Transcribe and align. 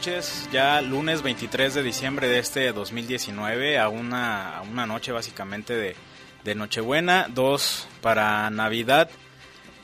Noches. 0.00 0.48
Ya 0.50 0.80
lunes 0.80 1.20
23 1.20 1.74
de 1.74 1.82
diciembre 1.82 2.26
de 2.26 2.38
este 2.38 2.72
2019, 2.72 3.78
a 3.78 3.90
una, 3.90 4.56
a 4.56 4.62
una 4.62 4.86
noche 4.86 5.12
básicamente 5.12 5.74
de, 5.74 5.94
de 6.42 6.54
Nochebuena, 6.54 7.26
dos 7.28 7.86
para 8.00 8.48
Navidad. 8.48 9.10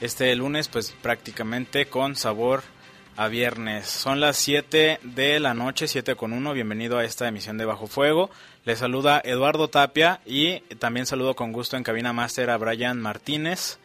Este 0.01 0.35
lunes 0.35 0.69
pues 0.69 0.95
prácticamente 1.03 1.85
con 1.85 2.17
sabor 2.17 2.63
a 3.15 3.29
viernes. 3.29 3.89
Son 3.89 4.19
las 4.19 4.39
7 4.39 5.01
de 5.03 5.39
la 5.39 5.53
noche, 5.53 5.87
7 5.87 6.15
con 6.15 6.33
1. 6.33 6.55
Bienvenido 6.55 6.97
a 6.97 7.05
esta 7.05 7.29
emisión 7.29 7.59
de 7.59 7.67
Bajo 7.67 7.87
Fuego. 7.87 8.31
Le 8.65 8.75
saluda 8.75 9.21
Eduardo 9.23 9.69
Tapia 9.69 10.23
y 10.25 10.61
también 10.79 11.05
saludo 11.05 11.37
con 11.37 11.53
gusto 11.53 11.77
en 11.77 11.83
cabina 11.83 12.15
máster 12.15 12.49
a 12.49 12.57
Brian 12.57 13.03
Martínez. 13.03 13.79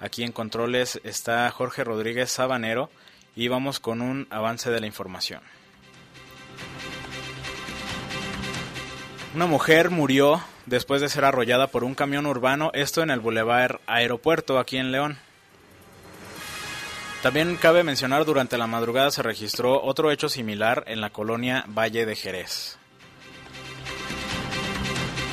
Aquí 0.00 0.22
en 0.22 0.32
controles 0.32 1.00
está 1.02 1.50
Jorge 1.50 1.82
Rodríguez 1.82 2.30
Sabanero 2.30 2.90
y 3.34 3.48
vamos 3.48 3.80
con 3.80 4.02
un 4.02 4.26
avance 4.28 4.70
de 4.70 4.80
la 4.80 4.86
información. 4.86 5.40
Una 9.34 9.46
mujer 9.46 9.90
murió 9.90 10.42
después 10.66 11.00
de 11.00 11.08
ser 11.08 11.24
arrollada 11.24 11.68
por 11.68 11.84
un 11.84 11.94
camión 11.94 12.26
urbano, 12.26 12.70
esto 12.74 13.02
en 13.02 13.10
el 13.10 13.20
Boulevard 13.20 13.80
Aeropuerto 13.86 14.58
aquí 14.58 14.78
en 14.78 14.92
León. 14.92 15.18
También 17.22 17.56
cabe 17.56 17.82
mencionar 17.82 18.24
durante 18.24 18.58
la 18.58 18.66
madrugada 18.68 19.10
se 19.10 19.22
registró 19.22 19.82
otro 19.82 20.12
hecho 20.12 20.28
similar 20.28 20.84
en 20.86 21.00
la 21.00 21.10
colonia 21.10 21.64
Valle 21.66 22.06
de 22.06 22.14
Jerez. 22.14 22.78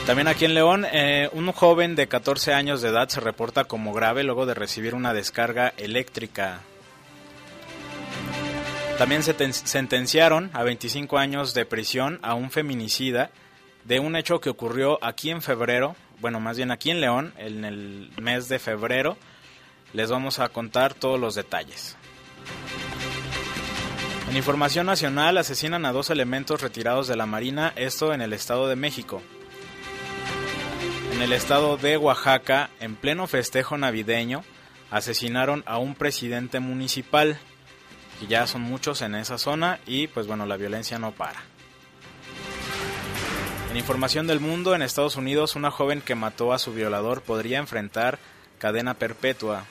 También 0.08 0.28
aquí 0.28 0.46
en 0.46 0.54
León, 0.54 0.86
eh, 0.92 1.30
un 1.34 1.52
joven 1.52 1.96
de 1.96 2.08
14 2.08 2.54
años 2.54 2.82
de 2.82 2.90
edad 2.90 3.10
se 3.10 3.22
reporta 3.22 3.64
como 3.64 3.94
grave 3.94 4.24
luego 4.24 4.46
de 4.46 4.54
recibir 4.54 4.94
una 4.94 5.14
descarga 5.14 5.74
eléctrica. 5.78 6.62
También 8.98 9.24
se 9.24 9.36
sentenciaron 9.52 10.50
a 10.54 10.64
25 10.64 11.18
años 11.18 11.54
de 11.54 11.66
prisión 11.66 12.20
a 12.22 12.34
un 12.34 12.50
feminicida 12.50 13.30
de 13.84 14.00
un 14.00 14.16
hecho 14.16 14.40
que 14.40 14.50
ocurrió 14.50 15.04
aquí 15.04 15.30
en 15.30 15.42
febrero, 15.42 15.96
bueno, 16.22 16.40
más 16.40 16.56
bien 16.58 16.72
aquí 16.72 16.92
en 16.92 17.02
León, 17.02 17.34
en 17.38 17.66
el 17.66 18.12
mes 18.22 18.48
de 18.48 18.58
febrero. 18.58 19.18
Les 19.94 20.10
vamos 20.10 20.40
a 20.40 20.50
contar 20.50 20.94
todos 20.94 21.20
los 21.20 21.36
detalles. 21.36 21.98
En 24.30 24.38
información 24.38 24.86
nacional, 24.86 25.38
asesinan 25.38 25.86
a 25.86 25.92
dos 25.92 26.10
elementos 26.10 26.62
retirados 26.62 27.08
de 27.08 27.16
la 27.16 27.26
Marina, 27.26 27.74
esto 27.76 28.14
en 28.14 28.22
el 28.22 28.34
Estado 28.34 28.68
de 28.68 28.76
México. 28.76 29.22
En 31.14 31.22
el 31.22 31.32
estado 31.32 31.78
de 31.78 31.96
Oaxaca, 31.96 32.70
en 32.82 32.96
pleno 32.96 33.28
festejo 33.28 33.78
navideño, 33.78 34.44
asesinaron 34.90 35.64
a 35.66 35.78
un 35.78 35.96
presidente 35.96 36.60
municipal, 36.60 37.38
que 38.20 38.28
ya 38.28 38.48
son 38.48 38.62
muchos 38.62 39.02
en 39.02 39.16
esa 39.16 39.38
zona 39.38 39.80
y 39.86 40.08
pues 40.08 40.28
bueno, 40.28 40.46
la 40.46 40.58
violencia 40.58 41.00
no 41.00 41.12
para. 41.12 41.44
En 43.72 43.78
información 43.78 44.26
del 44.26 44.40
mundo, 44.40 44.74
en 44.74 44.82
Estados 44.82 45.18
Unidos, 45.18 45.56
una 45.56 45.70
joven 45.70 46.02
que 46.02 46.16
mató 46.16 46.54
a 46.54 46.60
su 46.60 46.74
violador 46.74 47.22
podría 47.22 47.58
enfrentar 47.58 48.20
cadena 48.58 48.94
perpetua. 48.94 49.66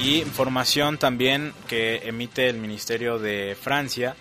Y 0.00 0.16
información 0.20 0.98
también 0.98 1.54
que 1.68 2.08
emite 2.08 2.48
el 2.48 2.58
Ministerio 2.58 3.18
de 3.18 3.56
Francia, 3.60 4.16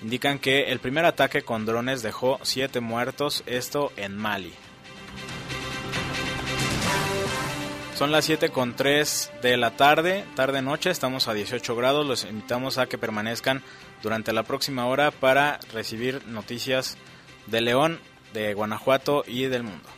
indican 0.00 0.38
que 0.38 0.70
el 0.70 0.78
primer 0.78 1.04
ataque 1.04 1.42
con 1.42 1.66
drones 1.66 2.02
dejó 2.02 2.38
siete 2.42 2.80
muertos, 2.80 3.42
esto 3.46 3.92
en 3.96 4.16
Mali. 4.16 4.54
Son 8.02 8.10
las 8.10 8.24
7 8.24 8.48
con 8.48 8.74
3 8.74 9.30
de 9.42 9.56
la 9.56 9.76
tarde, 9.76 10.24
tarde-noche, 10.34 10.90
estamos 10.90 11.28
a 11.28 11.34
18 11.34 11.76
grados, 11.76 12.04
los 12.04 12.24
invitamos 12.24 12.78
a 12.78 12.86
que 12.86 12.98
permanezcan 12.98 13.62
durante 14.02 14.32
la 14.32 14.42
próxima 14.42 14.86
hora 14.86 15.12
para 15.12 15.60
recibir 15.72 16.26
noticias 16.26 16.96
de 17.46 17.60
León, 17.60 18.00
de 18.34 18.54
Guanajuato 18.54 19.22
y 19.24 19.44
del 19.44 19.62
mundo. 19.62 19.88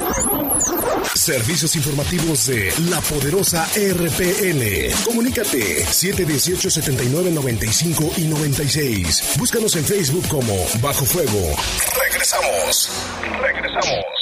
Servicios 1.15 1.77
informativos 1.77 2.47
de 2.47 2.75
la 2.91 3.01
poderosa 3.01 3.67
RPN. 3.75 4.93
Comunícate 5.07 5.87
718 5.87 6.71
79 6.71 7.31
95 7.31 8.13
y 8.19 8.25
96. 8.25 9.37
Búscanos 9.39 9.77
en 9.77 9.85
Facebook 9.87 10.29
como 10.29 10.55
Bajo 10.83 11.07
Fuego. 11.07 11.57
Regresamos. 12.03 12.91
Regresamos. 13.41 14.14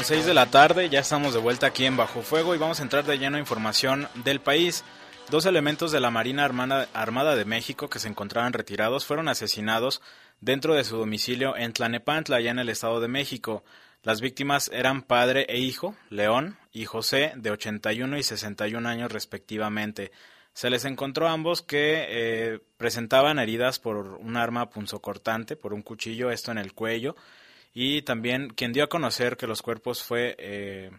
Con 0.00 0.06
6 0.06 0.24
de 0.24 0.32
la 0.32 0.46
tarde, 0.46 0.88
ya 0.88 1.00
estamos 1.00 1.34
de 1.34 1.40
vuelta 1.40 1.66
aquí 1.66 1.84
en 1.84 1.98
Bajo 1.98 2.22
Fuego 2.22 2.54
y 2.54 2.58
vamos 2.58 2.80
a 2.80 2.82
entrar 2.82 3.04
de 3.04 3.18
lleno 3.18 3.36
a 3.36 3.40
información 3.40 4.08
del 4.24 4.40
país. 4.40 4.82
Dos 5.28 5.44
elementos 5.44 5.92
de 5.92 6.00
la 6.00 6.10
Marina 6.10 6.46
Armada, 6.46 7.36
de 7.36 7.44
México 7.44 7.90
que 7.90 7.98
se 7.98 8.08
encontraban 8.08 8.54
retirados 8.54 9.04
fueron 9.04 9.28
asesinados 9.28 10.00
dentro 10.40 10.74
de 10.74 10.84
su 10.84 10.96
domicilio 10.96 11.54
en 11.54 11.74
Tlanepantla, 11.74 12.36
allá 12.36 12.50
en 12.50 12.60
el 12.60 12.70
Estado 12.70 12.98
de 12.98 13.08
México. 13.08 13.62
Las 14.02 14.22
víctimas 14.22 14.70
eran 14.72 15.02
padre 15.02 15.44
e 15.50 15.58
hijo, 15.58 15.94
León 16.08 16.56
y 16.72 16.86
José, 16.86 17.34
de 17.36 17.50
81 17.50 18.16
y 18.16 18.22
61 18.22 18.88
años 18.88 19.12
respectivamente. 19.12 20.12
Se 20.54 20.70
les 20.70 20.86
encontró 20.86 21.28
a 21.28 21.32
ambos 21.32 21.60
que 21.60 22.06
eh, 22.08 22.60
presentaban 22.78 23.38
heridas 23.38 23.78
por 23.78 23.98
un 23.98 24.38
arma 24.38 24.70
punzocortante, 24.70 25.56
por 25.56 25.74
un 25.74 25.82
cuchillo, 25.82 26.30
esto 26.30 26.52
en 26.52 26.56
el 26.56 26.72
cuello, 26.72 27.16
y 27.72 28.02
también 28.02 28.50
quien 28.50 28.72
dio 28.72 28.84
a 28.84 28.88
conocer 28.88 29.36
que 29.36 29.46
los 29.46 29.62
cuerpos 29.62 30.02
fue... 30.02 30.36
Eh, 30.38 30.90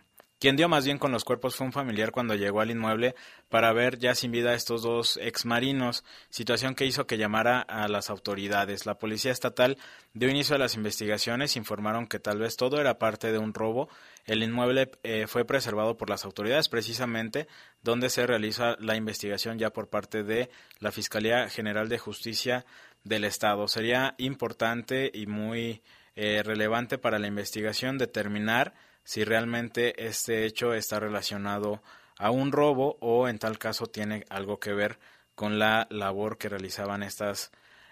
quien 0.41 0.55
dio 0.55 0.67
más 0.67 0.85
bien 0.85 0.97
con 0.97 1.11
los 1.11 1.23
cuerpos 1.23 1.55
fue 1.55 1.67
un 1.67 1.71
familiar 1.71 2.09
cuando 2.09 2.33
llegó 2.33 2.61
al 2.61 2.71
inmueble 2.71 3.13
para 3.47 3.71
ver 3.73 3.99
ya 3.99 4.15
sin 4.15 4.31
vida 4.31 4.49
a 4.49 4.55
estos 4.55 4.81
dos 4.81 5.17
exmarinos, 5.21 6.03
situación 6.31 6.73
que 6.73 6.87
hizo 6.87 7.05
que 7.05 7.19
llamara 7.19 7.61
a 7.61 7.87
las 7.87 8.09
autoridades. 8.09 8.87
La 8.87 8.97
policía 8.97 9.31
estatal 9.31 9.77
dio 10.15 10.29
inicio 10.29 10.55
a 10.55 10.57
las 10.57 10.73
investigaciones, 10.73 11.55
informaron 11.57 12.07
que 12.07 12.17
tal 12.17 12.39
vez 12.39 12.55
todo 12.55 12.81
era 12.81 12.97
parte 12.97 13.31
de 13.31 13.37
un 13.37 13.53
robo. 13.53 13.87
El 14.25 14.41
inmueble 14.41 14.89
eh, 15.03 15.27
fue 15.27 15.45
preservado 15.45 15.95
por 15.95 16.09
las 16.09 16.25
autoridades 16.25 16.69
precisamente 16.69 17.47
donde 17.83 18.09
se 18.09 18.25
realiza 18.25 18.77
la 18.79 18.95
investigación 18.95 19.59
ya 19.59 19.69
por 19.69 19.89
parte 19.89 20.23
de 20.23 20.49
la 20.79 20.91
Fiscalía 20.91 21.49
General 21.49 21.87
de 21.87 21.99
Justicia 21.99 22.65
del 23.03 23.25
Estado. 23.25 23.67
Sería 23.67 24.15
importante 24.17 25.11
y 25.13 25.27
muy 25.27 25.83
eh, 26.23 26.43
relevante 26.43 26.99
para 26.99 27.17
la 27.17 27.25
investigación 27.25 27.97
determinar 27.97 28.75
si 29.03 29.23
realmente 29.23 30.05
este 30.05 30.45
hecho 30.45 30.75
está 30.75 30.99
relacionado 30.99 31.81
a 32.19 32.29
un 32.29 32.51
robo 32.51 32.99
o 33.01 33.27
en 33.27 33.39
tal 33.39 33.57
caso 33.57 33.87
tiene 33.87 34.23
algo 34.29 34.59
que 34.59 34.71
ver 34.71 34.99
con 35.33 35.57
la 35.57 35.87
labor 35.89 36.37
que 36.37 36.47
realizaban 36.47 37.01
estas 37.01 37.51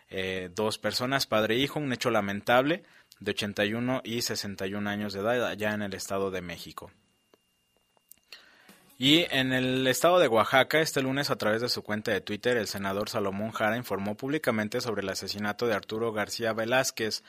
eh, 0.10 0.52
dos 0.54 0.78
personas, 0.78 1.26
padre 1.26 1.56
e 1.56 1.58
hijo, 1.58 1.80
un 1.80 1.92
hecho 1.92 2.12
lamentable 2.12 2.84
de 3.20 3.32
81 3.32 4.02
y 4.04 4.22
61 4.22 4.88
años 4.88 5.14
de 5.14 5.22
edad 5.22 5.48
allá 5.48 5.74
en 5.74 5.82
el 5.82 5.96
Estado 5.96 6.30
de 6.30 6.42
México. 6.42 6.92
Y 9.00 9.26
en 9.32 9.54
el 9.54 9.88
estado 9.88 10.20
de 10.20 10.28
Oaxaca, 10.28 10.82
este 10.82 11.02
lunes 11.02 11.32
a 11.32 11.38
través 11.38 11.62
de 11.62 11.70
su 11.70 11.82
cuenta 11.82 12.12
de 12.12 12.22
Twitter, 12.22 12.58
el 12.58 12.68
senador 12.68 13.10
Salomón 13.10 13.54
Jara 13.54 13.76
informó 13.76 14.16
públicamente 14.16 14.82
sobre 14.82 15.02
el 15.02 15.10
asesinato 15.10 15.66
de 15.66 15.74
Arturo 15.74 16.12
García 16.12 16.54
Velázquez, 16.54 17.24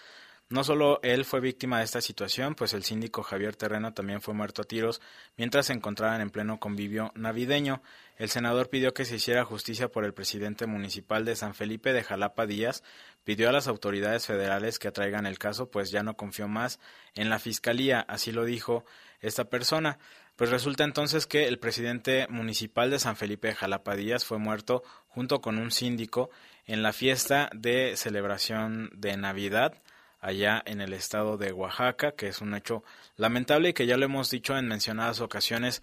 No 0.50 0.64
solo 0.64 0.98
él 1.04 1.24
fue 1.24 1.38
víctima 1.38 1.78
de 1.78 1.84
esta 1.84 2.00
situación, 2.00 2.56
pues 2.56 2.74
el 2.74 2.82
síndico 2.82 3.22
Javier 3.22 3.54
Terreno 3.54 3.94
también 3.94 4.20
fue 4.20 4.34
muerto 4.34 4.62
a 4.62 4.64
tiros 4.64 5.00
mientras 5.36 5.66
se 5.66 5.72
encontraban 5.72 6.20
en 6.20 6.30
pleno 6.30 6.58
convivio 6.58 7.12
navideño. 7.14 7.82
El 8.16 8.30
senador 8.30 8.68
pidió 8.68 8.92
que 8.92 9.04
se 9.04 9.14
hiciera 9.14 9.44
justicia 9.44 9.92
por 9.92 10.04
el 10.04 10.12
presidente 10.12 10.66
municipal 10.66 11.24
de 11.24 11.36
San 11.36 11.54
Felipe 11.54 11.92
de 11.92 12.02
Jalapa 12.02 12.46
Díaz, 12.46 12.82
pidió 13.22 13.48
a 13.48 13.52
las 13.52 13.68
autoridades 13.68 14.26
federales 14.26 14.80
que 14.80 14.88
atraigan 14.88 15.24
el 15.24 15.38
caso, 15.38 15.70
pues 15.70 15.92
ya 15.92 16.02
no 16.02 16.16
confió 16.16 16.48
más 16.48 16.80
en 17.14 17.30
la 17.30 17.38
fiscalía, 17.38 18.00
así 18.00 18.32
lo 18.32 18.44
dijo 18.44 18.84
esta 19.20 19.44
persona. 19.44 20.00
Pues 20.34 20.50
resulta 20.50 20.82
entonces 20.82 21.28
que 21.28 21.46
el 21.46 21.60
presidente 21.60 22.26
municipal 22.28 22.90
de 22.90 22.98
San 22.98 23.14
Felipe 23.14 23.46
de 23.46 23.54
Jalapa 23.54 23.94
Díaz 23.94 24.24
fue 24.24 24.38
muerto 24.38 24.82
junto 25.06 25.40
con 25.40 25.58
un 25.58 25.70
síndico 25.70 26.28
en 26.66 26.82
la 26.82 26.92
fiesta 26.92 27.50
de 27.54 27.96
celebración 27.96 28.90
de 28.96 29.16
Navidad 29.16 29.80
allá 30.20 30.62
en 30.66 30.80
el 30.80 30.92
estado 30.92 31.36
de 31.36 31.52
Oaxaca, 31.52 32.12
que 32.12 32.28
es 32.28 32.40
un 32.40 32.54
hecho 32.54 32.84
lamentable 33.16 33.70
y 33.70 33.72
que 33.72 33.86
ya 33.86 33.96
lo 33.96 34.04
hemos 34.04 34.30
dicho 34.30 34.56
en 34.56 34.68
mencionadas 34.68 35.20
ocasiones 35.20 35.82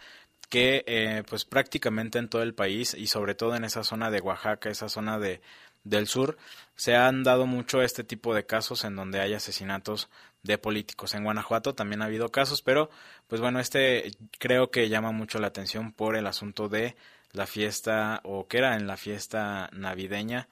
que 0.49 0.83
eh, 0.87 1.23
pues 1.29 1.45
prácticamente 1.45 2.19
en 2.19 2.29
todo 2.29 2.41
el 2.43 2.53
país 2.53 2.93
y 2.93 3.07
sobre 3.07 3.35
todo 3.35 3.55
en 3.55 3.65
esa 3.65 3.83
zona 3.83 4.11
de 4.11 4.21
Oaxaca, 4.21 4.69
esa 4.69 4.89
zona 4.89 5.19
de 5.19 5.41
del 5.83 6.07
sur, 6.07 6.37
se 6.75 6.95
han 6.95 7.23
dado 7.23 7.45
mucho 7.45 7.81
este 7.81 8.03
tipo 8.03 8.33
de 8.35 8.45
casos 8.45 8.83
en 8.83 8.95
donde 8.95 9.19
hay 9.21 9.33
asesinatos 9.33 10.09
de 10.43 10.57
políticos. 10.57 11.13
En 11.13 11.23
Guanajuato 11.23 11.75
también 11.75 12.01
ha 12.01 12.05
habido 12.05 12.29
casos, 12.29 12.61
pero 12.61 12.89
pues 13.27 13.41
bueno, 13.41 13.59
este 13.59 14.11
creo 14.39 14.69
que 14.71 14.89
llama 14.89 15.11
mucho 15.11 15.39
la 15.39 15.47
atención 15.47 15.91
por 15.93 16.15
el 16.15 16.27
asunto 16.27 16.69
de 16.69 16.95
la 17.31 17.47
fiesta 17.47 18.21
o 18.23 18.47
que 18.47 18.57
era 18.57 18.75
en 18.75 18.87
la 18.87 18.97
fiesta 18.97 19.69
navideña 19.73 20.47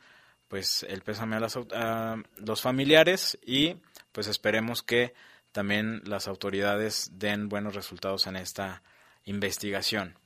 pues 0.48 0.84
el 0.84 1.02
pésame 1.02 1.38
a, 1.38 2.18
los 2.38 2.62
familiares 2.62 3.38
y 3.46 3.78
pues 4.12 4.28
esperemos 4.28 4.84
que 4.84 5.14
también 5.52 6.02
las 6.06 6.28
autoridades 6.28 7.12
den 7.14 7.50
buenos 7.50 7.76
resultados 7.76 8.28
en 8.28 8.36
esta 8.36 8.84
investigación. 9.26 10.18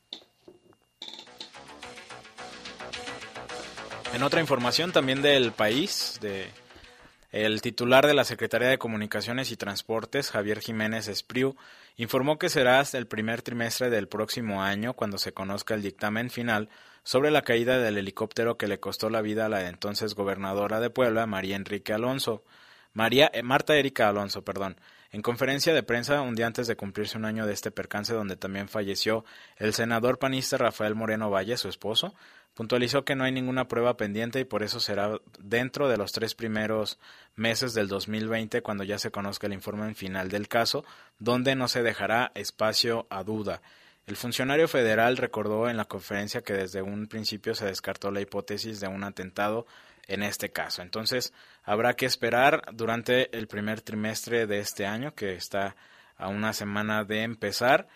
En 4.13 4.24
otra 4.24 4.42
información 4.42 4.92
también 4.92 5.21
del 5.21 5.51
país, 5.51 6.18
de 6.19 6.50
el 7.31 7.62
titular 7.62 8.07
de 8.07 8.15
la 8.15 8.24
Secretaría 8.24 8.69
de 8.69 8.80
Comunicaciones 8.80 9.51
y 9.51 9.57
Transportes, 9.57 10.31
Javier 10.31 10.62
Jiménez 10.62 11.07
Espriu, 11.07 11.56
informó 12.00 12.40
que 12.40 12.48
será 12.48 12.80
hasta 12.80 12.98
el 12.98 13.07
primer 13.07 13.42
trimestre 13.42 13.90
del 13.90 14.07
próximo 14.07 14.63
año 14.63 14.94
cuando 14.94 15.18
se 15.18 15.34
conozca 15.34 15.74
el 15.74 15.81
dictamen 15.81 16.30
final 16.30 16.69
sobre 17.04 17.30
la 17.30 17.42
caída 17.42 17.78
del 17.78 17.98
helicóptero 17.98 18.57
que 18.57 18.69
le 18.69 18.80
costó 18.80 19.10
la 19.10 19.22
vida 19.22 19.46
a 19.46 19.50
la 19.50 19.68
entonces 19.68 20.16
gobernadora 20.16 20.80
de 20.80 20.90
Puebla, 20.90 21.25
María 21.25 21.57
Enrique 21.57 21.92
Alonso. 21.92 22.46
María, 22.94 23.30
eh, 23.34 23.44
Marta 23.44 23.75
Erika 23.75 24.07
Alonso, 24.07 24.44
perdón. 24.46 24.80
En 25.12 25.22
conferencia 25.22 25.74
de 25.74 25.84
prensa 25.84 26.22
un 26.22 26.36
día 26.36 26.48
antes 26.48 26.68
de 26.68 26.78
cumplirse 26.78 27.18
un 27.18 27.25
año 27.25 27.46
de 27.46 27.54
este 27.54 27.69
percance 27.69 28.13
donde 28.13 28.38
también 28.38 28.69
falleció 28.69 29.25
el 29.57 29.74
senador 29.74 30.19
panista 30.19 30.56
Rafael 30.57 30.96
Moreno 30.96 31.30
Valle, 31.30 31.57
su 31.57 31.68
esposo, 31.68 32.16
puntualizó 32.54 33.06
que 33.06 33.16
no 33.16 33.24
hay 33.24 33.31
ninguna 33.31 33.68
prueba 33.68 33.98
pendiente 33.98 34.40
y 34.40 34.46
por 34.46 34.63
eso 34.63 34.80
será 34.80 35.19
dentro 35.40 35.88
de 35.88 35.98
los 35.98 36.12
tres 36.12 36.36
primeros 36.36 37.00
meses 37.36 37.74
del 37.74 37.88
2020 37.88 38.62
cuando 38.62 38.84
ya 38.84 39.00
se 39.00 39.12
conozca 39.12 39.48
el 39.48 39.54
informe 39.54 39.94
final 39.94 40.30
del 40.30 40.48
caso, 40.48 40.84
donde 41.19 41.56
no 41.56 41.68
se 41.68 41.84
dejará 41.84 42.31
espacio 42.36 43.07
a 43.10 43.24
duda. 43.24 43.62
El 44.10 44.18
funcionario 44.18 44.68
federal 44.68 45.18
recordó 45.18 45.69
en 45.69 45.78
la 45.78 45.86
conferencia 45.86 46.42
que 46.42 46.54
desde 46.54 46.81
un 46.81 47.07
principio 47.07 47.54
se 47.54 47.68
descartó 47.68 48.10
la 48.10 48.22
hipótesis 48.22 48.80
de 48.80 48.88
un 48.88 49.04
atentado 49.04 49.68
en 50.07 50.24
este 50.24 50.50
caso. 50.50 50.81
Entonces, 50.81 51.31
habrá 51.63 51.96
que 51.96 52.07
esperar 52.07 52.63
durante 52.74 53.38
el 53.38 53.48
primer 53.48 53.81
trimestre 53.81 54.48
de 54.48 54.60
este 54.60 54.88
año, 54.88 55.13
que 55.13 55.34
está 55.34 55.75
a 56.18 56.28
una 56.28 56.54
semana 56.54 57.04
de 57.04 57.22
empezar, 57.22 57.88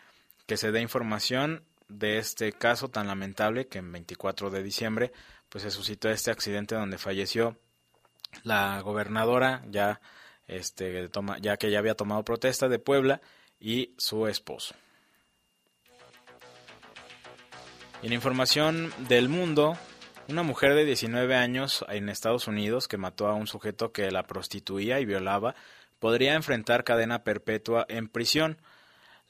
que 0.45 0.55
se 0.55 0.71
dé 0.71 0.81
información 0.81 1.63
de 1.87 2.17
este 2.17 2.51
caso 2.53 2.89
tan 2.89 3.07
lamentable 3.07 3.67
que 3.67 3.79
en 3.79 3.91
24 3.91 4.49
de 4.49 4.63
diciembre 4.63 5.11
pues 5.49 5.63
se 5.63 5.71
suscitó 5.71 6.09
este 6.09 6.31
accidente 6.31 6.75
donde 6.75 6.97
falleció 6.97 7.57
la 8.43 8.81
gobernadora 8.81 9.63
ya 9.69 10.01
este 10.47 11.09
ya 11.41 11.57
que 11.57 11.71
ya 11.71 11.79
había 11.79 11.95
tomado 11.95 12.23
protesta 12.23 12.67
de 12.67 12.79
Puebla 12.79 13.21
y 13.59 13.93
su 13.97 14.27
esposo. 14.27 14.75
En 18.01 18.11
información 18.11 18.91
del 19.07 19.29
mundo, 19.29 19.77
una 20.27 20.43
mujer 20.43 20.73
de 20.73 20.83
19 20.83 21.35
años 21.35 21.85
en 21.87 22.09
Estados 22.09 22.49
Unidos 22.49 22.89
que 22.89 22.97
mató 22.97 23.27
a 23.27 23.33
un 23.33 23.47
sujeto 23.47 23.93
que 23.93 24.11
la 24.11 24.23
prostituía 24.23 24.99
y 24.99 25.05
violaba 25.05 25.55
podría 25.99 26.33
enfrentar 26.33 26.83
cadena 26.83 27.23
perpetua 27.23 27.85
en 27.87 28.09
prisión. 28.09 28.57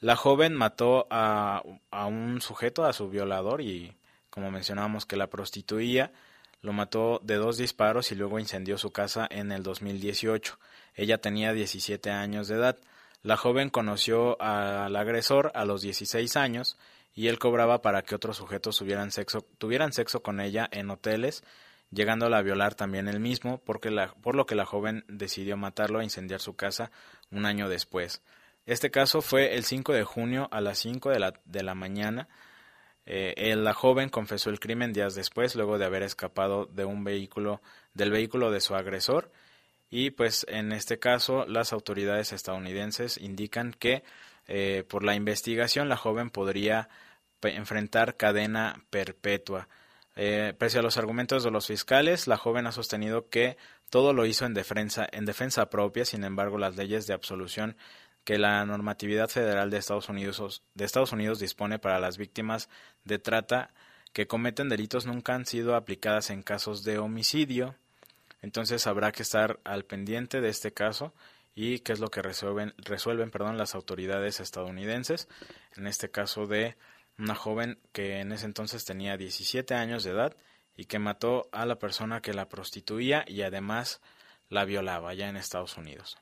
La 0.04 0.16
joven 0.16 0.52
mató 0.52 1.06
a, 1.08 1.62
a 1.90 2.04
un 2.04 2.42
sujeto, 2.42 2.84
a 2.84 2.92
su 2.92 3.08
violador, 3.08 3.62
y 3.62 3.96
como 4.28 4.50
mencionábamos 4.50 5.06
que 5.06 5.16
la 5.16 5.28
prostituía, 5.28 6.12
lo 6.60 6.74
mató 6.74 7.22
de 7.24 7.36
dos 7.36 7.56
disparos 7.56 8.12
y 8.12 8.14
luego 8.14 8.38
incendió 8.38 8.76
su 8.76 8.90
casa 8.90 9.26
en 9.30 9.50
el 9.50 9.62
2018. 9.62 10.58
Ella 10.94 11.22
tenía 11.22 11.54
17 11.54 12.10
años 12.10 12.48
de 12.48 12.56
edad. 12.56 12.76
La 13.22 13.38
joven 13.38 13.70
conoció 13.70 14.36
al 14.42 14.94
agresor 14.94 15.50
a 15.54 15.64
los 15.64 15.80
16 15.80 16.36
años 16.36 16.76
y 17.14 17.28
él 17.28 17.38
cobraba 17.38 17.80
para 17.80 18.02
que 18.02 18.14
otros 18.14 18.36
sujetos 18.36 18.76
tuvieran 18.76 19.10
sexo, 19.10 20.22
con 20.22 20.38
ella 20.38 20.68
en 20.70 20.90
hoteles, 20.90 21.44
llegándola 21.90 22.36
a 22.36 22.42
violar 22.42 22.74
también 22.74 23.08
él 23.08 23.20
mismo, 23.20 23.56
porque 23.64 23.90
la, 23.90 24.08
por 24.08 24.34
lo 24.34 24.44
que 24.44 24.54
la 24.54 24.66
joven 24.66 25.06
decidió 25.08 25.56
matarlo 25.56 26.02
e 26.02 26.04
incendiar 26.04 26.40
su 26.40 26.56
casa 26.56 26.90
un 27.30 27.46
año 27.46 27.70
después. 27.70 28.20
Este 28.66 28.90
caso 28.90 29.20
fue 29.20 29.54
el 29.54 29.64
5 29.64 29.92
de 29.92 30.04
junio 30.04 30.48
a 30.50 30.60
las 30.60 30.78
5 30.78 31.10
de 31.10 31.18
la, 31.18 31.34
de 31.44 31.62
la 31.62 31.74
mañana. 31.74 32.28
Eh, 33.06 33.54
la 33.56 33.74
joven 33.74 34.08
confesó 34.08 34.50
el 34.50 34.60
crimen 34.60 34.92
días 34.92 35.14
después, 35.14 35.54
luego 35.54 35.78
de 35.78 35.84
haber 35.84 36.02
escapado 36.02 36.66
de 36.66 36.84
un 36.84 37.04
vehículo, 37.04 37.60
del 37.92 38.10
vehículo 38.10 38.50
de 38.50 38.60
su 38.60 38.74
agresor. 38.74 39.30
Y 39.90 40.10
pues 40.10 40.46
en 40.48 40.72
este 40.72 40.98
caso 40.98 41.46
las 41.46 41.72
autoridades 41.72 42.32
estadounidenses 42.32 43.18
indican 43.18 43.72
que 43.72 44.02
eh, 44.46 44.84
por 44.88 45.04
la 45.04 45.14
investigación 45.14 45.88
la 45.88 45.96
joven 45.96 46.30
podría 46.30 46.88
enfrentar 47.42 48.16
cadena 48.16 48.82
perpetua. 48.90 49.68
Eh, 50.16 50.54
pese 50.58 50.78
a 50.78 50.82
los 50.82 50.96
argumentos 50.96 51.42
de 51.44 51.50
los 51.50 51.66
fiscales, 51.66 52.26
la 52.26 52.36
joven 52.36 52.66
ha 52.66 52.72
sostenido 52.72 53.28
que 53.28 53.56
todo 53.90 54.12
lo 54.12 54.26
hizo 54.26 54.46
en 54.46 54.54
defensa, 54.54 55.06
en 55.12 55.24
defensa 55.24 55.68
propia, 55.70 56.04
sin 56.04 56.24
embargo 56.24 56.56
las 56.56 56.76
leyes 56.76 57.06
de 57.06 57.14
absolución 57.14 57.76
que 58.24 58.38
la 58.38 58.64
normatividad 58.64 59.28
federal 59.28 59.70
de 59.70 59.76
Estados 59.76 60.08
Unidos, 60.08 60.62
de 60.74 60.84
Estados 60.84 61.12
Unidos 61.12 61.38
dispone 61.38 61.78
para 61.78 62.00
las 62.00 62.16
víctimas 62.16 62.68
de 63.04 63.18
trata 63.18 63.70
que 64.12 64.26
cometen 64.26 64.68
delitos 64.68 65.06
nunca 65.06 65.34
han 65.34 65.44
sido 65.44 65.74
aplicadas 65.74 66.30
en 66.30 66.42
casos 66.42 66.84
de 66.84 66.98
homicidio. 66.98 67.74
Entonces 68.42 68.86
habrá 68.86 69.12
que 69.12 69.22
estar 69.22 69.60
al 69.64 69.84
pendiente 69.84 70.40
de 70.40 70.48
este 70.48 70.72
caso 70.72 71.12
y 71.54 71.80
qué 71.80 71.92
es 71.92 72.00
lo 72.00 72.10
que 72.10 72.22
resuelven, 72.22 72.74
resuelven 72.78 73.30
perdón, 73.30 73.58
las 73.58 73.74
autoridades 73.74 74.40
estadounidenses, 74.40 75.28
en 75.76 75.86
este 75.86 76.10
caso 76.10 76.46
de 76.46 76.76
una 77.18 77.34
joven 77.34 77.78
que 77.92 78.20
en 78.20 78.32
ese 78.32 78.46
entonces 78.46 78.84
tenía 78.84 79.16
17 79.16 79.74
años 79.74 80.04
de 80.04 80.10
edad 80.10 80.36
y 80.76 80.86
que 80.86 80.98
mató 80.98 81.48
a 81.52 81.66
la 81.66 81.78
persona 81.78 82.20
que 82.20 82.34
la 82.34 82.48
prostituía 82.48 83.24
y 83.26 83.42
además 83.42 84.00
la 84.48 84.64
violaba 84.64 85.10
allá 85.10 85.28
en 85.28 85.36
Estados 85.36 85.76
Unidos. 85.76 86.18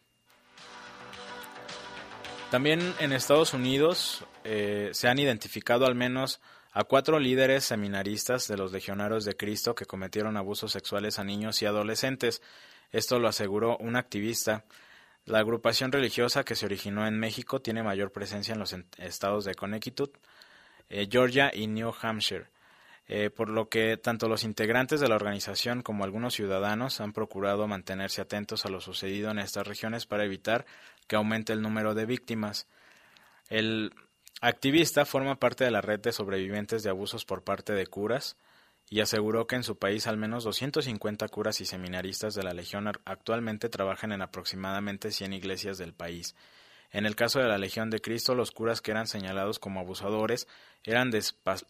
También 2.52 2.94
en 3.00 3.12
Estados 3.12 3.54
Unidos 3.54 4.24
eh, 4.44 4.90
se 4.92 5.08
han 5.08 5.18
identificado 5.18 5.86
al 5.86 5.94
menos 5.94 6.40
a 6.72 6.84
cuatro 6.84 7.18
líderes 7.18 7.64
seminaristas 7.64 8.46
de 8.46 8.56
los 8.56 8.70
legionarios 8.70 9.24
de 9.24 9.34
Cristo 9.34 9.74
que 9.74 9.86
cometieron 9.86 10.36
abusos 10.36 10.70
sexuales 10.70 11.18
a 11.18 11.24
niños 11.24 11.62
y 11.62 11.66
adolescentes. 11.66 12.42
Esto 12.90 13.18
lo 13.18 13.28
aseguró 13.28 13.78
un 13.78 13.96
activista 13.96 14.66
la 15.24 15.38
agrupación 15.38 15.92
religiosa 15.92 16.44
que 16.44 16.56
se 16.56 16.66
originó 16.66 17.06
en 17.06 17.18
México 17.18 17.62
tiene 17.62 17.82
mayor 17.82 18.10
presencia 18.10 18.54
en 18.54 18.58
los 18.58 18.74
estados 18.98 19.44
de 19.44 19.54
Connecticut, 19.54 20.18
eh, 20.90 21.06
Georgia 21.10 21.52
y 21.54 21.68
New 21.68 21.92
Hampshire, 22.02 22.48
eh, 23.08 23.30
por 23.30 23.48
lo 23.48 23.68
que 23.68 23.96
tanto 23.96 24.28
los 24.28 24.44
integrantes 24.44 25.00
de 25.00 25.08
la 25.08 25.16
organización 25.16 25.82
como 25.82 26.04
algunos 26.04 26.34
ciudadanos 26.34 27.00
han 27.00 27.12
procurado 27.12 27.66
mantenerse 27.66 28.20
atentos 28.22 28.64
a 28.64 28.68
lo 28.68 28.80
sucedido 28.80 29.30
en 29.30 29.38
estas 29.38 29.66
regiones 29.66 30.06
para 30.06 30.24
evitar 30.24 30.66
que 31.06 31.16
aumente 31.16 31.52
el 31.52 31.62
número 31.62 31.94
de 31.94 32.06
víctimas. 32.06 32.68
El 33.48 33.92
activista 34.40 35.04
forma 35.04 35.38
parte 35.38 35.64
de 35.64 35.70
la 35.70 35.80
red 35.80 36.00
de 36.00 36.12
sobrevivientes 36.12 36.82
de 36.82 36.90
abusos 36.90 37.24
por 37.24 37.44
parte 37.44 37.72
de 37.72 37.86
curas, 37.86 38.36
y 38.92 39.00
aseguró 39.00 39.46
que 39.46 39.56
en 39.56 39.62
su 39.62 39.78
país 39.78 40.06
al 40.06 40.18
menos 40.18 40.44
250 40.44 41.26
curas 41.28 41.62
y 41.62 41.64
seminaristas 41.64 42.34
de 42.34 42.42
la 42.42 42.52
Legión 42.52 42.88
actualmente 43.06 43.70
trabajan 43.70 44.12
en 44.12 44.20
aproximadamente 44.20 45.10
100 45.10 45.32
iglesias 45.32 45.78
del 45.78 45.94
país. 45.94 46.36
En 46.92 47.06
el 47.06 47.16
caso 47.16 47.40
de 47.40 47.48
la 47.48 47.56
Legión 47.56 47.88
de 47.88 48.02
Cristo, 48.02 48.34
los 48.34 48.50
curas 48.50 48.82
que 48.82 48.90
eran 48.90 49.06
señalados 49.06 49.58
como 49.58 49.80
abusadores 49.80 50.46
eran 50.84 51.10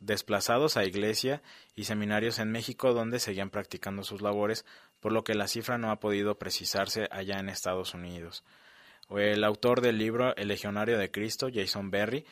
desplazados 0.00 0.76
a 0.76 0.85
iglesia 0.85 1.43
y 1.76 1.85
seminarios 1.85 2.41
en 2.41 2.50
México 2.50 2.93
donde 2.93 3.21
seguían 3.21 3.50
practicando 3.50 4.02
sus 4.02 4.21
labores, 4.21 4.64
por 5.00 5.12
lo 5.12 5.23
que 5.23 5.35
la 5.35 5.47
cifra 5.47 5.79
no 5.79 5.93
ha 5.93 6.00
podido 6.00 6.38
precisarse 6.38 7.09
allá 7.12 7.38
en 7.38 7.49
Estados 7.49 7.95
Unidos. 7.95 8.43
El 9.11 9.45
autor 9.45 9.81
del 9.81 9.99
libro 9.99 10.35
El 10.37 10.49
Legionario 10.49 10.99
de 10.99 11.11
Cristo, 11.11 11.49
Jason 11.52 11.91
Berry, 11.91 12.25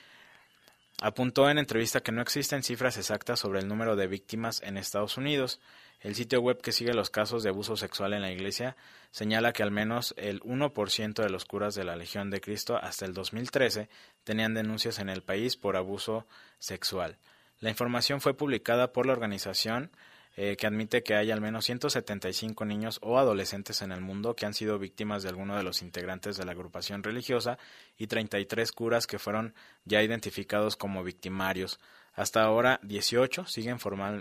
apuntó 1.00 1.48
en 1.48 1.58
entrevista 1.58 2.00
que 2.00 2.12
no 2.12 2.22
existen 2.22 2.62
cifras 2.62 2.96
exactas 2.96 3.38
sobre 3.38 3.60
el 3.60 3.68
número 3.68 3.96
de 3.96 4.06
víctimas 4.06 4.62
en 4.62 4.76
Estados 4.76 5.16
Unidos. 5.16 5.60
El 6.00 6.14
sitio 6.14 6.40
web 6.40 6.62
que 6.62 6.72
sigue 6.72 6.94
los 6.94 7.10
casos 7.10 7.42
de 7.42 7.50
abuso 7.50 7.76
sexual 7.76 8.14
en 8.14 8.22
la 8.22 8.32
Iglesia 8.32 8.76
señala 9.10 9.52
que 9.52 9.62
al 9.62 9.70
menos 9.70 10.14
el 10.16 10.40
1% 10.40 11.22
de 11.22 11.28
los 11.28 11.44
curas 11.44 11.74
de 11.74 11.84
la 11.84 11.94
Legión 11.94 12.30
de 12.30 12.40
Cristo 12.40 12.76
hasta 12.76 13.04
el 13.04 13.12
2013 13.12 13.90
tenían 14.24 14.54
denuncias 14.54 14.98
en 14.98 15.10
el 15.10 15.22
país 15.22 15.56
por 15.56 15.76
abuso 15.76 16.26
sexual. 16.58 17.18
La 17.60 17.68
información 17.68 18.22
fue 18.22 18.34
publicada 18.34 18.92
por 18.92 19.04
la 19.04 19.12
organización 19.12 19.90
eh, 20.36 20.56
que 20.56 20.66
admite 20.66 21.02
que 21.02 21.16
hay 21.16 21.30
al 21.30 21.42
menos 21.42 21.66
175 21.66 22.64
niños 22.64 22.98
o 23.02 23.18
adolescentes 23.18 23.82
en 23.82 23.92
el 23.92 24.00
mundo 24.00 24.34
que 24.34 24.46
han 24.46 24.54
sido 24.54 24.78
víctimas 24.78 25.22
de 25.22 25.28
alguno 25.28 25.54
de 25.54 25.64
los 25.64 25.82
integrantes 25.82 26.38
de 26.38 26.46
la 26.46 26.52
agrupación 26.52 27.02
religiosa 27.02 27.58
y 27.98 28.06
33 28.06 28.72
curas 28.72 29.06
que 29.06 29.18
fueron 29.18 29.54
ya 29.84 30.02
identificados 30.02 30.76
como 30.76 31.04
victimarios. 31.04 31.78
Hasta 32.20 32.42
ahora 32.42 32.80
18 32.82 33.46
siguen, 33.46 33.78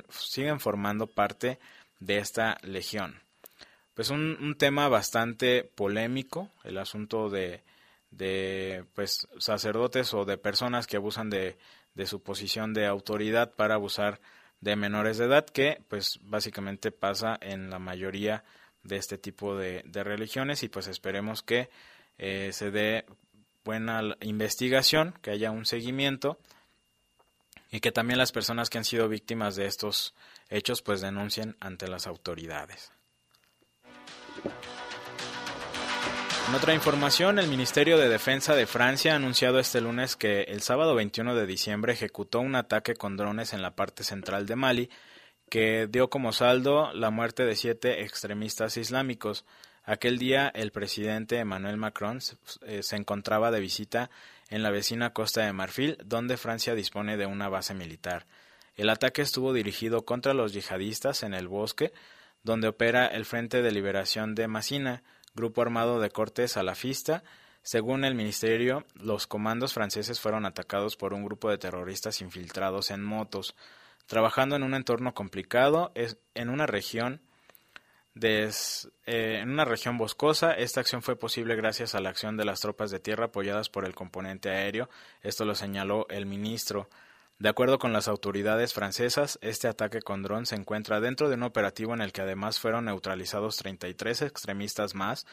siguen 0.10 0.62
formando 0.62 1.08
parte 1.08 1.60
de 2.00 2.20
esta 2.20 2.58
legión. 2.62 3.20
Pues 3.94 4.10
un, 4.10 4.56
tema 4.58 4.88
bastante 4.88 5.66
polémico, 5.66 6.50
el 6.64 6.78
asunto 6.78 7.30
de, 7.30 7.62
de 8.10 8.86
pues 8.94 9.28
sacerdotes 9.38 10.14
o 10.14 10.24
de 10.24 10.38
personas 10.38 10.88
que 10.88 10.96
abusan 10.96 11.30
de, 11.30 11.58
de 11.94 12.06
su 12.06 12.24
posición 12.24 12.74
de 12.74 12.88
autoridad 12.88 13.54
para 13.56 13.76
abusar 13.76 14.22
de 14.62 14.78
menores 14.78 15.18
de 15.18 15.26
edad, 15.26 15.46
que 15.46 15.82
pues 15.90 16.20
básicamente 16.22 16.92
pasa 16.92 17.38
en 17.42 17.70
la 17.70 17.80
mayoría 17.80 18.46
de 18.82 18.96
este 18.96 19.18
tipo 19.18 19.58
de, 19.58 19.84
religiones 19.92 20.64
y 20.64 20.70
pues 20.70 20.88
esperemos 20.88 21.44
que 21.44 21.70
eh, 22.18 22.52
se 22.54 22.72
dé 22.72 23.06
buena 23.66 24.16
investigación, 24.22 25.16
que 25.22 25.32
haya 25.32 25.52
un 25.52 25.66
seguimiento 25.66 26.40
y 27.72 27.80
que 27.80 27.92
también 27.92 28.18
las 28.18 28.32
personas 28.32 28.70
que 28.70 28.78
han 28.78 28.86
sido 28.86 29.08
víctimas 29.08 29.56
de 29.56 29.66
estos 29.66 30.16
hechos 30.50 30.82
pues 30.82 31.02
denuncien 31.02 31.56
ante 31.60 31.88
las 31.88 32.08
autoridades. 32.08 32.92
En 36.50 36.56
otra 36.56 36.74
información, 36.74 37.38
el 37.38 37.48
Ministerio 37.48 38.00
de 38.00 38.10
Defensa 38.10 38.56
de 38.56 38.66
Francia 38.66 39.14
ha 39.14 39.18
anunciado 39.18 39.60
este 39.60 39.82
lunes 39.82 40.16
que 40.16 40.42
el 40.44 40.62
sábado 40.62 40.96
21 40.96 41.36
de 41.36 41.46
diciembre 41.46 41.94
ejecutó 41.94 42.40
un 42.40 42.56
ataque 42.56 42.96
con 42.96 43.18
drones 43.18 43.54
en 43.54 43.62
la 43.62 43.76
parte 43.76 44.04
central 44.04 44.48
de 44.48 44.56
Mali 44.56 44.90
que 45.50 45.88
dio 45.88 46.10
como 46.10 46.32
saldo 46.32 46.92
la 46.94 47.12
muerte 47.12 47.46
de 47.46 47.56
siete 47.56 48.02
extremistas 48.04 48.78
islámicos. 48.78 49.46
Aquel 49.90 50.20
día 50.20 50.52
el 50.54 50.72
presidente 50.72 51.40
Emmanuel 51.40 51.78
Macron 51.78 52.20
eh, 52.62 52.84
se 52.84 52.96
encontraba 52.96 53.50
de 53.50 53.60
visita 53.60 54.12
en 54.52 54.62
la 54.62 54.70
vecina 54.70 55.14
Costa 55.14 55.44
de 55.44 55.52
Marfil, 55.52 55.98
donde 56.06 56.38
Francia 56.38 56.76
dispone 56.76 57.18
de 57.18 57.26
una 57.26 57.50
base 57.50 57.74
militar. 57.74 58.28
El 58.76 58.92
ataque 58.92 59.24
estuvo 59.24 59.52
dirigido 59.52 60.06
contra 60.06 60.36
los 60.36 60.54
yihadistas 60.54 61.24
en 61.24 61.34
el 61.34 61.48
bosque, 61.48 61.92
donde 62.44 62.68
opera 62.68 63.08
el 63.08 63.26
Frente 63.26 63.64
de 63.64 63.72
Liberación 63.72 64.36
de 64.36 64.48
Masina, 64.48 65.02
grupo 65.34 65.64
armado 65.64 66.00
de 66.00 66.12
corte 66.12 66.48
salafista. 66.48 67.24
Según 67.64 68.06
el 68.06 68.14
ministerio, 68.14 68.86
los 68.94 69.26
comandos 69.26 69.74
franceses 69.74 70.20
fueron 70.20 70.46
atacados 70.46 70.98
por 70.98 71.16
un 71.16 71.26
grupo 71.26 71.50
de 71.50 71.58
terroristas 71.58 72.22
infiltrados 72.22 72.92
en 72.92 73.04
motos, 73.04 73.56
trabajando 74.06 74.56
en 74.56 74.62
un 74.62 74.76
entorno 74.76 75.16
complicado, 75.16 75.92
en 75.96 76.50
una 76.50 76.68
región 76.68 77.24
eh, 78.22 79.40
en 79.42 79.50
una 79.50 79.66
región 79.66 79.98
boscosa. 79.98 80.54
Esta 80.54 80.82
acción 80.82 81.02
fue 81.02 81.16
posible 81.16 81.56
gracias 81.56 81.96
a 81.96 82.00
la 82.00 82.10
acción 82.10 82.38
de 82.38 82.46
las 82.46 82.60
tropas 82.60 82.92
de 82.92 83.00
tierra 83.00 83.26
apoyadas 83.26 83.70
por 83.70 83.86
el 83.86 83.96
componente 83.96 84.50
aéreo. 84.50 84.90
Esto 85.22 85.46
lo 85.46 85.56
señaló 85.56 86.08
el 86.10 86.26
ministro. 86.26 86.90
De 87.40 87.48
acuerdo 87.48 87.80
con 87.80 87.94
las 87.94 88.10
autoridades 88.10 88.74
francesas, 88.74 89.40
este 89.42 89.70
ataque 89.70 90.02
con 90.02 90.24
dron 90.24 90.46
se 90.46 90.56
encuentra 90.56 91.00
dentro 91.00 91.30
de 91.30 91.36
un 91.36 91.44
operativo 91.44 91.94
en 91.94 92.02
el 92.02 92.12
que 92.12 92.22
además 92.22 92.60
fueron 92.60 92.86
neutralizados 92.86 93.56
33 93.56 94.24
extremistas 94.24 94.94
más, 94.94 95.26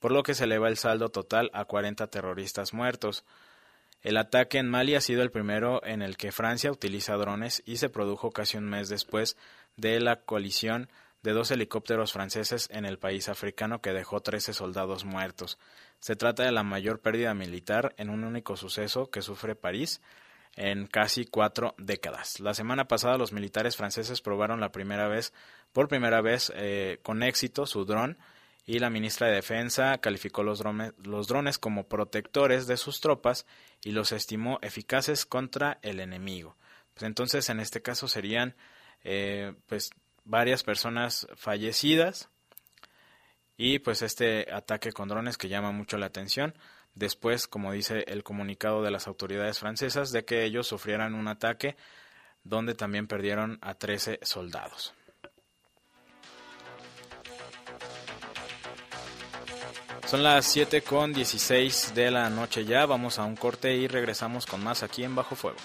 por 0.00 0.10
lo 0.10 0.24
que 0.24 0.34
se 0.34 0.44
eleva 0.44 0.66
el 0.66 0.76
saldo 0.76 1.10
total 1.10 1.50
a 1.54 1.64
40 1.64 2.08
terroristas 2.08 2.74
muertos. 2.74 3.24
El 4.02 4.16
ataque 4.16 4.58
en 4.58 4.68
Mali 4.68 4.96
ha 4.96 5.00
sido 5.00 5.22
el 5.22 5.30
primero 5.30 5.80
en 5.84 6.02
el 6.02 6.16
que 6.16 6.32
Francia 6.32 6.72
utiliza 6.72 7.14
drones 7.14 7.62
y 7.64 7.76
se 7.76 7.88
produjo 7.88 8.32
casi 8.32 8.56
un 8.56 8.68
mes 8.68 8.88
después 8.88 9.36
de 9.76 10.00
la 10.00 10.16
colisión 10.16 10.88
de 11.22 11.32
dos 11.32 11.50
helicópteros 11.50 12.12
franceses 12.12 12.68
en 12.72 12.84
el 12.84 12.98
país 12.98 13.28
africano 13.28 13.80
que 13.80 13.92
dejó 13.92 14.20
13 14.20 14.52
soldados 14.52 15.04
muertos. 15.04 15.58
Se 16.00 16.16
trata 16.16 16.42
de 16.42 16.52
la 16.52 16.64
mayor 16.64 17.00
pérdida 17.00 17.32
militar 17.34 17.94
en 17.96 18.10
un 18.10 18.24
único 18.24 18.56
suceso 18.56 19.10
que 19.10 19.22
sufre 19.22 19.54
París 19.54 20.00
en 20.56 20.86
casi 20.86 21.24
cuatro 21.24 21.74
décadas. 21.78 22.40
La 22.40 22.54
semana 22.54 22.88
pasada 22.88 23.18
los 23.18 23.32
militares 23.32 23.76
franceses 23.76 24.20
probaron 24.20 24.60
la 24.60 24.72
primera 24.72 25.08
vez, 25.08 25.32
por 25.72 25.88
primera 25.88 26.20
vez 26.20 26.52
eh, 26.56 26.98
con 27.02 27.22
éxito 27.22 27.66
su 27.66 27.84
dron 27.84 28.18
y 28.66 28.78
la 28.78 28.90
ministra 28.90 29.28
de 29.28 29.34
Defensa 29.34 29.98
calificó 29.98 30.42
los 30.42 30.58
drones, 30.58 30.92
los 31.02 31.26
drones 31.26 31.58
como 31.58 31.88
protectores 31.88 32.66
de 32.66 32.76
sus 32.76 33.00
tropas 33.00 33.46
y 33.82 33.92
los 33.92 34.12
estimó 34.12 34.58
eficaces 34.62 35.24
contra 35.24 35.78
el 35.82 36.00
enemigo. 36.00 36.56
Pues 36.94 37.04
entonces 37.04 37.48
en 37.48 37.60
este 37.60 37.80
caso 37.80 38.08
serían 38.08 38.54
eh, 39.04 39.54
pues 39.66 39.90
varias 40.24 40.62
personas 40.62 41.26
fallecidas 41.36 42.28
y 43.56 43.78
pues 43.80 44.02
este 44.02 44.52
ataque 44.52 44.92
con 44.92 45.08
drones 45.08 45.38
que 45.38 45.48
llama 45.48 45.72
mucho 45.72 45.98
la 45.98 46.06
atención 46.06 46.54
después, 46.94 47.46
como 47.46 47.72
dice 47.72 48.04
el 48.08 48.22
comunicado 48.22 48.82
de 48.82 48.90
las 48.90 49.06
autoridades 49.06 49.58
francesas, 49.58 50.12
de 50.12 50.24
que 50.24 50.44
ellos 50.44 50.66
sufrieran 50.66 51.14
un 51.14 51.28
ataque 51.28 51.76
donde 52.44 52.74
también 52.74 53.06
perdieron 53.06 53.58
a 53.62 53.74
13 53.74 54.20
soldados. 54.22 54.94
Son 60.06 60.22
las 60.22 60.44
7 60.46 60.82
con 60.82 61.12
16 61.12 61.94
de 61.94 62.10
la 62.10 62.28
noche 62.28 62.64
ya, 62.64 62.84
vamos 62.84 63.18
a 63.18 63.24
un 63.24 63.36
corte 63.36 63.74
y 63.74 63.88
regresamos 63.88 64.44
con 64.44 64.62
más 64.62 64.82
aquí 64.82 65.04
en 65.04 65.14
Bajo 65.14 65.36
Fuego. 65.36 65.56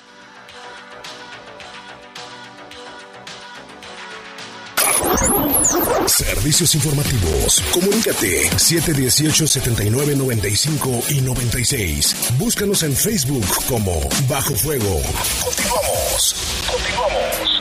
Servicios 6.07 6.73
informativos. 6.75 7.61
Comunícate 7.73 8.49
718-7995 8.51 11.11
y 11.11 11.19
96. 11.21 12.15
Búscanos 12.37 12.83
en 12.83 12.95
Facebook 12.95 13.45
como 13.67 13.99
Bajo 14.29 14.55
Fuego. 14.55 15.01
Continuamos. 15.43 16.35
Continuamos. 16.71 17.57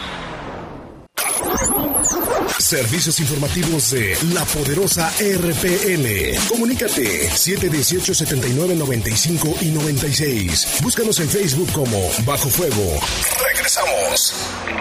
Servicios 2.59 3.21
informativos 3.21 3.91
de 3.91 4.17
la 4.33 4.43
poderosa 4.45 5.13
RPN. 5.21 6.39
Comunícate 6.49 7.29
718-7995 7.31 9.63
y 9.63 9.73
96. 9.73 10.79
Búscanos 10.83 11.19
en 11.21 11.29
Facebook 11.29 11.71
como 11.73 12.09
Bajo 12.25 12.49
Fuego. 12.49 12.99
Regresamos. 13.45 14.33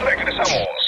Regresamos. 0.04 0.85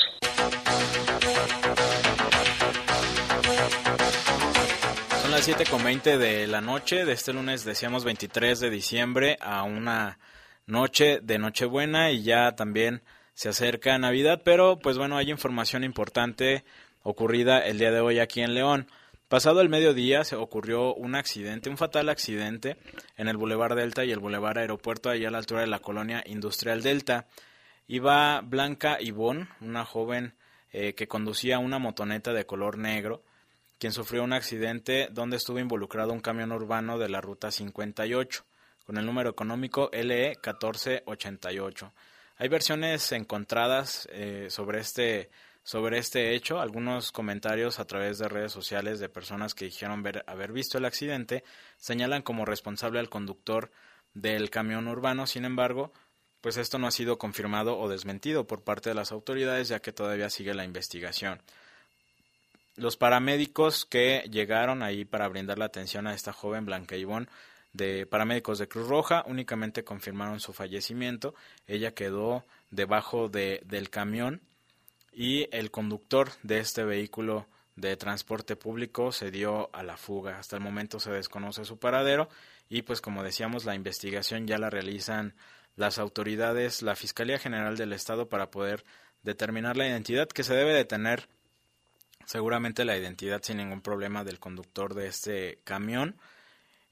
Las 5.47 5.55
7 5.55 5.71
con 5.71 5.83
20 5.85 6.17
de 6.17 6.45
la 6.45 6.59
noche 6.59 7.05
de 7.05 7.13
este 7.13 7.31
lunes, 7.31 7.63
decíamos 7.63 8.03
23 8.03 8.59
de 8.59 8.69
diciembre, 8.69 9.37
a 9.39 9.63
una 9.63 10.19
noche 10.65 11.21
de 11.23 11.39
Nochebuena 11.39 12.11
y 12.11 12.23
ya 12.23 12.53
también 12.57 13.01
se 13.33 13.47
acerca 13.47 13.97
Navidad, 13.97 14.41
pero 14.43 14.77
pues 14.77 14.97
bueno, 14.97 15.15
hay 15.15 15.31
información 15.31 15.85
importante 15.85 16.65
ocurrida 17.01 17.59
el 17.59 17.79
día 17.79 17.91
de 17.91 18.01
hoy 18.01 18.19
aquí 18.19 18.41
en 18.41 18.55
León. 18.55 18.87
Pasado 19.29 19.61
el 19.61 19.69
mediodía 19.69 20.25
se 20.25 20.35
ocurrió 20.35 20.93
un 20.93 21.15
accidente, 21.15 21.69
un 21.69 21.77
fatal 21.77 22.09
accidente 22.09 22.75
en 23.15 23.29
el 23.29 23.37
Boulevard 23.37 23.77
Delta 23.77 24.03
y 24.03 24.11
el 24.11 24.19
Boulevard 24.19 24.57
Aeropuerto, 24.57 25.09
allá 25.09 25.29
a 25.29 25.31
la 25.31 25.37
altura 25.37 25.61
de 25.61 25.67
la 25.67 25.79
colonia 25.79 26.23
industrial 26.25 26.83
Delta. 26.83 27.25
Iba 27.87 28.41
Blanca 28.41 28.97
Ivón, 28.99 29.47
una 29.61 29.85
joven 29.85 30.33
eh, 30.73 30.93
que 30.93 31.07
conducía 31.07 31.59
una 31.59 31.79
motoneta 31.79 32.33
de 32.33 32.45
color 32.45 32.77
negro, 32.77 33.23
quien 33.79 33.93
sufrió 33.93 34.23
un 34.23 34.33
accidente 34.33 35.09
donde 35.11 35.37
estuvo 35.37 35.59
involucrado 35.59 36.13
un 36.13 36.19
camión 36.19 36.51
urbano 36.51 36.97
de 36.97 37.09
la 37.09 37.21
Ruta 37.21 37.51
58, 37.51 38.45
con 38.85 38.97
el 38.97 39.05
número 39.05 39.29
económico 39.29 39.89
LE 39.91 40.37
1488. 40.43 41.93
Hay 42.37 42.49
versiones 42.49 43.11
encontradas 43.11 44.07
eh, 44.11 44.47
sobre, 44.49 44.79
este, 44.79 45.29
sobre 45.63 45.97
este 45.97 46.35
hecho, 46.35 46.59
algunos 46.59 47.11
comentarios 47.11 47.79
a 47.79 47.85
través 47.85 48.19
de 48.19 48.27
redes 48.27 48.51
sociales 48.51 48.99
de 48.99 49.09
personas 49.09 49.53
que 49.53 49.65
dijeron 49.65 50.03
ver, 50.03 50.23
haber 50.27 50.51
visto 50.51 50.77
el 50.77 50.85
accidente 50.85 51.43
señalan 51.77 52.21
como 52.21 52.45
responsable 52.45 52.99
al 52.99 53.09
conductor 53.09 53.71
del 54.13 54.49
camión 54.49 54.87
urbano. 54.87 55.27
Sin 55.27 55.45
embargo, 55.45 55.91
pues 56.41 56.57
esto 56.57 56.77
no 56.79 56.87
ha 56.87 56.91
sido 56.91 57.17
confirmado 57.17 57.77
o 57.77 57.89
desmentido 57.89 58.47
por 58.47 58.63
parte 58.63 58.89
de 58.89 58.95
las 58.95 59.11
autoridades 59.11 59.67
ya 59.67 59.79
que 59.79 59.91
todavía 59.91 60.29
sigue 60.29 60.53
la 60.53 60.63
investigación. 60.63 61.41
Los 62.77 62.95
paramédicos 62.95 63.85
que 63.85 64.23
llegaron 64.29 64.83
ahí 64.83 65.03
para 65.03 65.27
brindar 65.27 65.57
la 65.57 65.65
atención 65.65 66.05
a 66.05 66.13
esta 66.13 66.31
joven 66.31 66.67
Blanca 66.67 66.95
Ivón 66.95 67.27
de 67.73 68.05
paramédicos 68.05 68.59
de 68.59 68.67
Cruz 68.67 68.87
Roja 68.87 69.23
únicamente 69.25 69.83
confirmaron 69.83 70.39
su 70.39 70.53
fallecimiento. 70.53 71.33
Ella 71.65 71.95
quedó 71.95 72.45
debajo 72.69 73.29
de, 73.29 73.63
del 73.65 73.89
camión 73.89 74.43
y 75.11 75.49
el 75.51 75.71
conductor 75.71 76.29
de 76.43 76.59
este 76.59 76.83
vehículo 76.83 77.47
de 77.75 77.97
transporte 77.97 78.55
público 78.55 79.11
se 79.11 79.31
dio 79.31 79.71
a 79.73 79.81
la 79.81 79.97
fuga. 79.97 80.37
Hasta 80.37 80.55
el 80.55 80.61
momento 80.61 80.99
se 80.99 81.11
desconoce 81.11 81.65
su 81.65 81.79
paradero 81.79 82.29
y 82.69 82.83
pues 82.83 83.01
como 83.01 83.23
decíamos 83.23 83.65
la 83.65 83.73
investigación 83.73 84.45
ya 84.45 84.59
la 84.59 84.69
realizan 84.69 85.33
las 85.75 85.97
autoridades, 85.97 86.83
la 86.83 86.95
Fiscalía 86.95 87.39
General 87.39 87.75
del 87.75 87.93
Estado 87.93 88.29
para 88.29 88.51
poder 88.51 88.85
determinar 89.23 89.77
la 89.77 89.87
identidad 89.87 90.27
que 90.27 90.43
se 90.43 90.53
debe 90.53 90.73
de 90.73 90.85
tener 90.85 91.27
seguramente 92.27 92.83
la 92.83 92.97
identidad 92.97 93.41
sin 93.41 93.57
ningún 93.57 93.81
problema 93.81 94.25
del 94.25 94.37
conductor 94.37 94.93
de 94.93 95.07
este 95.07 95.59
camión, 95.63 96.17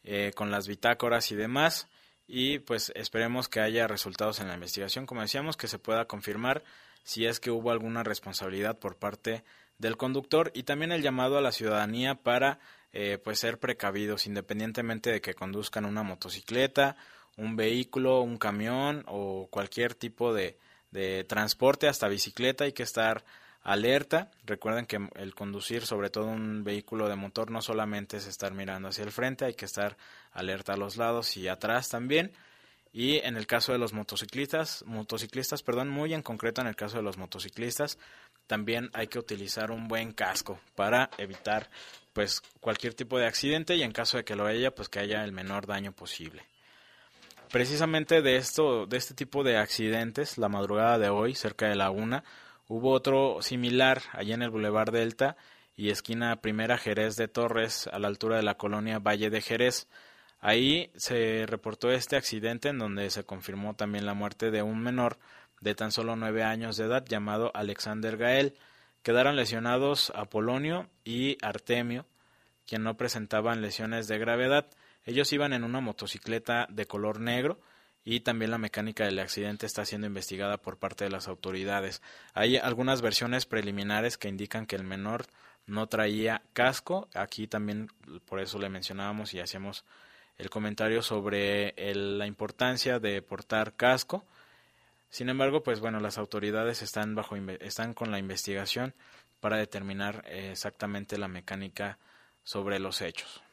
eh, 0.05 0.31
con 0.33 0.49
las 0.49 0.65
bitácoras 0.65 1.29
y 1.31 1.35
demás. 1.35 1.89
Y 2.25 2.59
pues 2.59 2.91
esperemos 2.95 3.49
que 3.49 3.59
haya 3.59 3.85
resultados 3.85 4.39
en 4.39 4.47
la 4.47 4.53
investigación, 4.53 5.05
como 5.05 5.21
decíamos, 5.21 5.57
que 5.57 5.67
se 5.67 5.77
pueda 5.77 6.05
confirmar 6.05 6.63
si 7.03 7.25
es 7.25 7.41
que 7.41 7.51
hubo 7.51 7.69
alguna 7.71 8.01
responsabilidad 8.01 8.79
por 8.79 8.95
parte 8.95 9.43
del 9.77 9.97
conductor 9.97 10.51
y 10.55 10.63
también 10.63 10.93
el 10.93 11.01
llamado 11.01 11.37
a 11.37 11.41
la 11.41 11.51
ciudadanía 11.51 12.15
para 12.15 12.59
eh, 12.93 13.19
pues 13.21 13.39
ser 13.39 13.59
precavidos 13.59 14.27
independientemente 14.27 15.11
de 15.11 15.19
que 15.19 15.33
conduzcan 15.33 15.83
una 15.83 16.01
motocicleta, 16.01 16.95
un 17.35 17.57
vehículo, 17.57 18.21
un 18.21 18.37
camión 18.37 19.03
o 19.07 19.49
cualquier 19.51 19.95
tipo 19.95 20.33
de, 20.33 20.57
de 20.91 21.25
transporte, 21.25 21.89
hasta 21.89 22.07
bicicleta, 22.07 22.63
hay 22.63 22.71
que 22.71 22.83
estar 22.83 23.25
alerta. 23.65 24.31
Recuerden 24.45 24.85
que 24.85 25.09
el 25.15 25.35
conducir 25.35 25.85
sobre 25.85 26.09
todo 26.09 26.27
un 26.27 26.63
vehículo 26.63 27.09
de 27.09 27.15
motor 27.15 27.51
no 27.51 27.61
solamente 27.61 28.17
es 28.17 28.27
estar 28.27 28.53
mirando 28.53 28.87
hacia 28.87 29.03
el 29.03 29.11
frente, 29.11 29.43
hay 29.43 29.55
que 29.55 29.65
estar 29.65 29.97
alerta 30.31 30.73
a 30.73 30.77
los 30.77 30.95
lados 30.95 31.35
y 31.35 31.49
atrás 31.49 31.89
también. 31.89 32.31
Y 32.93 33.17
en 33.17 33.35
el 33.35 33.45
caso 33.45 33.73
de 33.73 33.77
los 33.77 33.91
motociclistas, 33.91 34.85
motociclistas, 34.85 35.63
perdón, 35.63 35.89
muy 35.89 36.13
en 36.13 36.21
concreto 36.21 36.61
en 36.61 36.67
el 36.67 36.77
caso 36.77 36.95
de 36.95 37.03
los 37.03 37.17
motociclistas, 37.17 37.97
también 38.47 38.89
hay 38.93 39.07
que 39.07 39.19
utilizar 39.19 39.71
un 39.71 39.89
buen 39.89 40.13
casco 40.13 40.61
para 40.75 41.09
evitar 41.17 41.69
pues 42.13 42.41
cualquier 42.61 42.93
tipo 42.93 43.17
de 43.17 43.25
accidente 43.25 43.75
y 43.75 43.83
en 43.83 43.91
caso 43.91 44.15
de 44.15 44.23
que 44.23 44.35
lo 44.35 44.45
haya, 44.45 44.73
pues 44.73 44.87
que 44.87 44.99
haya 44.99 45.25
el 45.25 45.33
menor 45.33 45.65
daño 45.65 45.91
posible. 45.91 46.43
Precisamente 47.51 48.21
de 48.21 48.37
esto, 48.37 48.85
de 48.85 48.97
este 48.97 49.13
tipo 49.13 49.43
de 49.43 49.57
accidentes, 49.57 50.37
la 50.37 50.49
madrugada 50.49 50.97
de 50.97 51.09
hoy, 51.09 51.35
cerca 51.35 51.67
de 51.67 51.75
la 51.75 51.89
una, 51.89 52.23
Hubo 52.67 52.91
otro 52.93 53.43
similar 53.43 54.01
allá 54.11 54.33
en 54.33 54.41
el 54.41 54.49
Boulevard 54.49 54.91
Delta 54.91 55.37
y 55.75 55.91
esquina 55.91 56.41
Primera 56.41 56.79
Jerez 56.79 57.15
de 57.15 57.27
Torres, 57.27 57.87
a 57.93 57.99
la 57.99 58.07
altura 58.07 58.37
de 58.37 58.43
la 58.43 58.57
colonia 58.57 58.97
Valle 58.97 59.29
de 59.29 59.41
Jerez. 59.41 59.87
Ahí 60.39 60.91
se 60.95 61.45
reportó 61.45 61.91
este 61.91 62.15
accidente 62.15 62.69
en 62.69 62.79
donde 62.79 63.11
se 63.11 63.23
confirmó 63.23 63.75
también 63.75 64.07
la 64.07 64.15
muerte 64.15 64.49
de 64.49 64.63
un 64.63 64.81
menor 64.81 65.19
de 65.61 65.75
tan 65.75 65.91
solo 65.91 66.15
nueve 66.15 66.41
años 66.41 66.75
de 66.75 66.85
edad 66.85 67.05
llamado 67.05 67.51
Alexander 67.53 68.17
Gael. 68.17 68.55
Quedaron 69.03 69.35
lesionados 69.35 70.11
Apolonio 70.15 70.89
y 71.03 71.37
Artemio, 71.43 72.07
quien 72.65 72.81
no 72.81 72.97
presentaban 72.97 73.61
lesiones 73.61 74.07
de 74.07 74.17
gravedad. 74.17 74.65
Ellos 75.03 75.31
iban 75.33 75.53
en 75.53 75.63
una 75.63 75.81
motocicleta 75.81 76.65
de 76.71 76.87
color 76.87 77.19
negro 77.19 77.59
y 78.05 78.19
también 78.19 78.51
la 78.51 78.59
mecánica 78.59 79.03
del 79.03 79.17
accidente 79.17 79.65
está 79.65 79.83
siendo 79.83 80.05
investigada 80.05 80.57
por 80.57 80.77
parte 80.77 81.03
de 81.03 81.09
las 81.09 81.27
autoridades. 81.27 82.03
Hay 82.35 82.55
algunas 82.55 83.01
versiones 83.01 83.47
preliminares 83.47 84.19
que 84.19 84.29
indican 84.29 84.67
que 84.67 84.75
el 84.75 84.83
menor 84.83 85.25
no 85.65 85.87
traía 85.87 86.43
casco. 86.53 87.09
Aquí 87.15 87.47
también 87.47 87.89
por 88.27 88.39
eso 88.39 88.59
le 88.59 88.69
mencionábamos 88.69 89.33
y 89.33 89.39
hacíamos 89.39 89.85
el 90.37 90.51
comentario 90.51 91.01
sobre 91.01 91.73
la 91.95 92.27
importancia 92.27 92.99
de 92.99 93.23
portar 93.23 93.73
casco. 93.75 94.23
Sin 95.09 95.29
embargo, 95.29 95.63
pues 95.63 95.79
bueno, 95.79 95.99
las 95.99 96.19
autoridades 96.19 96.83
están 96.83 97.15
bajo 97.15 97.35
están 97.35 97.95
con 97.95 98.11
la 98.11 98.19
investigación 98.19 98.93
para 99.39 99.57
determinar 99.57 100.23
exactamente 100.27 101.17
la 101.17 101.27
mecánica 101.27 101.97
sobre 102.43 102.77
los 102.77 103.01
hechos. 103.01 103.44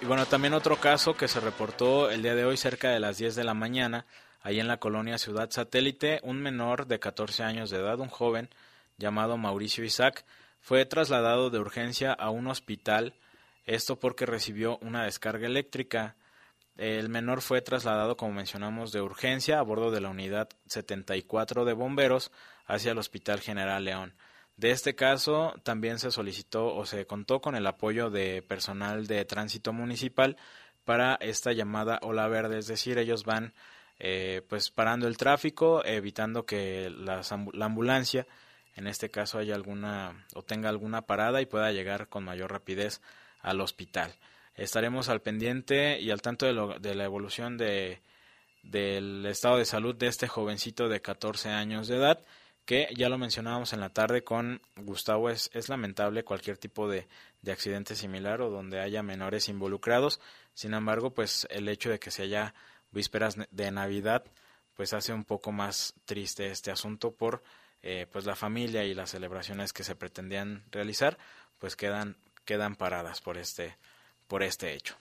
Y 0.00 0.04
bueno, 0.04 0.26
también 0.26 0.52
otro 0.52 0.76
caso 0.76 1.16
que 1.16 1.26
se 1.26 1.40
reportó 1.40 2.10
el 2.10 2.22
día 2.22 2.34
de 2.34 2.44
hoy 2.44 2.58
cerca 2.58 2.90
de 2.90 3.00
las 3.00 3.16
10 3.16 3.34
de 3.34 3.44
la 3.44 3.54
mañana, 3.54 4.04
ahí 4.42 4.60
en 4.60 4.68
la 4.68 4.76
colonia 4.76 5.16
Ciudad 5.16 5.50
Satélite, 5.50 6.20
un 6.22 6.42
menor 6.42 6.86
de 6.86 6.98
14 6.98 7.42
años 7.42 7.70
de 7.70 7.78
edad, 7.78 7.98
un 7.98 8.10
joven 8.10 8.50
llamado 8.98 9.38
Mauricio 9.38 9.84
Isaac, 9.84 10.26
fue 10.60 10.84
trasladado 10.84 11.48
de 11.48 11.60
urgencia 11.60 12.12
a 12.12 12.28
un 12.28 12.46
hospital, 12.46 13.14
esto 13.64 13.98
porque 13.98 14.26
recibió 14.26 14.78
una 14.82 15.04
descarga 15.04 15.46
eléctrica. 15.46 16.16
El 16.76 17.08
menor 17.08 17.40
fue 17.40 17.62
trasladado, 17.62 18.18
como 18.18 18.32
mencionamos, 18.32 18.92
de 18.92 19.00
urgencia 19.00 19.58
a 19.58 19.62
bordo 19.62 19.90
de 19.90 20.02
la 20.02 20.10
unidad 20.10 20.48
74 20.66 21.64
de 21.64 21.72
bomberos 21.72 22.32
hacia 22.66 22.92
el 22.92 22.98
Hospital 22.98 23.40
General 23.40 23.82
León. 23.82 24.14
De 24.56 24.70
este 24.70 24.94
caso 24.94 25.54
también 25.64 25.98
se 25.98 26.10
solicitó 26.10 26.74
o 26.74 26.86
se 26.86 27.06
contó 27.06 27.40
con 27.40 27.56
el 27.56 27.66
apoyo 27.66 28.10
de 28.10 28.42
personal 28.42 29.06
de 29.06 29.24
tránsito 29.24 29.72
municipal 29.72 30.36
para 30.84 31.16
esta 31.16 31.52
llamada 31.52 31.98
ola 32.02 32.26
verde, 32.28 32.58
es 32.58 32.66
decir, 32.66 32.96
ellos 32.98 33.24
van 33.24 33.52
eh, 33.98 34.42
pues 34.48 34.70
parando 34.70 35.08
el 35.08 35.16
tráfico, 35.16 35.84
evitando 35.84 36.46
que 36.46 36.90
la 36.90 37.22
ambulancia 37.66 38.26
en 38.76 38.86
este 38.86 39.10
caso 39.10 39.38
haya 39.38 39.54
alguna 39.54 40.26
o 40.34 40.42
tenga 40.42 40.68
alguna 40.68 41.02
parada 41.02 41.40
y 41.40 41.46
pueda 41.46 41.72
llegar 41.72 42.08
con 42.08 42.24
mayor 42.24 42.52
rapidez 42.52 43.00
al 43.40 43.60
hospital. 43.60 44.14
Estaremos 44.54 45.08
al 45.08 45.22
pendiente 45.22 45.98
y 46.00 46.10
al 46.10 46.22
tanto 46.22 46.46
de, 46.46 46.78
de 46.78 46.94
la 46.94 47.04
evolución 47.04 47.56
de, 47.56 48.00
del 48.62 49.24
estado 49.26 49.56
de 49.56 49.64
salud 49.64 49.94
de 49.94 50.08
este 50.08 50.28
jovencito 50.28 50.88
de 50.88 51.00
14 51.00 51.50
años 51.50 51.88
de 51.88 51.96
edad 51.96 52.20
que 52.66 52.88
ya 52.96 53.08
lo 53.08 53.16
mencionábamos 53.16 53.72
en 53.72 53.80
la 53.80 53.90
tarde 53.90 54.24
con 54.24 54.60
Gustavo, 54.74 55.30
es, 55.30 55.50
es 55.54 55.68
lamentable 55.68 56.24
cualquier 56.24 56.58
tipo 56.58 56.88
de, 56.88 57.06
de, 57.40 57.52
accidente 57.52 57.94
similar 57.94 58.42
o 58.42 58.50
donde 58.50 58.80
haya 58.80 59.04
menores 59.04 59.48
involucrados. 59.48 60.20
Sin 60.52 60.74
embargo, 60.74 61.14
pues 61.14 61.46
el 61.50 61.68
hecho 61.68 61.90
de 61.90 62.00
que 62.00 62.10
se 62.10 62.24
haya 62.24 62.54
vísperas 62.90 63.36
de 63.50 63.70
Navidad, 63.70 64.24
pues 64.74 64.92
hace 64.92 65.12
un 65.12 65.24
poco 65.24 65.52
más 65.52 65.94
triste 66.04 66.50
este 66.50 66.72
asunto 66.72 67.14
por 67.14 67.42
eh, 67.82 68.06
pues 68.10 68.26
la 68.26 68.34
familia 68.34 68.82
y 68.82 68.94
las 68.94 69.10
celebraciones 69.10 69.72
que 69.72 69.84
se 69.84 69.94
pretendían 69.94 70.64
realizar, 70.72 71.18
pues 71.58 71.76
quedan, 71.76 72.16
quedan 72.44 72.74
paradas 72.74 73.20
por 73.20 73.38
este, 73.38 73.76
por 74.26 74.42
este 74.42 74.74
hecho. 74.74 74.96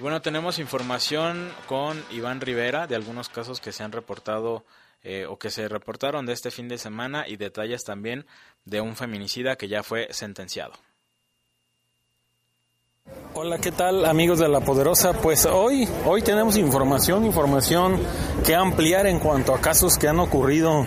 Bueno, 0.00 0.20
tenemos 0.22 0.58
información 0.58 1.52
con 1.66 2.02
Iván 2.10 2.40
Rivera 2.40 2.88
de 2.88 2.96
algunos 2.96 3.28
casos 3.28 3.60
que 3.60 3.70
se 3.70 3.84
han 3.84 3.92
reportado 3.92 4.64
eh, 5.02 5.26
o 5.26 5.38
que 5.38 5.50
se 5.50 5.68
reportaron 5.68 6.26
de 6.26 6.32
este 6.32 6.50
fin 6.50 6.68
de 6.68 6.78
semana 6.78 7.26
y 7.26 7.36
detalles 7.36 7.84
también 7.84 8.26
de 8.64 8.80
un 8.80 8.96
feminicida 8.96 9.56
que 9.56 9.68
ya 9.68 9.82
fue 9.82 10.08
sentenciado. 10.12 10.74
Hola, 13.34 13.58
¿qué 13.58 13.72
tal 13.72 14.04
amigos 14.04 14.38
de 14.38 14.48
La 14.48 14.60
Poderosa? 14.60 15.12
Pues 15.12 15.46
hoy, 15.46 15.88
hoy 16.04 16.22
tenemos 16.22 16.56
información, 16.56 17.24
información 17.24 17.98
que 18.44 18.54
ampliar 18.54 19.06
en 19.06 19.18
cuanto 19.18 19.54
a 19.54 19.60
casos 19.60 19.96
que 19.98 20.08
han 20.08 20.18
ocurrido 20.18 20.86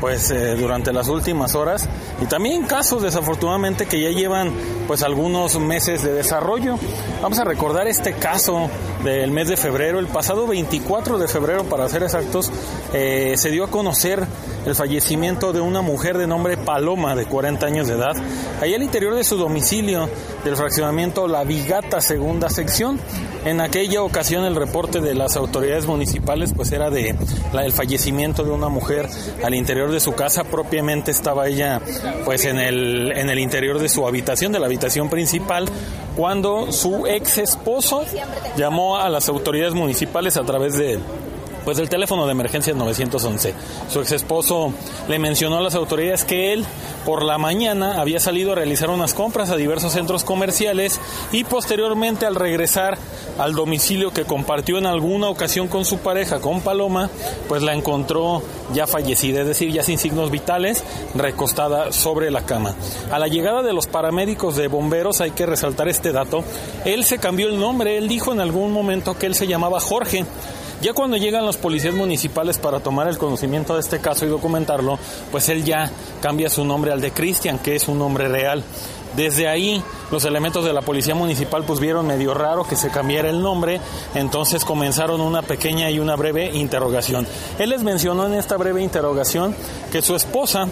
pues 0.00 0.30
eh, 0.30 0.54
durante 0.56 0.92
las 0.92 1.08
últimas 1.08 1.54
horas 1.54 1.88
y 2.20 2.26
también 2.26 2.64
casos 2.64 3.02
desafortunadamente 3.02 3.86
que 3.86 4.00
ya 4.00 4.10
llevan 4.10 4.52
pues 4.86 5.02
algunos 5.02 5.58
meses 5.58 6.02
de 6.02 6.12
desarrollo. 6.12 6.78
Vamos 7.22 7.38
a 7.38 7.44
recordar 7.44 7.86
este 7.86 8.12
caso 8.12 8.68
del 9.02 9.30
mes 9.30 9.48
de 9.48 9.56
febrero, 9.56 9.98
el 9.98 10.08
pasado 10.08 10.46
24 10.46 11.18
de 11.18 11.28
febrero 11.28 11.64
para 11.64 11.88
ser 11.88 12.02
exactos, 12.02 12.52
eh, 12.92 13.34
se 13.36 13.50
dio 13.50 13.64
a 13.64 13.70
conocer 13.70 14.26
el 14.66 14.74
fallecimiento 14.74 15.52
de 15.52 15.60
una 15.60 15.82
mujer 15.82 16.18
de 16.18 16.26
nombre 16.26 16.56
Paloma 16.56 17.14
de 17.14 17.26
40 17.26 17.66
años 17.66 17.88
de 17.88 17.94
edad, 17.94 18.16
ahí 18.60 18.74
al 18.74 18.82
interior 18.82 19.14
de 19.14 19.24
su 19.24 19.36
domicilio 19.36 20.08
del 20.44 20.56
fraccionamiento 20.56 21.28
La 21.28 21.44
Vigata 21.44 22.00
segunda 22.00 22.48
sección. 22.48 22.98
En 23.44 23.60
aquella 23.60 24.02
ocasión 24.02 24.44
el 24.44 24.56
reporte 24.56 25.00
de 25.00 25.14
las 25.14 25.36
autoridades 25.36 25.86
municipales 25.86 26.52
pues 26.56 26.72
era 26.72 26.88
de 26.88 27.14
el 27.52 27.72
fallecimiento 27.72 28.42
de 28.42 28.50
una 28.50 28.68
mujer 28.68 29.08
al 29.42 29.54
interior 29.54 29.90
de 29.90 30.00
su 30.00 30.12
casa, 30.12 30.44
propiamente 30.44 31.10
estaba 31.10 31.46
ella 31.46 31.80
pues 32.24 32.44
en 32.46 32.58
el, 32.58 33.12
en 33.12 33.28
el 33.28 33.38
interior 33.38 33.78
de 33.78 33.88
su 33.88 34.06
habitación, 34.06 34.52
de 34.52 34.60
la 34.60 34.66
habitación 34.66 35.10
principal, 35.10 35.68
cuando 36.16 36.72
su 36.72 37.06
ex 37.06 37.38
esposo 37.38 38.04
llamó 38.56 38.96
a 38.96 39.08
las 39.08 39.28
autoridades 39.28 39.74
municipales 39.74 40.36
a 40.36 40.44
través 40.44 40.76
de 40.76 40.98
pues 41.64 41.78
el 41.78 41.88
teléfono 41.88 42.26
de 42.26 42.32
emergencia 42.32 42.74
911. 42.74 43.54
Su 43.88 44.00
ex 44.00 44.12
esposo 44.12 44.72
le 45.08 45.18
mencionó 45.18 45.58
a 45.58 45.62
las 45.62 45.74
autoridades 45.74 46.24
que 46.24 46.52
él 46.52 46.64
por 47.04 47.22
la 47.22 47.38
mañana 47.38 48.00
había 48.00 48.20
salido 48.20 48.52
a 48.52 48.54
realizar 48.54 48.90
unas 48.90 49.14
compras 49.14 49.50
a 49.50 49.56
diversos 49.56 49.92
centros 49.92 50.24
comerciales 50.24 50.98
y 51.32 51.44
posteriormente 51.44 52.26
al 52.26 52.34
regresar 52.34 52.98
al 53.38 53.54
domicilio 53.54 54.12
que 54.12 54.24
compartió 54.24 54.78
en 54.78 54.86
alguna 54.86 55.28
ocasión 55.28 55.68
con 55.68 55.84
su 55.84 55.98
pareja, 55.98 56.40
con 56.40 56.60
Paloma, 56.60 57.10
pues 57.48 57.62
la 57.62 57.74
encontró 57.74 58.42
ya 58.72 58.86
fallecida, 58.86 59.40
es 59.40 59.46
decir, 59.46 59.70
ya 59.72 59.82
sin 59.82 59.98
signos 59.98 60.30
vitales, 60.30 60.84
recostada 61.14 61.92
sobre 61.92 62.30
la 62.30 62.46
cama. 62.46 62.74
A 63.10 63.18
la 63.18 63.28
llegada 63.28 63.62
de 63.62 63.72
los 63.72 63.86
paramédicos 63.86 64.56
de 64.56 64.68
bomberos 64.68 65.20
hay 65.20 65.32
que 65.32 65.46
resaltar 65.46 65.88
este 65.88 66.12
dato, 66.12 66.44
él 66.84 67.04
se 67.04 67.18
cambió 67.18 67.48
el 67.48 67.58
nombre, 67.58 67.98
él 67.98 68.08
dijo 68.08 68.32
en 68.32 68.40
algún 68.40 68.72
momento 68.72 69.18
que 69.18 69.26
él 69.26 69.34
se 69.34 69.46
llamaba 69.46 69.80
Jorge, 69.80 70.24
ya 70.80 70.92
cuando 70.92 71.16
llegan 71.16 71.46
los 71.46 71.56
policías 71.56 71.94
municipales 71.94 72.58
para 72.58 72.80
tomar 72.80 73.08
el 73.08 73.18
conocimiento 73.18 73.74
de 73.74 73.80
este 73.80 74.00
caso 74.00 74.26
y 74.26 74.28
documentarlo, 74.28 74.98
pues 75.30 75.48
él 75.48 75.64
ya 75.64 75.90
cambia 76.20 76.50
su 76.50 76.64
nombre 76.64 76.92
al 76.92 77.00
de 77.00 77.12
Cristian, 77.12 77.58
que 77.58 77.76
es 77.76 77.88
un 77.88 77.98
nombre 77.98 78.28
real. 78.28 78.64
Desde 79.16 79.48
ahí 79.48 79.80
los 80.10 80.24
elementos 80.24 80.64
de 80.64 80.72
la 80.72 80.82
policía 80.82 81.14
municipal 81.14 81.62
pues 81.64 81.78
vieron 81.78 82.06
medio 82.06 82.34
raro 82.34 82.64
que 82.64 82.74
se 82.74 82.90
cambiara 82.90 83.30
el 83.30 83.40
nombre, 83.40 83.80
entonces 84.14 84.64
comenzaron 84.64 85.20
una 85.20 85.42
pequeña 85.42 85.90
y 85.90 86.00
una 86.00 86.16
breve 86.16 86.50
interrogación. 86.52 87.26
Él 87.58 87.70
les 87.70 87.82
mencionó 87.82 88.26
en 88.26 88.34
esta 88.34 88.56
breve 88.56 88.82
interrogación 88.82 89.54
que 89.92 90.02
su 90.02 90.16
esposa 90.16 90.66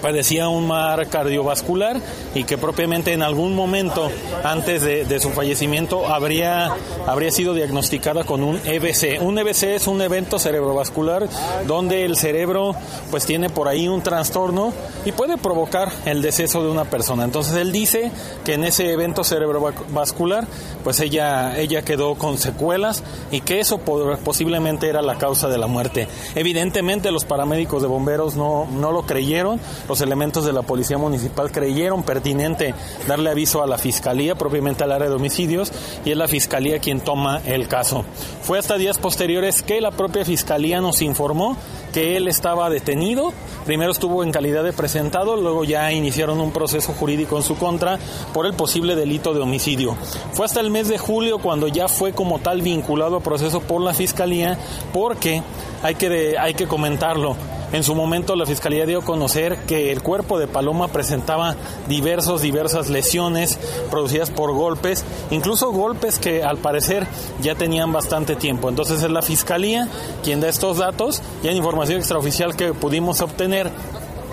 padecía 0.00 0.48
un 0.48 0.66
mar 0.66 1.08
cardiovascular 1.08 2.00
y 2.34 2.44
que 2.44 2.58
propiamente 2.58 3.12
en 3.12 3.22
algún 3.22 3.54
momento 3.54 4.10
antes 4.44 4.82
de, 4.82 5.20
su 5.20 5.30
fallecimiento 5.30 6.06
habría, 6.08 6.70
habría 7.06 7.30
sido 7.30 7.54
diagnosticada 7.54 8.24
con 8.24 8.42
un 8.42 8.60
EBC. 8.64 9.20
Un 9.20 9.38
EBC 9.38 9.62
es 9.64 9.86
un 9.86 10.00
evento 10.00 10.38
cerebrovascular 10.38 11.28
donde 11.66 12.04
el 12.04 12.16
cerebro 12.16 12.74
pues 13.10 13.26
tiene 13.26 13.50
por 13.50 13.68
ahí 13.68 13.88
un 13.88 14.02
trastorno 14.02 14.72
y 15.04 15.12
puede 15.12 15.36
provocar 15.36 15.90
el 16.06 16.22
deceso 16.22 16.62
de 16.62 16.70
una 16.70 16.84
persona. 16.84 17.24
Entonces 17.24 17.54
él 17.54 17.72
dice 17.72 18.10
que 18.44 18.54
en 18.54 18.64
ese 18.64 18.92
evento 18.92 19.24
cerebrovascular 19.24 20.46
pues 20.82 21.00
ella, 21.00 21.58
ella 21.58 21.82
quedó 21.82 22.14
con 22.14 22.38
secuelas 22.38 23.02
y 23.30 23.40
que 23.42 23.60
eso 23.60 23.78
posiblemente 23.78 24.88
era 24.88 25.02
la 25.02 25.18
causa 25.18 25.48
de 25.48 25.58
la 25.58 25.66
muerte. 25.66 26.08
Evidentemente 26.34 27.10
los 27.10 27.24
paramédicos 27.24 27.82
de 27.82 27.88
bomberos 27.88 28.36
no, 28.36 28.66
no 28.70 28.92
lo 28.92 29.02
creyeron, 29.02 29.60
los 29.90 30.00
elementos 30.02 30.44
de 30.44 30.52
la 30.52 30.62
policía 30.62 30.98
municipal 30.98 31.50
creyeron 31.50 32.04
pertinente 32.04 32.74
darle 33.08 33.30
aviso 33.30 33.60
a 33.60 33.66
la 33.66 33.76
fiscalía, 33.76 34.36
propiamente 34.36 34.84
al 34.84 34.92
área 34.92 35.08
de 35.08 35.16
homicidios, 35.16 35.72
y 36.04 36.12
es 36.12 36.16
la 36.16 36.28
fiscalía 36.28 36.78
quien 36.78 37.00
toma 37.00 37.42
el 37.44 37.66
caso. 37.66 38.04
Fue 38.42 38.56
hasta 38.56 38.78
días 38.78 38.98
posteriores 38.98 39.64
que 39.64 39.80
la 39.80 39.90
propia 39.90 40.24
fiscalía 40.24 40.80
nos 40.80 41.02
informó 41.02 41.56
que 41.92 42.16
él 42.16 42.28
estaba 42.28 42.70
detenido. 42.70 43.32
Primero 43.66 43.90
estuvo 43.90 44.22
en 44.22 44.30
calidad 44.30 44.62
de 44.62 44.72
presentado, 44.72 45.36
luego 45.36 45.64
ya 45.64 45.90
iniciaron 45.90 46.40
un 46.40 46.52
proceso 46.52 46.92
jurídico 46.92 47.36
en 47.36 47.42
su 47.42 47.56
contra 47.56 47.98
por 48.32 48.46
el 48.46 48.54
posible 48.54 48.94
delito 48.94 49.34
de 49.34 49.40
homicidio. 49.40 49.96
Fue 50.32 50.46
hasta 50.46 50.60
el 50.60 50.70
mes 50.70 50.86
de 50.86 50.98
julio 50.98 51.38
cuando 51.38 51.66
ya 51.66 51.88
fue 51.88 52.12
como 52.12 52.38
tal 52.38 52.62
vinculado 52.62 53.16
a 53.16 53.20
proceso 53.20 53.60
por 53.60 53.80
la 53.80 53.92
fiscalía, 53.92 54.56
porque 54.92 55.42
hay 55.82 55.96
que, 55.96 56.36
hay 56.38 56.54
que 56.54 56.68
comentarlo 56.68 57.34
en 57.72 57.84
su 57.84 57.94
momento 57.94 58.36
la 58.36 58.46
Fiscalía 58.46 58.86
dio 58.86 59.00
a 59.00 59.04
conocer 59.04 59.58
que 59.66 59.92
el 59.92 60.02
cuerpo 60.02 60.38
de 60.38 60.48
Paloma 60.48 60.88
presentaba 60.88 61.56
diversos, 61.88 62.42
diversas 62.42 62.88
lesiones 62.88 63.58
producidas 63.90 64.30
por 64.30 64.52
golpes, 64.52 65.04
incluso 65.30 65.70
golpes 65.72 66.18
que 66.18 66.42
al 66.42 66.58
parecer 66.58 67.06
ya 67.40 67.54
tenían 67.54 67.92
bastante 67.92 68.36
tiempo. 68.36 68.68
Entonces 68.68 69.02
es 69.02 69.10
la 69.10 69.22
Fiscalía 69.22 69.88
quien 70.22 70.40
da 70.40 70.48
estos 70.48 70.78
datos 70.78 71.22
y 71.42 71.48
en 71.48 71.56
información 71.56 71.98
extraoficial 71.98 72.56
que 72.56 72.72
pudimos 72.74 73.20
obtener 73.20 73.70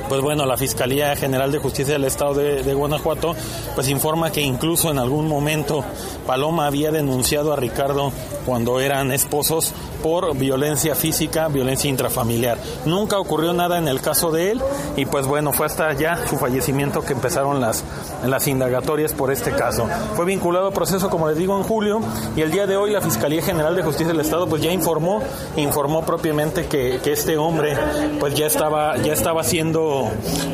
pues 0.08 0.22
bueno, 0.22 0.46
la 0.46 0.58
Fiscalía 0.58 1.16
General 1.16 1.52
de 1.52 1.60
Justicia 1.60 1.94
del 1.94 2.06
Estado 2.06 2.34
de, 2.34 2.74
Guanajuato 2.74 3.36
pues 3.76 3.88
informa 3.90 4.32
que 4.32 4.42
incluso 4.42 4.92
en 4.92 5.00
algún 5.00 5.28
momento 5.28 5.84
Paloma 6.26 6.68
había 6.68 6.92
denunciado 6.92 7.54
a 7.54 7.56
Ricardo 7.56 8.12
cuando 8.46 8.80
eran 8.80 9.12
esposos 9.12 9.74
por 10.02 10.38
violencia 10.38 10.96
física, 10.96 11.48
violencia 11.48 11.90
intrafamiliar. 11.90 12.58
Nunca 12.86 13.20
ocurrió 13.20 13.54
nada 13.54 13.78
en 13.78 13.88
el 13.88 14.00
caso 14.02 14.32
de 14.32 14.52
él 14.52 14.62
y 14.96 15.06
pues 15.06 15.26
bueno, 15.26 15.52
fue 15.52 15.66
hasta 15.66 15.92
ya 15.94 16.28
su 16.28 16.38
fallecimiento 16.38 17.02
que 17.02 17.14
empezaron 17.14 17.60
las, 17.60 17.84
las 18.26 18.48
indagatorias 18.48 19.14
por 19.14 19.32
este 19.32 19.52
caso. 19.52 19.88
Fue 20.16 20.26
vinculado 20.26 20.68
a 20.68 20.72
proceso, 20.72 21.10
como 21.10 21.28
les 21.28 21.38
digo, 21.38 21.58
en 21.58 21.64
julio 21.64 22.00
y 22.36 22.42
el 22.42 22.52
día 22.52 22.68
de 22.68 22.78
hoy 22.78 22.92
la 22.92 23.02
Fiscalía 23.02 23.42
General 23.42 23.76
de 23.76 23.84
Justicia 23.84 24.14
del 24.14 24.22
Estado 24.22 24.48
pues 24.48 24.62
ya 24.62 24.72
informó, 24.72 25.22
informó 25.56 26.04
propiamente 26.04 26.68
que, 26.68 27.00
que 27.04 27.12
este 27.14 27.38
hombre 27.38 27.76
pues 28.20 28.34
ya 28.36 28.46
estaba, 28.46 28.98
ya 28.98 29.14
estaba 29.14 29.44
siendo 29.44 29.97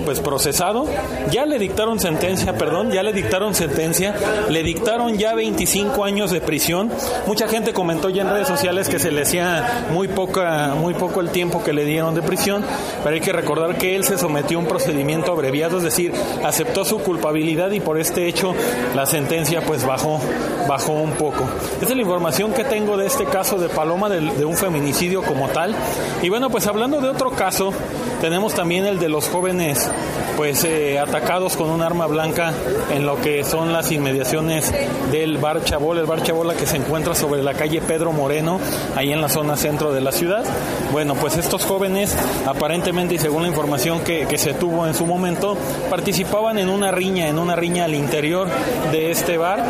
pues 0.06 0.20
procesado. 0.20 0.86
Ya 1.32 1.46
le 1.46 1.60
dictaron 1.60 2.00
sentencia, 2.00 2.58
perdón, 2.58 2.92
ya 2.92 3.04
le 3.04 3.14
dictaron 3.14 3.56
sentencia, 3.56 4.16
le 4.50 4.64
dictaron 4.64 5.18
ya 5.18 5.34
25 5.36 6.04
años 6.04 6.32
de 6.32 6.42
prisión. 6.42 6.92
Mucha 7.28 7.48
gente 7.48 7.74
comentó 7.74 8.10
ya 8.10 8.24
en 8.24 8.30
redes 8.30 8.48
sociales 8.48 8.90
que 8.90 9.00
se 9.00 9.12
le 9.12 9.22
hacía 9.22 9.88
muy 9.92 10.08
poca, 10.08 10.76
muy 10.76 10.94
poco 10.94 11.22
el 11.22 11.30
tiempo 11.30 11.64
que 11.64 11.74
le 11.74 11.86
dieron 11.86 12.16
de 12.16 12.22
prisión, 12.22 12.64
pero 13.04 13.16
hay 13.16 13.22
que 13.22 13.34
recordar 13.34 13.78
que 13.78 13.96
él 13.96 14.04
se 14.04 14.18
sometió 14.18 14.58
a 14.58 14.62
un 14.62 14.68
procedimiento 14.68 15.32
abreviado, 15.32 15.78
es 15.78 15.84
decir, 15.84 16.14
aceptó 16.44 16.86
su 16.86 17.00
culpabilidad 17.00 17.72
y 17.72 17.80
por 17.80 18.00
este 18.00 18.28
hecho 18.28 18.54
la 18.96 19.06
sentencia 19.06 19.62
pues 19.62 19.86
bajó, 19.86 20.20
bajó 20.68 20.94
un 20.94 21.12
poco. 21.12 21.46
Esa 21.82 21.92
es 21.92 21.96
la 21.96 22.02
información 22.02 22.54
que 22.54 22.64
tengo 22.64 22.98
de 22.98 23.08
este 23.08 23.26
caso 23.26 23.58
de 23.58 23.70
Paloma, 23.70 24.10
de, 24.10 24.22
de 24.22 24.46
un 24.46 24.56
feminicidio 24.56 25.24
como 25.24 25.50
tal. 25.50 25.76
Y 26.22 26.30
bueno, 26.30 26.50
pues 26.50 26.68
hablando 26.68 27.02
de 27.02 27.10
otro 27.10 27.32
caso, 27.32 27.74
tenemos 28.24 28.54
también 28.54 28.86
el 28.86 29.00
de 29.00 29.10
los 29.10 29.28
jóvenes 29.28 29.92
pues 30.38 30.64
eh, 30.64 30.98
atacados 30.98 31.58
con 31.58 31.70
un 31.70 31.82
arma 31.82 32.08
blanca 32.08 32.54
en 32.90 33.06
lo 33.06 33.20
que 33.20 33.44
son 33.44 33.74
las 33.74 33.92
inmediaciones 33.92 34.74
del 35.12 35.40
bar 35.40 35.66
Chabola, 35.66 36.00
el 36.00 36.08
bar 36.08 36.24
Chabola 36.24 36.54
que 36.56 36.66
se 36.66 36.78
encuentra 36.78 37.16
sobre 37.16 37.44
la 37.44 37.54
calle 37.54 37.82
Pedro 37.82 38.14
Moreno, 38.14 38.62
ahí 38.96 39.12
en 39.12 39.20
la 39.20 39.28
zona 39.28 39.58
centro 39.58 39.92
de 39.92 40.00
la 40.00 40.14
ciudad. 40.14 40.46
Bueno, 40.94 41.16
pues 41.16 41.36
estos 41.36 41.66
jóvenes 41.66 42.16
aparentemente 42.48 43.16
y 43.16 43.20
según 43.20 43.42
la 43.42 43.50
información 43.50 44.00
que, 44.06 44.26
que 44.26 44.38
se 44.38 44.54
tuvo 44.54 44.88
en 44.88 44.94
su 44.94 45.06
momento, 45.06 45.58
participaban 45.90 46.58
en 46.60 46.70
una 46.70 46.92
riña, 46.92 47.28
en 47.28 47.38
una 47.38 47.58
riña 47.58 47.84
al 47.84 47.94
interior 47.94 48.48
de 48.94 49.12
este 49.12 49.38
bar 49.38 49.66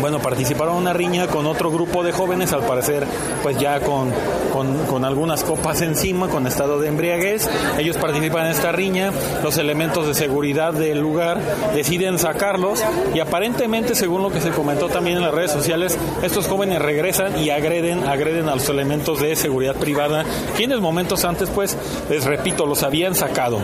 bueno, 0.00 0.18
participaron 0.20 0.76
en 0.76 0.82
una 0.82 0.92
riña 0.92 1.26
con 1.26 1.46
otro 1.46 1.70
grupo 1.70 2.02
de 2.02 2.12
jóvenes, 2.12 2.52
al 2.52 2.62
parecer, 2.62 3.06
pues 3.42 3.58
ya 3.58 3.80
con, 3.80 4.12
con, 4.52 5.04
algunas 5.04 5.42
copas 5.44 5.80
encima, 5.82 6.28
con 6.28 6.46
estado 6.46 6.80
de 6.80 6.88
embriaguez. 6.88 7.48
Ellos 7.78 7.96
participan 7.96 8.46
en 8.46 8.52
esta 8.52 8.72
riña, 8.72 9.12
los 9.42 9.56
elementos 9.58 10.06
de 10.06 10.14
seguridad 10.14 10.72
del 10.72 11.00
lugar 11.00 11.40
deciden 11.74 12.18
sacarlos 12.18 12.82
y 13.14 13.20
aparentemente, 13.20 13.94
según 13.94 14.22
lo 14.22 14.30
que 14.30 14.40
se 14.40 14.50
comentó 14.50 14.88
también 14.88 15.16
en 15.16 15.22
las 15.22 15.34
redes 15.34 15.50
sociales, 15.50 15.98
estos 16.22 16.46
jóvenes 16.46 16.80
regresan 16.80 17.38
y 17.38 17.50
agreden, 17.50 18.04
agreden 18.04 18.48
a 18.48 18.54
los 18.54 18.68
elementos 18.68 19.20
de 19.20 19.36
seguridad 19.36 19.76
privada, 19.76 20.24
quienes 20.56 20.80
momentos 20.80 21.24
antes, 21.24 21.48
pues, 21.50 21.76
les 22.08 22.24
repito, 22.24 22.66
los 22.66 22.82
habían 22.82 23.14
sacado. 23.14 23.60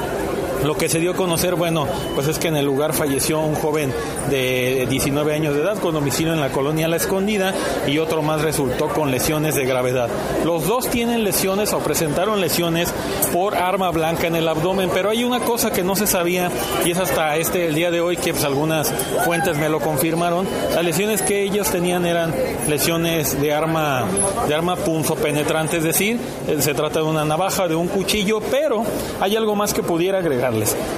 Lo 0.64 0.76
que 0.76 0.88
se 0.88 0.98
dio 0.98 1.12
a 1.12 1.16
conocer, 1.16 1.54
bueno, 1.54 1.86
pues 2.14 2.26
es 2.26 2.38
que 2.38 2.48
en 2.48 2.56
el 2.56 2.66
lugar 2.66 2.92
falleció 2.92 3.40
un 3.40 3.54
joven 3.54 3.92
de 4.28 4.86
19 4.88 5.32
años 5.32 5.54
de 5.54 5.60
edad 5.60 5.78
con 5.78 5.94
domicilio 5.94 6.32
en 6.32 6.40
la 6.40 6.50
colonia 6.50 6.88
La 6.88 6.96
Escondida 6.96 7.54
y 7.86 7.98
otro 7.98 8.22
más 8.22 8.42
resultó 8.42 8.88
con 8.88 9.10
lesiones 9.10 9.54
de 9.54 9.64
gravedad. 9.64 10.08
Los 10.44 10.66
dos 10.66 10.88
tienen 10.88 11.22
lesiones 11.22 11.72
o 11.72 11.78
presentaron 11.78 12.40
lesiones 12.40 12.92
por 13.32 13.54
arma 13.54 13.90
blanca 13.90 14.26
en 14.26 14.36
el 14.36 14.48
abdomen, 14.48 14.90
pero 14.92 15.10
hay 15.10 15.22
una 15.22 15.40
cosa 15.40 15.70
que 15.70 15.84
no 15.84 15.94
se 15.94 16.06
sabía 16.06 16.50
y 16.84 16.90
es 16.90 16.98
hasta 16.98 17.36
este 17.36 17.66
el 17.66 17.74
día 17.74 17.90
de 17.90 18.00
hoy 18.00 18.16
que 18.16 18.32
pues, 18.32 18.44
algunas 18.44 18.92
fuentes 19.24 19.56
me 19.58 19.68
lo 19.68 19.80
confirmaron. 19.80 20.46
Las 20.74 20.84
lesiones 20.84 21.22
que 21.22 21.42
ellos 21.42 21.70
tenían 21.70 22.04
eran 22.04 22.34
lesiones 22.68 23.40
de 23.40 23.52
arma 23.52 24.06
de 24.48 24.54
arma 24.54 24.76
punzo 24.76 25.14
penetrante, 25.14 25.78
es 25.78 25.84
decir, 25.84 26.18
se 26.58 26.74
trata 26.74 27.00
de 27.00 27.06
una 27.06 27.24
navaja, 27.24 27.68
de 27.68 27.76
un 27.76 27.86
cuchillo, 27.86 28.40
pero 28.40 28.84
hay 29.20 29.36
algo 29.36 29.54
más 29.54 29.72
que 29.72 29.82
pudiera 29.82 30.18
agregar 30.18 30.47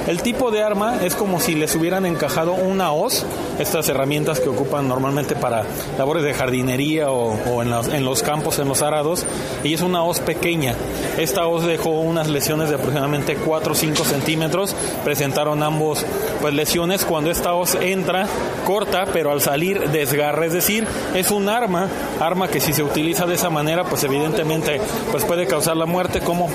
el 0.06 0.22
tipo 0.22 0.50
de 0.50 0.62
arma 0.62 1.00
es 1.02 1.14
como 1.14 1.40
si 1.40 1.54
les 1.54 1.74
hubieran 1.74 2.06
encajado 2.06 2.52
una 2.52 2.92
hoz, 2.92 3.24
estas 3.58 3.88
herramientas 3.88 4.40
que 4.40 4.48
ocupan 4.48 4.88
normalmente 4.88 5.34
para 5.34 5.64
labores 5.98 6.22
de 6.22 6.34
jardinería 6.34 7.10
o, 7.10 7.62
en, 7.62 8.04
los, 8.04 8.22
campos, 8.22 8.58
en 8.58 8.68
los 8.68 8.82
arados, 8.82 9.26
y 9.64 9.74
es 9.74 9.80
una 9.80 10.02
hoz 10.02 10.20
pequeña. 10.20 10.74
Esta 11.18 11.46
hoz 11.46 11.64
dejó 11.64 11.90
unas 11.90 12.28
lesiones 12.28 12.68
de 12.68 12.76
aproximadamente 12.76 13.36
4 13.36 13.72
o 13.72 13.74
5 13.74 14.04
centímetros, 14.04 14.74
presentaron 15.04 15.62
ambos 15.62 16.04
pues 16.40 16.54
lesiones. 16.54 17.04
Cuando 17.04 17.30
esta 17.30 17.54
hoz 17.54 17.76
entra, 17.80 18.26
corta, 18.66 19.06
pero 19.12 19.32
al 19.32 19.40
salir 19.40 19.90
desgarra, 19.90 20.46
es 20.46 20.52
decir, 20.52 20.86
es 21.14 21.30
un 21.30 21.48
arma, 21.48 21.88
arma 22.20 22.48
que 22.48 22.60
si 22.60 22.72
se 22.72 22.82
utiliza 22.82 23.26
de 23.26 23.34
esa 23.34 23.50
manera, 23.50 23.84
pues 23.84 24.04
evidentemente 24.04 24.80
pues 25.10 25.24
puede 25.24 25.46
causar 25.46 25.76
la 25.76 25.86
muerte. 25.86 26.20
Como 26.20 26.48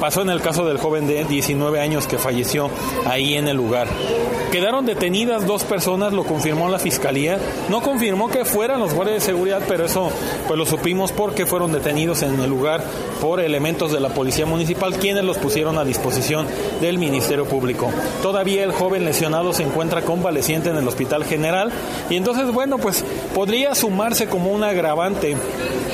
pasó 0.00 0.22
en 0.22 0.30
el 0.30 0.40
caso 0.40 0.66
del 0.66 0.78
joven 0.78 1.06
de 1.06 1.24
19 1.24 1.80
años 1.80 2.06
que 2.06 2.18
falleció 2.18 2.70
ahí 3.06 3.34
en 3.34 3.48
el 3.48 3.56
lugar. 3.56 3.88
Quedaron 4.50 4.86
detenidas 4.86 5.46
dos 5.46 5.64
personas, 5.64 6.12
lo 6.12 6.24
confirmó 6.24 6.68
la 6.68 6.78
fiscalía. 6.78 7.38
No 7.68 7.82
confirmó 7.82 8.28
que 8.28 8.44
fueran 8.44 8.80
los 8.80 8.94
guardias 8.94 9.16
de 9.16 9.32
seguridad, 9.32 9.62
pero 9.66 9.84
eso 9.84 10.10
pues 10.46 10.58
lo 10.58 10.64
supimos 10.64 11.12
porque 11.12 11.46
fueron 11.46 11.72
detenidos 11.72 12.22
en 12.22 12.40
el 12.40 12.48
lugar 12.48 12.82
por 13.20 13.40
elementos 13.40 13.92
de 13.92 14.00
la 14.00 14.10
policía 14.10 14.46
municipal, 14.46 14.94
quienes 14.94 15.24
los 15.24 15.38
pusieron 15.38 15.78
a 15.78 15.84
disposición 15.84 16.46
del 16.80 16.98
Ministerio 16.98 17.44
Público. 17.44 17.90
Todavía 18.22 18.64
el 18.64 18.72
joven 18.72 19.04
lesionado 19.04 19.52
se 19.52 19.62
encuentra 19.62 20.02
convaleciente 20.02 20.70
en 20.70 20.76
el 20.76 20.88
Hospital 20.88 21.24
General 21.24 21.72
y 22.08 22.16
entonces, 22.16 22.50
bueno, 22.52 22.78
pues 22.78 23.04
podría 23.34 23.74
sumarse 23.74 24.26
como 24.26 24.50
un 24.52 24.64
agravante 24.64 25.36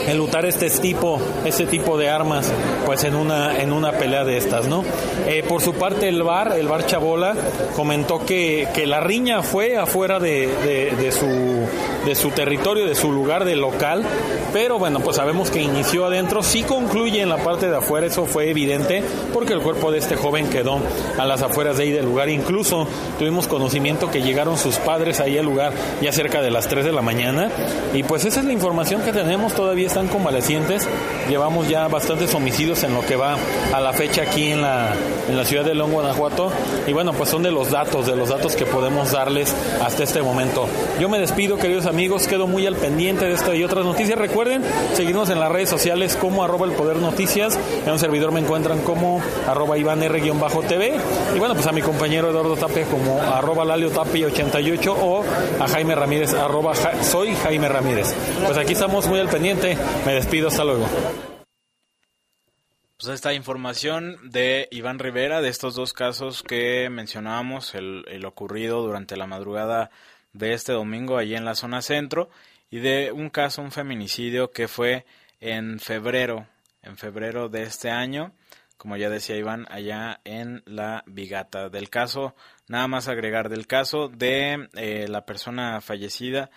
el 0.09 0.19
lutar 0.19 0.47
este 0.47 0.69
tipo, 0.71 1.21
este 1.45 1.67
tipo 1.67 1.97
de 1.99 2.09
armas, 2.09 2.51
pues 2.87 3.05
en 3.05 3.15
una, 3.15 3.59
en 3.61 3.73
una 3.73 3.93
pelea 3.93 4.25
de 4.25 4.37
estas, 4.37 4.67
¿no? 4.67 4.85
Eh, 5.27 5.45
por 5.47 5.61
su 5.61 5.75
parte, 5.75 6.09
el 6.09 6.23
bar, 6.23 6.55
el 6.59 6.69
bar 6.69 6.87
Chabola, 6.87 7.35
comentó 7.77 8.25
que, 8.25 8.69
que 8.75 8.87
la 8.87 9.01
riña 9.01 9.43
fue 9.43 9.77
afuera 9.77 10.19
de, 10.19 10.49
de, 10.99 11.13
su, 11.13 11.67
de 12.07 12.15
su 12.15 12.31
territorio, 12.31 12.87
de 12.87 12.95
su 12.95 13.13
lugar 13.13 13.45
de 13.45 13.57
local, 13.57 14.05
pero 14.53 14.79
bueno, 14.79 15.01
pues 15.01 15.17
sabemos 15.17 15.51
que 15.51 15.63
inició 15.63 16.07
adentro, 16.07 16.43
sí 16.43 16.63
concluye 16.63 17.21
en 17.21 17.29
la 17.29 17.39
parte 17.39 17.69
de 17.69 17.77
afuera, 17.77 18.07
eso 18.07 18.27
fue 18.27 18.51
evidente, 18.51 19.03
porque 19.33 19.53
el 19.53 19.61
cuerpo 19.61 19.91
de 19.91 19.99
este 19.99 20.17
joven 20.17 20.51
quedó 20.51 20.81
a 21.19 21.25
las 21.25 21.43
afueras 21.43 21.77
de 21.77 21.85
ahí 21.85 21.91
del 21.91 22.05
lugar, 22.05 22.29
incluso 22.29 22.87
tuvimos 23.19 23.47
conocimiento 23.47 24.11
que 24.11 24.23
llegaron 24.23 24.59
sus 24.59 24.77
padres 24.77 25.21
ahí 25.21 25.39
al 25.39 25.47
lugar 25.47 25.73
ya 26.01 26.13
cerca 26.13 26.43
de 26.43 26.51
las 26.51 26.69
3 26.69 26.85
de 26.85 26.93
la 26.93 27.03
mañana, 27.03 27.51
y 27.95 28.03
pues 28.03 28.25
esa 28.25 28.41
es 28.41 28.47
la 28.47 28.53
información 28.53 29.03
que 29.03 29.13
tenemos, 29.13 29.53
todavía 29.55 29.87
están 29.93 30.09
convalecientes, 30.09 30.89
llevamos 31.29 31.69
ya 31.69 31.87
bastantes 31.87 32.35
homicidios 32.35 32.83
en 32.83 32.95
lo 32.95 33.05
que 33.05 33.15
va 33.15 33.37
a 33.75 33.79
la 33.79 33.93
fecha 33.93 34.23
aquí 34.23 34.51
en 34.51 34.63
la, 34.63 34.95
en 35.29 35.37
la 35.37 35.45
ciudad 35.45 35.67
de 35.67 35.75
León, 35.75 35.93
Guanajuato, 35.93 36.51
y 36.87 36.95
bueno, 36.95 37.13
pues 37.13 37.29
son 37.29 37.43
de 37.43 37.51
los 37.51 37.71
datos, 37.71 38.07
de 38.07 38.17
los 38.17 38.31
datos 38.31 38.57
que 38.57 38.65
podemos 38.65 39.13
darles 39.13 39.55
hasta 39.85 40.03
este 40.03 40.23
momento. 40.23 40.67
Yo 40.99 41.11
me 41.11 41.19
despido, 41.19 41.59
queridos 41.59 41.85
amigos, 41.85 42.27
quedo 42.27 42.47
muy 42.47 42.67
al 42.67 42.77
pendiente 42.77 43.27
de 43.27 43.35
esta 43.35 43.55
y 43.55 43.65
otras 43.65 43.85
noticias. 43.85 44.19
Recuerden 44.19 44.63
seguirnos 44.95 45.29
en 45.29 45.41
las 45.41 45.53
redes 45.53 45.69
sociales 45.69 46.17
como 46.17 46.43
arroba 46.43 46.65
el 46.65 46.73
poder 46.73 46.97
noticias. 46.97 47.59
En 47.85 47.93
un 47.93 47.99
servidor 47.99 48.33
me 48.33 48.41
encuentran 48.41 48.81
como 48.81 49.21
arroba 49.47 49.77
Iván 49.77 50.03
R-TV. 50.03 50.95
Y 51.37 51.39
bueno, 51.39 51.55
pues 51.55 51.67
a 51.67 51.73
mi 51.73 51.83
compañero 51.83 52.31
Eduardo 52.31 52.57
Tapia 52.57 52.87
como 52.87 53.21
arroba 53.21 53.67
Lalio 53.67 53.91
Tapia 53.91 54.27
88 54.27 54.97
o 54.99 55.23
a 55.61 55.69
Jaime 55.69 55.95
Ramírez 55.95 56.33
arroba 56.33 56.73
soy 57.03 57.35
Jaime 57.35 57.69
Ramírez. 57.69 58.15
Pues 58.47 58.57
aquí 58.57 58.73
estamos 58.73 59.07
muy 59.07 59.21
al 59.21 59.29
pendiente. 59.29 59.77
Me 60.07 60.15
despido, 60.15 60.49
hasta 60.49 60.65
luego. 60.65 60.89
Pues 63.03 63.15
esta 63.15 63.35
información 63.35 64.31
de 64.31 64.69
Iván 64.71 65.01
Rivera 65.01 65.41
de 65.41 65.49
estos 65.49 65.75
dos 65.75 65.93
casos 65.93 66.45
que 66.45 66.89
mencionábamos, 66.89 67.75
el, 67.75 68.25
ocurrido 68.25 68.81
durante 68.83 69.17
la 69.17 69.27
madrugada 69.27 69.91
de 70.33 70.53
este 70.53 70.73
domingo 70.73 71.19
allí 71.19 71.35
en 71.35 71.45
la 71.45 71.57
zona 71.57 71.83
centro 71.83 72.31
y 72.71 72.79
de 72.79 73.11
un 73.11 73.29
caso, 73.29 73.61
un 73.61 73.73
feminicidio 73.73 74.53
que 74.53 74.69
fue 74.69 75.05
en 75.41 75.81
febrero, 75.81 76.47
en 76.83 76.97
febrero 76.97 77.49
de 77.49 77.65
este 77.65 77.91
año, 77.91 78.35
como 78.77 78.97
ya 78.97 79.11
decía 79.11 79.37
Iván, 79.37 79.67
allá 79.69 80.21
en 80.23 80.63
la 80.65 81.03
Vigata. 81.07 81.71
Del 81.71 81.91
caso, 81.91 82.37
nada 82.69 82.87
más 82.87 83.09
agregar 83.09 83.49
del 83.49 83.67
caso 83.67 84.07
de 84.07 84.69
eh, 84.75 85.09
la 85.09 85.27
persona 85.27 85.81
fallecida 85.81 86.51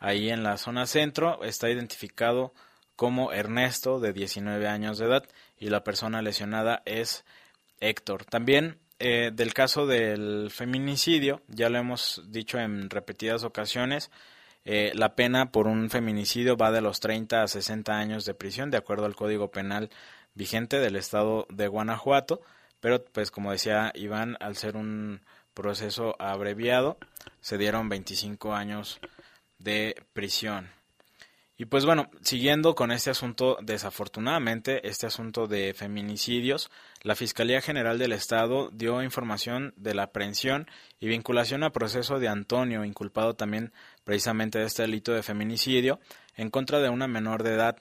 ahí 0.00 0.30
en 0.30 0.42
la 0.42 0.58
zona 0.58 0.86
centro, 0.86 1.44
está 1.44 1.70
identificado 1.70 2.54
como 3.02 3.32
Ernesto, 3.32 3.98
de 3.98 4.12
19 4.12 4.68
años 4.68 4.96
de 4.96 5.06
edad, 5.06 5.24
y 5.58 5.70
la 5.70 5.82
persona 5.82 6.22
lesionada 6.22 6.82
es 6.84 7.24
Héctor. 7.80 8.24
También 8.24 8.78
eh, 9.00 9.32
del 9.34 9.52
caso 9.54 9.88
del 9.88 10.52
feminicidio, 10.52 11.42
ya 11.48 11.68
lo 11.68 11.78
hemos 11.78 12.22
dicho 12.28 12.60
en 12.60 12.88
repetidas 12.90 13.42
ocasiones, 13.42 14.12
eh, 14.64 14.92
la 14.94 15.16
pena 15.16 15.50
por 15.50 15.66
un 15.66 15.90
feminicidio 15.90 16.56
va 16.56 16.70
de 16.70 16.80
los 16.80 17.00
30 17.00 17.42
a 17.42 17.48
60 17.48 17.92
años 17.92 18.24
de 18.24 18.34
prisión, 18.34 18.70
de 18.70 18.76
acuerdo 18.76 19.06
al 19.06 19.16
Código 19.16 19.50
Penal 19.50 19.90
vigente 20.34 20.78
del 20.78 20.94
estado 20.94 21.48
de 21.50 21.66
Guanajuato, 21.66 22.40
pero 22.78 23.04
pues 23.04 23.32
como 23.32 23.50
decía 23.50 23.90
Iván, 23.96 24.36
al 24.38 24.54
ser 24.54 24.76
un 24.76 25.22
proceso 25.54 26.14
abreviado, 26.20 26.98
se 27.40 27.58
dieron 27.58 27.88
25 27.88 28.54
años 28.54 29.00
de 29.58 29.96
prisión. 30.12 30.70
Y 31.62 31.66
pues 31.66 31.84
bueno, 31.84 32.10
siguiendo 32.22 32.74
con 32.74 32.90
este 32.90 33.10
asunto, 33.10 33.56
desafortunadamente, 33.62 34.88
este 34.88 35.06
asunto 35.06 35.46
de 35.46 35.74
feminicidios, 35.74 36.72
la 37.02 37.14
Fiscalía 37.14 37.60
General 37.60 38.00
del 38.00 38.14
Estado 38.14 38.68
dio 38.72 39.00
información 39.00 39.72
de 39.76 39.94
la 39.94 40.02
aprehensión 40.02 40.66
y 40.98 41.06
vinculación 41.06 41.62
a 41.62 41.70
proceso 41.70 42.18
de 42.18 42.26
Antonio, 42.26 42.84
inculpado 42.84 43.34
también 43.34 43.72
precisamente 44.02 44.58
de 44.58 44.64
este 44.64 44.82
delito 44.82 45.12
de 45.12 45.22
feminicidio, 45.22 46.00
en 46.34 46.50
contra 46.50 46.80
de 46.80 46.88
una 46.88 47.06
menor 47.06 47.44
de 47.44 47.54
edad. 47.54 47.76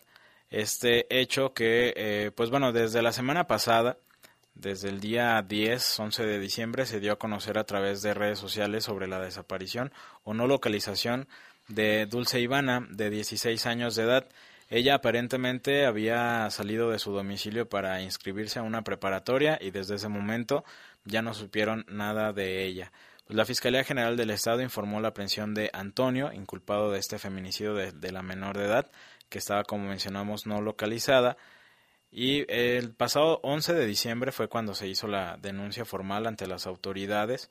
Este 0.52 1.08
hecho 1.10 1.56
que, 1.56 1.96
eh, 1.98 2.30
pues 2.36 2.52
bueno, 2.52 2.74
desde 2.74 3.02
la 3.02 3.14
semana 3.14 3.48
pasada, 3.48 3.98
desde 4.54 4.90
el 4.90 5.00
día 5.00 5.42
10, 5.42 6.00
11 6.00 6.24
de 6.24 6.40
diciembre, 6.40 6.86
se 6.86 7.00
dio 7.00 7.14
a 7.14 7.18
conocer 7.18 7.58
a 7.58 7.64
través 7.64 8.04
de 8.04 8.14
redes 8.14 8.38
sociales 8.38 8.84
sobre 8.84 9.08
la 9.08 9.20
desaparición 9.20 9.92
o 10.24 10.36
no 10.36 10.46
localización 10.46 11.28
de 11.68 12.06
Dulce 12.06 12.40
Ivana, 12.40 12.88
de 12.90 13.10
16 13.10 13.66
años 13.66 13.96
de 13.96 14.04
edad. 14.04 14.28
Ella 14.70 14.96
aparentemente 14.96 15.86
había 15.86 16.50
salido 16.50 16.92
de 16.92 17.00
su 17.00 17.12
domicilio 17.12 17.68
para 17.68 18.02
inscribirse 18.02 18.60
a 18.60 18.64
una 18.64 18.84
preparatoria 18.84 19.58
y 19.60 19.72
desde 19.72 19.96
ese 19.96 20.08
momento 20.08 20.64
ya 21.04 21.22
no 21.22 21.34
supieron 21.34 21.86
nada 21.90 22.32
de 22.32 22.64
ella. 22.66 22.92
Pues 23.26 23.36
la 23.36 23.46
Fiscalía 23.46 23.84
General 23.84 24.16
del 24.16 24.30
Estado 24.30 24.62
informó 24.62 25.02
la 25.02 25.10
aprehensión 25.10 25.54
de 25.54 25.70
Antonio, 25.74 26.32
inculpado 26.34 26.92
de 26.92 27.00
este 27.00 27.20
feminicidio 27.20 27.74
de, 27.74 27.92
de 27.92 28.12
la 28.12 28.22
menor 28.22 28.58
de 28.58 28.66
edad, 28.66 28.92
que 29.30 29.40
estaba, 29.40 29.64
como 29.64 29.88
mencionamos, 29.88 30.46
no 30.46 30.62
localizada. 30.62 31.38
Y 32.12 32.46
el 32.52 32.94
pasado 32.94 33.40
11 33.44 33.74
de 33.74 33.86
diciembre 33.86 34.32
fue 34.32 34.50
cuando 34.50 34.76
se 34.76 34.88
hizo 34.88 35.08
la 35.08 35.38
denuncia 35.38 35.86
formal 35.86 36.28
ante 36.28 36.48
las 36.48 36.68
autoridades 36.68 37.50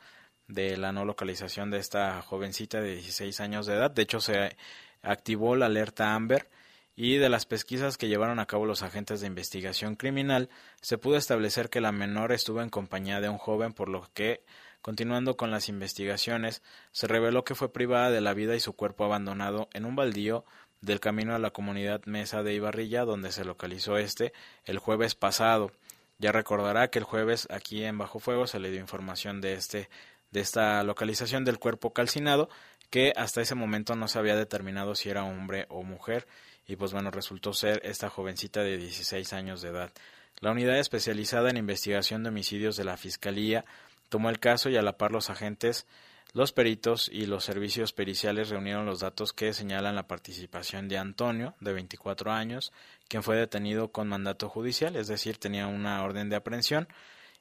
de 0.50 0.76
la 0.76 0.92
no 0.92 1.04
localización 1.04 1.70
de 1.70 1.78
esta 1.78 2.20
jovencita 2.22 2.80
de 2.80 2.96
16 2.96 3.40
años 3.40 3.66
de 3.66 3.74
edad. 3.74 3.90
De 3.90 4.02
hecho, 4.02 4.20
se 4.20 4.56
activó 5.02 5.56
la 5.56 5.66
alerta 5.66 6.14
Amber 6.14 6.50
y 6.96 7.16
de 7.16 7.28
las 7.28 7.46
pesquisas 7.46 7.96
que 7.96 8.08
llevaron 8.08 8.40
a 8.40 8.46
cabo 8.46 8.66
los 8.66 8.82
agentes 8.82 9.20
de 9.20 9.26
investigación 9.26 9.96
criminal, 9.96 10.50
se 10.82 10.98
pudo 10.98 11.16
establecer 11.16 11.70
que 11.70 11.80
la 11.80 11.92
menor 11.92 12.32
estuvo 12.32 12.60
en 12.60 12.68
compañía 12.68 13.20
de 13.20 13.28
un 13.28 13.38
joven, 13.38 13.72
por 13.72 13.88
lo 13.88 14.06
que, 14.12 14.44
continuando 14.82 15.36
con 15.36 15.50
las 15.50 15.68
investigaciones, 15.68 16.62
se 16.90 17.06
reveló 17.06 17.44
que 17.44 17.54
fue 17.54 17.72
privada 17.72 18.10
de 18.10 18.20
la 18.20 18.34
vida 18.34 18.54
y 18.54 18.60
su 18.60 18.74
cuerpo 18.74 19.04
abandonado 19.04 19.70
en 19.72 19.86
un 19.86 19.96
baldío 19.96 20.44
del 20.82 21.00
camino 21.00 21.34
a 21.34 21.38
la 21.38 21.52
comunidad 21.52 22.04
Mesa 22.04 22.42
de 22.42 22.54
Ibarrilla, 22.54 23.04
donde 23.04 23.32
se 23.32 23.44
localizó 23.44 23.96
este 23.96 24.32
el 24.64 24.78
jueves 24.78 25.14
pasado. 25.14 25.72
Ya 26.18 26.32
recordará 26.32 26.90
que 26.90 26.98
el 26.98 27.06
jueves 27.06 27.48
aquí 27.50 27.82
en 27.82 27.96
Bajo 27.96 28.18
Fuego 28.18 28.46
se 28.46 28.58
le 28.58 28.70
dio 28.70 28.78
información 28.78 29.40
de 29.40 29.54
este 29.54 29.88
de 30.30 30.40
esta 30.40 30.82
localización 30.82 31.44
del 31.44 31.58
cuerpo 31.58 31.92
calcinado 31.92 32.48
que 32.90 33.12
hasta 33.16 33.40
ese 33.40 33.54
momento 33.54 33.94
no 33.94 34.08
se 34.08 34.18
había 34.18 34.36
determinado 34.36 34.94
si 34.94 35.10
era 35.10 35.24
hombre 35.24 35.66
o 35.68 35.82
mujer 35.82 36.26
y 36.66 36.76
pues 36.76 36.92
bueno 36.92 37.10
resultó 37.10 37.52
ser 37.52 37.80
esta 37.84 38.10
jovencita 38.10 38.62
de 38.62 38.76
16 38.76 39.32
años 39.32 39.62
de 39.62 39.70
edad. 39.70 39.92
La 40.40 40.52
unidad 40.52 40.78
especializada 40.78 41.50
en 41.50 41.56
investigación 41.56 42.22
de 42.22 42.30
homicidios 42.30 42.76
de 42.76 42.84
la 42.84 42.96
Fiscalía 42.96 43.64
tomó 44.08 44.30
el 44.30 44.40
caso 44.40 44.70
y 44.70 44.76
a 44.76 44.82
la 44.82 44.96
par 44.96 45.12
los 45.12 45.30
agentes, 45.30 45.86
los 46.32 46.52
peritos 46.52 47.08
y 47.12 47.26
los 47.26 47.44
servicios 47.44 47.92
periciales 47.92 48.50
reunieron 48.50 48.86
los 48.86 49.00
datos 49.00 49.32
que 49.32 49.52
señalan 49.52 49.96
la 49.96 50.06
participación 50.06 50.88
de 50.88 50.98
Antonio, 50.98 51.54
de 51.60 51.72
24 51.72 52.30
años, 52.32 52.72
quien 53.08 53.22
fue 53.22 53.36
detenido 53.36 53.90
con 53.90 54.08
mandato 54.08 54.48
judicial, 54.48 54.96
es 54.96 55.08
decir, 55.08 55.38
tenía 55.38 55.66
una 55.66 56.02
orden 56.04 56.28
de 56.28 56.36
aprehensión 56.36 56.88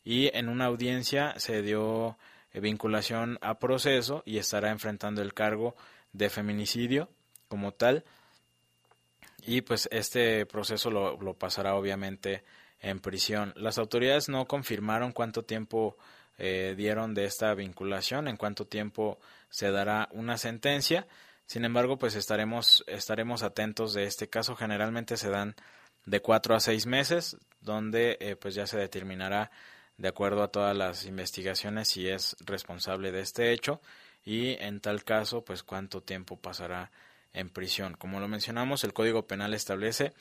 y 0.03 0.35
en 0.35 0.49
una 0.49 0.65
audiencia 0.65 1.35
se 1.37 1.61
dio 1.61 2.17
vinculación 2.53 3.37
a 3.41 3.59
proceso 3.59 4.23
y 4.25 4.37
estará 4.37 4.71
enfrentando 4.71 5.21
el 5.21 5.33
cargo 5.33 5.75
de 6.13 6.29
feminicidio 6.29 7.09
como 7.47 7.73
tal. 7.73 8.03
Y 9.45 9.61
pues 9.61 9.87
este 9.91 10.45
proceso 10.45 10.91
lo, 10.91 11.19
lo 11.21 11.33
pasará 11.33 11.75
obviamente 11.75 12.43
en 12.81 12.99
prisión. 12.99 13.53
Las 13.55 13.77
autoridades 13.77 14.29
no 14.29 14.45
confirmaron 14.45 15.11
cuánto 15.11 15.43
tiempo 15.43 15.97
eh, 16.37 16.73
dieron 16.77 17.13
de 17.13 17.25
esta 17.25 17.53
vinculación, 17.53 18.29
en 18.29 18.37
cuánto 18.37 18.65
tiempo 18.65 19.19
se 19.49 19.71
dará 19.71 20.07
una 20.11 20.37
sentencia. 20.37 21.05
Sin 21.45 21.65
embargo, 21.65 21.97
pues 21.97 22.15
estaremos, 22.15 22.83
estaremos 22.87 23.43
atentos 23.43 23.93
de 23.93 24.05
este 24.05 24.29
caso. 24.29 24.55
Generalmente 24.55 25.17
se 25.17 25.29
dan 25.29 25.55
de 26.05 26.21
cuatro 26.21 26.55
a 26.55 26.61
seis 26.61 26.85
meses, 26.85 27.37
donde 27.59 28.17
eh, 28.21 28.35
pues 28.37 28.55
ya 28.55 28.67
se 28.67 28.77
determinará 28.77 29.51
de 29.99 30.07
acuerdo 30.07 30.41
a 30.41 30.47
todas 30.47 30.75
las 30.75 31.05
investigaciones 31.05 31.89
si 31.89 32.07
es 32.07 32.35
responsable 32.39 33.11
de 33.11 33.19
este 33.19 33.51
hecho 33.51 33.81
y 34.25 34.51
en 34.63 34.79
tal 34.79 35.03
caso 35.03 35.43
pues 35.43 35.61
cuánto 35.61 36.01
tiempo 36.01 36.37
pasará 36.37 36.89
en 37.33 37.49
prisión. 37.49 37.95
Como 37.95 38.19
lo 38.19 38.27
mencionamos, 38.27 38.83
el 38.83 38.93
Código 38.93 39.27
Penal 39.27 39.53
establece 39.53 40.13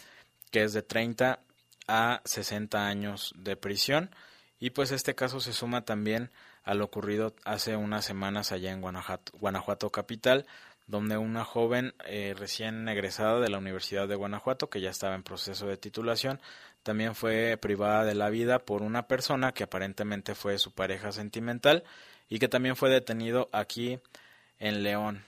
que 0.50 0.64
es 0.64 0.72
de 0.72 0.82
30 0.82 1.40
a 1.86 2.20
60 2.24 2.86
años 2.86 3.32
de 3.36 3.56
prisión. 3.56 4.10
Y 4.58 4.70
pues 4.70 4.90
este 4.90 5.14
caso 5.14 5.38
se 5.38 5.52
suma 5.52 5.84
también 5.84 6.30
a 6.64 6.74
lo 6.74 6.84
ocurrido 6.84 7.34
hace 7.44 7.76
unas 7.76 8.04
semanas 8.04 8.50
allá 8.50 8.72
en 8.72 8.80
Guanajuato, 8.80 9.32
Guanajuato 9.38 9.90
capital, 9.90 10.44
donde 10.88 11.18
una 11.18 11.44
joven 11.44 11.94
eh, 12.07 12.35
recién 12.37 12.88
egresada 12.88 13.38
de 13.40 13.51
la 13.51 13.59
Universidad 13.59 14.09
de 14.09 14.16
Guanajuato, 14.16 14.70
que 14.70 14.81
ya 14.81 14.90
estaba 14.90 15.14
en 15.14 15.22
proceso 15.22 15.66
de 15.66 15.77
titulación, 15.77 16.40
también 16.83 17.14
fue 17.14 17.59
privada 17.61 18.05
de 18.05 18.14
la 18.14 18.31
vida 18.31 18.59
por 18.59 18.83
una 18.83 19.07
persona 19.07 19.53
que 19.53 19.64
aparentemente 19.64 20.35
fue 20.35 20.59
su 20.59 20.72
pareja 20.72 21.12
sentimental 21.12 21.85
y 22.31 22.38
que 22.38 22.48
también 22.48 22.74
fue 22.74 22.88
detenido 22.88 23.51
aquí 23.53 24.01
en 24.59 24.83
León. 24.83 25.24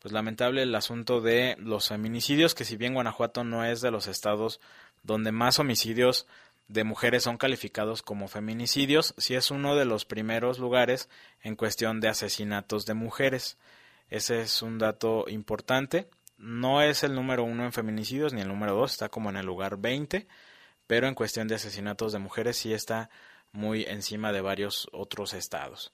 Pues 0.00 0.12
lamentable 0.12 0.62
el 0.62 0.74
asunto 0.74 1.20
de 1.20 1.56
los 1.58 1.88
feminicidios, 1.88 2.54
que 2.54 2.64
si 2.64 2.76
bien 2.76 2.94
Guanajuato 2.94 3.44
no 3.44 3.64
es 3.64 3.80
de 3.80 3.92
los 3.92 4.08
estados 4.08 4.60
donde 5.04 5.30
más 5.30 5.60
homicidios 5.60 6.26
de 6.66 6.82
mujeres 6.82 7.22
son 7.22 7.36
calificados 7.36 8.02
como 8.02 8.26
feminicidios, 8.26 9.14
sí 9.18 9.34
es 9.34 9.52
uno 9.52 9.76
de 9.76 9.84
los 9.84 10.04
primeros 10.04 10.58
lugares 10.58 11.08
en 11.42 11.54
cuestión 11.54 12.00
de 12.00 12.08
asesinatos 12.08 12.86
de 12.86 12.94
mujeres. 12.94 13.56
Ese 14.10 14.42
es 14.42 14.60
un 14.60 14.78
dato 14.78 15.24
importante. 15.28 16.10
No 16.36 16.82
es 16.82 17.04
el 17.04 17.14
número 17.14 17.44
uno 17.44 17.64
en 17.64 17.72
feminicidios 17.72 18.32
ni 18.32 18.40
el 18.40 18.48
número 18.48 18.74
dos, 18.74 18.92
está 18.92 19.08
como 19.08 19.30
en 19.30 19.36
el 19.36 19.46
lugar 19.46 19.76
20, 19.78 20.26
pero 20.86 21.06
en 21.06 21.14
cuestión 21.14 21.48
de 21.48 21.54
asesinatos 21.54 22.12
de 22.12 22.18
mujeres 22.18 22.56
sí 22.56 22.72
está 22.72 23.08
muy 23.52 23.84
encima 23.84 24.32
de 24.32 24.40
varios 24.40 24.88
otros 24.92 25.32
estados. 25.32 25.92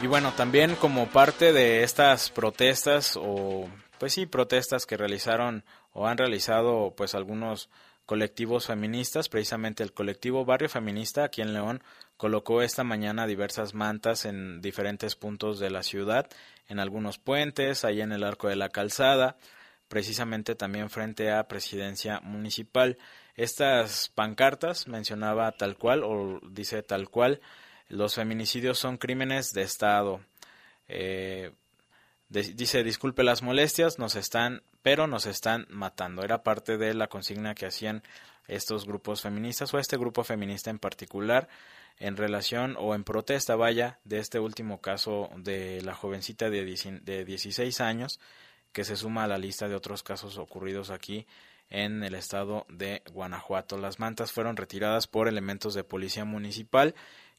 Y 0.00 0.06
bueno, 0.06 0.32
también 0.36 0.74
como 0.76 1.08
parte 1.08 1.52
de 1.52 1.82
estas 1.82 2.30
protestas 2.30 3.16
o 3.20 3.68
pues 3.98 4.14
sí, 4.14 4.26
protestas 4.26 4.84
que 4.84 4.96
realizaron 4.96 5.64
o 5.92 6.08
han 6.08 6.18
realizado 6.18 6.92
pues 6.96 7.14
algunos 7.14 7.70
colectivos 8.04 8.66
feministas, 8.66 9.28
precisamente 9.28 9.84
el 9.84 9.92
colectivo 9.92 10.44
Barrio 10.44 10.68
Feminista 10.68 11.22
aquí 11.22 11.40
en 11.40 11.52
León 11.52 11.82
colocó 12.16 12.62
esta 12.62 12.84
mañana 12.84 13.26
diversas 13.26 13.74
mantas 13.74 14.24
en 14.24 14.60
diferentes 14.60 15.16
puntos 15.16 15.58
de 15.58 15.70
la 15.70 15.82
ciudad, 15.82 16.28
en 16.68 16.78
algunos 16.78 17.18
puentes, 17.18 17.84
ahí 17.84 18.00
en 18.00 18.12
el 18.12 18.24
Arco 18.24 18.48
de 18.48 18.56
la 18.56 18.68
Calzada, 18.68 19.36
precisamente 19.88 20.54
también 20.54 20.88
frente 20.88 21.30
a 21.30 21.48
Presidencia 21.48 22.20
Municipal. 22.20 22.96
Estas 23.34 24.10
pancartas 24.14 24.88
mencionaba 24.88 25.52
tal 25.52 25.76
cual 25.76 26.02
o 26.04 26.40
dice 26.48 26.82
tal 26.82 27.08
cual 27.08 27.40
los 27.88 28.14
feminicidios 28.14 28.78
son 28.78 28.96
crímenes 28.96 29.52
de 29.52 29.62
Estado. 29.62 30.20
Eh, 30.88 31.52
dice, 32.28 32.84
disculpe 32.84 33.22
las 33.22 33.42
molestias, 33.42 33.98
nos 33.98 34.16
están, 34.16 34.62
pero 34.80 35.06
nos 35.06 35.26
están 35.26 35.66
matando. 35.68 36.22
Era 36.22 36.42
parte 36.42 36.78
de 36.78 36.94
la 36.94 37.08
consigna 37.08 37.54
que 37.54 37.66
hacían 37.66 38.02
estos 38.48 38.86
grupos 38.86 39.20
feministas 39.22 39.72
o 39.74 39.78
este 39.78 39.96
grupo 39.96 40.24
feminista 40.24 40.70
en 40.70 40.78
particular 40.78 41.48
en 41.98 42.16
relación 42.16 42.76
o 42.78 42.94
en 42.94 43.04
protesta, 43.04 43.56
vaya, 43.56 44.00
de 44.04 44.18
este 44.18 44.38
último 44.38 44.80
caso 44.80 45.30
de 45.36 45.82
la 45.82 45.94
jovencita 45.94 46.50
de, 46.50 46.64
de 47.02 47.24
16 47.24 47.80
años 47.80 48.20
que 48.72 48.84
se 48.84 48.96
suma 48.96 49.24
a 49.24 49.28
la 49.28 49.38
lista 49.38 49.68
de 49.68 49.74
otros 49.74 50.02
casos 50.02 50.38
ocurridos 50.38 50.90
aquí 50.90 51.26
en 51.68 52.02
el 52.02 52.14
estado 52.14 52.66
de 52.68 53.02
Guanajuato. 53.12 53.78
Las 53.78 53.98
mantas 53.98 54.32
fueron 54.32 54.56
retiradas 54.56 55.06
por 55.06 55.28
elementos 55.28 55.74
de 55.74 55.84
policía 55.84 56.24
municipal 56.24 56.94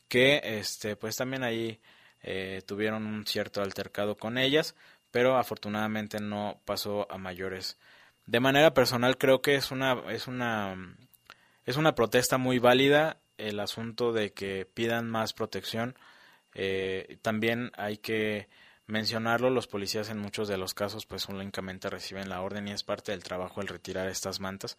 que 0.07 0.41
este 0.43 0.95
pues 0.95 1.15
también 1.15 1.43
ahí 1.43 1.79
eh, 2.21 2.61
tuvieron 2.65 3.05
un 3.05 3.25
cierto 3.25 3.61
altercado 3.61 4.15
con 4.15 4.37
ellas, 4.37 4.75
pero 5.11 5.37
afortunadamente 5.37 6.19
no 6.19 6.61
pasó 6.65 7.11
a 7.11 7.17
mayores. 7.17 7.77
De 8.25 8.39
manera 8.39 8.73
personal 8.73 9.17
creo 9.17 9.41
que 9.41 9.55
es 9.55 9.71
una 9.71 10.01
es 10.09 10.27
una 10.27 10.95
es 11.65 11.77
una 11.77 11.95
protesta 11.95 12.37
muy 12.37 12.59
válida 12.59 13.17
el 13.37 13.59
asunto 13.59 14.13
de 14.13 14.33
que 14.33 14.65
pidan 14.65 15.09
más 15.09 15.33
protección. 15.33 15.95
Eh, 16.53 17.17
también 17.21 17.71
hay 17.75 17.97
que 17.97 18.47
mencionarlo, 18.85 19.49
los 19.49 19.67
policías 19.67 20.09
en 20.09 20.19
muchos 20.19 20.47
de 20.47 20.57
los 20.57 20.73
casos 20.73 21.05
pues 21.05 21.27
únicamente 21.27 21.89
reciben 21.89 22.29
la 22.29 22.41
orden 22.41 22.67
y 22.67 22.71
es 22.71 22.83
parte 22.83 23.11
del 23.11 23.23
trabajo 23.23 23.61
el 23.61 23.67
retirar 23.67 24.09
estas 24.09 24.39
mantas 24.39 24.77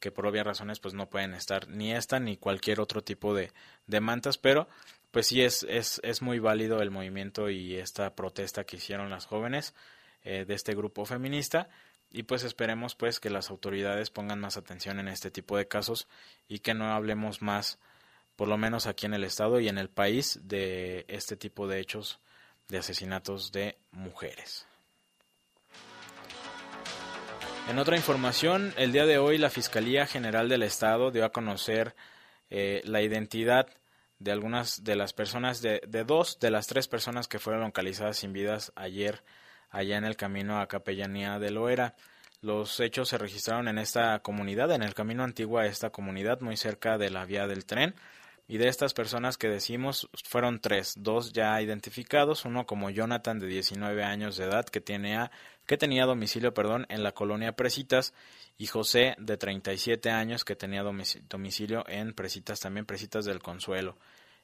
que 0.00 0.10
por 0.10 0.26
obvias 0.26 0.46
razones 0.46 0.80
pues 0.80 0.94
no 0.94 1.08
pueden 1.08 1.34
estar 1.34 1.68
ni 1.68 1.92
esta 1.92 2.20
ni 2.20 2.36
cualquier 2.36 2.80
otro 2.80 3.02
tipo 3.02 3.34
de, 3.34 3.52
de 3.86 4.00
mantas, 4.00 4.38
pero 4.38 4.68
pues 5.10 5.28
sí 5.28 5.42
es, 5.42 5.64
es, 5.68 6.00
es, 6.02 6.22
muy 6.22 6.38
válido 6.38 6.82
el 6.82 6.90
movimiento 6.90 7.48
y 7.48 7.76
esta 7.76 8.14
protesta 8.14 8.64
que 8.64 8.76
hicieron 8.76 9.10
las 9.10 9.26
jóvenes 9.26 9.74
eh, 10.24 10.44
de 10.44 10.54
este 10.54 10.74
grupo 10.74 11.04
feminista 11.06 11.68
y 12.10 12.24
pues 12.24 12.44
esperemos 12.44 12.94
pues 12.94 13.20
que 13.20 13.30
las 13.30 13.50
autoridades 13.50 14.10
pongan 14.10 14.40
más 14.40 14.56
atención 14.56 15.00
en 15.00 15.08
este 15.08 15.30
tipo 15.30 15.56
de 15.56 15.68
casos 15.68 16.08
y 16.48 16.60
que 16.60 16.74
no 16.74 16.92
hablemos 16.92 17.42
más 17.42 17.78
por 18.36 18.48
lo 18.48 18.58
menos 18.58 18.86
aquí 18.86 19.06
en 19.06 19.14
el 19.14 19.24
estado 19.24 19.60
y 19.60 19.68
en 19.68 19.78
el 19.78 19.88
país 19.88 20.40
de 20.42 21.04
este 21.08 21.36
tipo 21.36 21.66
de 21.66 21.80
hechos 21.80 22.20
de 22.68 22.78
asesinatos 22.78 23.52
de 23.52 23.78
mujeres. 23.90 24.66
En 27.68 27.78
otra 27.78 27.96
información, 27.96 28.72
el 28.76 28.92
día 28.92 29.06
de 29.06 29.18
hoy 29.18 29.38
la 29.38 29.50
Fiscalía 29.50 30.06
General 30.06 30.48
del 30.48 30.62
Estado 30.62 31.10
dio 31.10 31.24
a 31.24 31.32
conocer 31.32 31.96
eh, 32.50 32.80
la 32.84 33.02
identidad 33.02 33.66
de 34.18 34.32
algunas 34.32 34.84
de 34.84 34.96
las 34.96 35.12
personas, 35.12 35.62
de, 35.62 35.82
de, 35.86 36.04
dos 36.04 36.38
de 36.38 36.50
las 36.50 36.68
tres 36.68 36.88
personas 36.88 37.26
que 37.26 37.38
fueron 37.38 37.62
localizadas 37.62 38.18
sin 38.18 38.32
vidas 38.32 38.72
ayer 38.76 39.24
allá 39.70 39.96
en 39.96 40.04
el 40.04 40.16
camino 40.16 40.60
a 40.60 40.68
Capellanía 40.68 41.38
de 41.38 41.50
Loera. 41.50 41.94
Los 42.40 42.80
hechos 42.80 43.08
se 43.08 43.18
registraron 43.18 43.68
en 43.68 43.78
esta 43.78 44.18
comunidad, 44.20 44.70
en 44.72 44.82
el 44.82 44.94
camino 44.94 45.24
antiguo 45.24 45.58
a 45.58 45.66
esta 45.66 45.90
comunidad, 45.90 46.40
muy 46.40 46.56
cerca 46.56 46.98
de 46.98 47.10
la 47.10 47.24
vía 47.24 47.46
del 47.46 47.64
tren. 47.64 47.94
Y 48.48 48.58
de 48.58 48.68
estas 48.68 48.94
personas 48.94 49.38
que 49.38 49.48
decimos 49.48 50.08
fueron 50.24 50.60
tres, 50.60 50.94
dos 50.98 51.32
ya 51.32 51.60
identificados, 51.60 52.44
uno 52.44 52.64
como 52.64 52.90
Jonathan 52.90 53.40
de 53.40 53.48
19 53.48 54.04
años 54.04 54.36
de 54.36 54.44
edad 54.44 54.66
que, 54.66 54.80
tenía, 54.80 55.32
que 55.66 55.76
tenía 55.76 56.06
domicilio 56.06 56.54
perdón, 56.54 56.86
en 56.88 57.02
la 57.02 57.10
colonia 57.10 57.56
Presitas 57.56 58.14
y 58.56 58.66
José 58.66 59.16
de 59.18 59.36
37 59.36 60.10
años 60.10 60.44
que 60.44 60.54
tenía 60.54 60.84
domicilio 60.84 61.84
en 61.88 62.14
Presitas, 62.14 62.60
también 62.60 62.86
Presitas 62.86 63.24
del 63.24 63.40
Consuelo. 63.40 63.96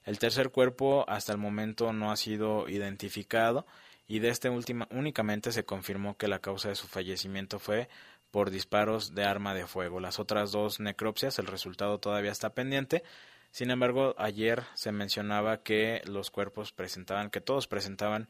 El 0.03 0.19
tercer 0.19 0.49
cuerpo 0.49 1.05
hasta 1.07 1.31
el 1.31 1.37
momento 1.37 1.93
no 1.93 2.11
ha 2.11 2.17
sido 2.17 2.67
identificado 2.67 3.65
y 4.07 4.19
de 4.19 4.29
este 4.29 4.49
último 4.49 4.87
únicamente 4.91 5.51
se 5.51 5.65
confirmó 5.65 6.17
que 6.17 6.27
la 6.27 6.39
causa 6.39 6.69
de 6.69 6.75
su 6.75 6.87
fallecimiento 6.87 7.59
fue 7.59 7.89
por 8.31 8.49
disparos 8.49 9.13
de 9.13 9.25
arma 9.25 9.53
de 9.53 9.67
fuego. 9.67 9.99
Las 9.99 10.19
otras 10.19 10.51
dos 10.51 10.79
necropsias, 10.79 11.39
el 11.39 11.47
resultado 11.47 11.99
todavía 11.99 12.31
está 12.31 12.49
pendiente, 12.53 13.03
sin 13.53 13.69
embargo, 13.69 14.15
ayer 14.17 14.63
se 14.73 14.91
mencionaba 14.91 15.61
que 15.61 16.01
los 16.05 16.31
cuerpos 16.31 16.71
presentaban, 16.71 17.29
que 17.29 17.39
todos 17.39 17.67
presentaban 17.67 18.27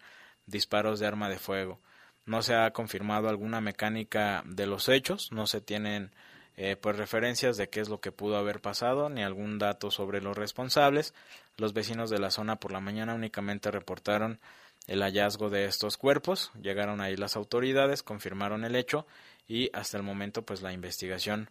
disparos 0.48 1.00
de 1.00 1.08
arma 1.08 1.30
de 1.30 1.40
fuego. 1.40 1.80
No 2.26 2.42
se 2.42 2.56
ha 2.56 2.72
confirmado 2.72 3.30
alguna 3.30 3.62
mecánica 3.62 4.44
de 4.46 4.68
los 4.68 4.90
hechos, 4.90 5.32
no 5.32 5.48
se 5.48 5.62
tienen 5.62 6.12
eh, 6.58 6.76
pues 6.76 6.98
referencias 6.98 7.56
de 7.56 7.70
qué 7.70 7.80
es 7.80 7.88
lo 7.88 8.02
que 8.02 8.12
pudo 8.12 8.36
haber 8.36 8.60
pasado, 8.60 9.08
ni 9.08 9.24
algún 9.24 9.60
dato 9.60 9.92
sobre 9.92 10.22
los 10.22 10.38
responsables. 10.38 11.14
Los 11.56 11.72
vecinos 11.72 12.10
de 12.10 12.20
la 12.20 12.30
zona 12.30 12.58
por 12.58 12.74
la 12.74 12.82
mañana 12.82 13.16
únicamente 13.16 13.72
reportaron 13.72 14.42
el 14.88 15.02
hallazgo 15.02 15.50
de 15.50 15.66
estos 15.66 15.98
cuerpos, 15.98 16.52
llegaron 16.62 17.02
ahí 17.02 17.16
las 17.16 17.36
autoridades, 17.36 18.04
confirmaron 18.04 18.66
el 18.66 18.76
hecho 18.76 19.06
y 19.48 19.70
hasta 19.74 19.98
el 19.98 20.04
momento 20.04 20.42
pues 20.44 20.62
la 20.62 20.74
investigación 20.74 21.50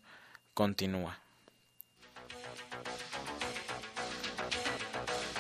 continúa. 0.55 1.19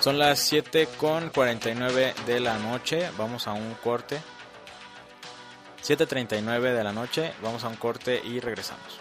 Son 0.01 0.19
las 0.19 0.41
7 0.41 0.89
con 0.99 1.31
49 1.31 2.15
de 2.27 2.41
la 2.41 2.59
noche. 2.59 3.09
Vamos 3.17 3.47
a 3.47 3.53
un 3.53 3.75
corte. 3.75 4.21
7.39 5.81 6.75
de 6.75 6.83
la 6.83 6.93
noche. 6.93 7.33
Vamos 7.41 7.63
a 7.63 7.69
un 7.69 7.77
corte 7.77 8.21
y 8.25 8.41
regresamos. 8.41 9.01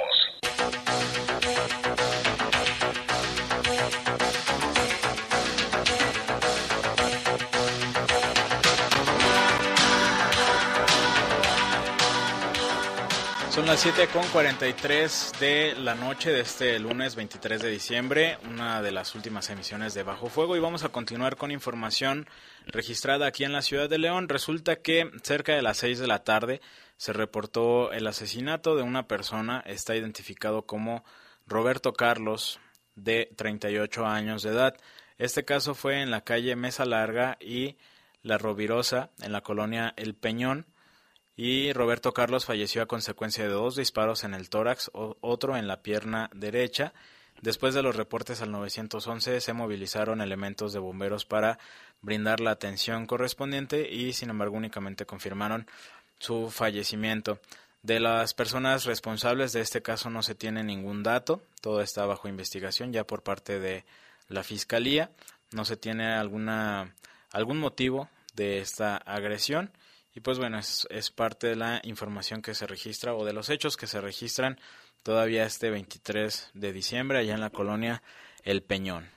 Son 13.51 13.65
las 13.65 13.81
7 13.81 14.07
con 14.13 14.25
43 14.29 15.33
de 15.41 15.75
la 15.75 15.93
noche 15.93 16.31
de 16.31 16.39
este 16.39 16.79
lunes 16.79 17.17
23 17.17 17.61
de 17.61 17.69
diciembre, 17.69 18.37
una 18.49 18.81
de 18.81 18.93
las 18.93 19.13
últimas 19.13 19.49
emisiones 19.49 19.93
de 19.93 20.03
Bajo 20.03 20.29
Fuego 20.29 20.55
y 20.55 20.61
vamos 20.61 20.85
a 20.85 20.89
continuar 20.89 21.35
con 21.35 21.51
información 21.51 22.29
registrada 22.67 23.27
aquí 23.27 23.43
en 23.43 23.51
la 23.51 23.61
ciudad 23.61 23.89
de 23.89 23.97
León. 23.97 24.29
Resulta 24.29 24.77
que 24.77 25.11
cerca 25.21 25.53
de 25.53 25.61
las 25.61 25.75
6 25.79 25.99
de 25.99 26.07
la 26.07 26.23
tarde 26.23 26.61
se 26.95 27.11
reportó 27.11 27.91
el 27.91 28.07
asesinato 28.07 28.77
de 28.77 28.83
una 28.83 29.09
persona, 29.09 29.61
está 29.65 29.97
identificado 29.97 30.65
como 30.65 31.03
Roberto 31.45 31.91
Carlos, 31.91 32.61
de 32.95 33.33
38 33.35 34.05
años 34.05 34.43
de 34.43 34.51
edad. 34.51 34.77
Este 35.17 35.43
caso 35.43 35.75
fue 35.75 36.01
en 36.01 36.09
la 36.09 36.21
calle 36.21 36.55
Mesa 36.55 36.85
Larga 36.85 37.37
y 37.41 37.75
La 38.23 38.37
Rovirosa, 38.37 39.09
en 39.21 39.33
la 39.33 39.41
colonia 39.41 39.93
El 39.97 40.15
Peñón 40.15 40.70
y 41.43 41.73
Roberto 41.73 42.13
Carlos 42.13 42.45
falleció 42.45 42.83
a 42.83 42.85
consecuencia 42.85 43.45
de 43.45 43.49
dos 43.49 43.75
disparos 43.75 44.23
en 44.23 44.35
el 44.35 44.47
tórax, 44.47 44.91
otro 44.93 45.57
en 45.57 45.67
la 45.67 45.81
pierna 45.81 46.29
derecha. 46.35 46.93
Después 47.41 47.73
de 47.73 47.81
los 47.81 47.95
reportes 47.95 48.43
al 48.43 48.51
911 48.51 49.41
se 49.41 49.53
movilizaron 49.53 50.21
elementos 50.21 50.71
de 50.71 50.77
bomberos 50.77 51.25
para 51.25 51.57
brindar 51.99 52.41
la 52.41 52.51
atención 52.51 53.07
correspondiente 53.07 53.91
y 53.91 54.13
sin 54.13 54.29
embargo 54.29 54.55
únicamente 54.55 55.07
confirmaron 55.07 55.65
su 56.19 56.51
fallecimiento. 56.51 57.39
De 57.81 57.99
las 57.99 58.35
personas 58.35 58.85
responsables 58.85 59.51
de 59.51 59.61
este 59.61 59.81
caso 59.81 60.11
no 60.11 60.21
se 60.21 60.35
tiene 60.35 60.63
ningún 60.63 61.01
dato, 61.01 61.41
todo 61.59 61.81
está 61.81 62.05
bajo 62.05 62.27
investigación 62.27 62.93
ya 62.93 63.07
por 63.07 63.23
parte 63.23 63.59
de 63.59 63.83
la 64.27 64.43
Fiscalía, 64.43 65.09
no 65.53 65.65
se 65.65 65.75
tiene 65.75 66.13
alguna 66.13 66.93
algún 67.31 67.57
motivo 67.57 68.09
de 68.35 68.59
esta 68.59 68.95
agresión 68.95 69.71
y 70.13 70.19
pues 70.19 70.37
bueno, 70.39 70.59
es, 70.59 71.11
parte 71.11 71.47
de 71.47 71.55
la 71.55 71.81
información 71.83 72.41
que 72.41 72.53
se 72.53 72.67
registra 72.67 73.13
o 73.15 73.23
de 73.25 73.33
los 73.33 73.49
hechos 73.49 73.77
que 73.77 73.87
se 73.87 74.01
registran 74.01 74.59
todavía 75.03 75.45
este 75.45 75.69
23 75.69 76.51
de 76.53 76.73
diciembre 76.73 77.19
allá 77.19 77.33
en 77.33 77.41
la 77.41 77.49
colonia 77.49 78.03
El 78.43 78.61
Peñón. 78.61 79.09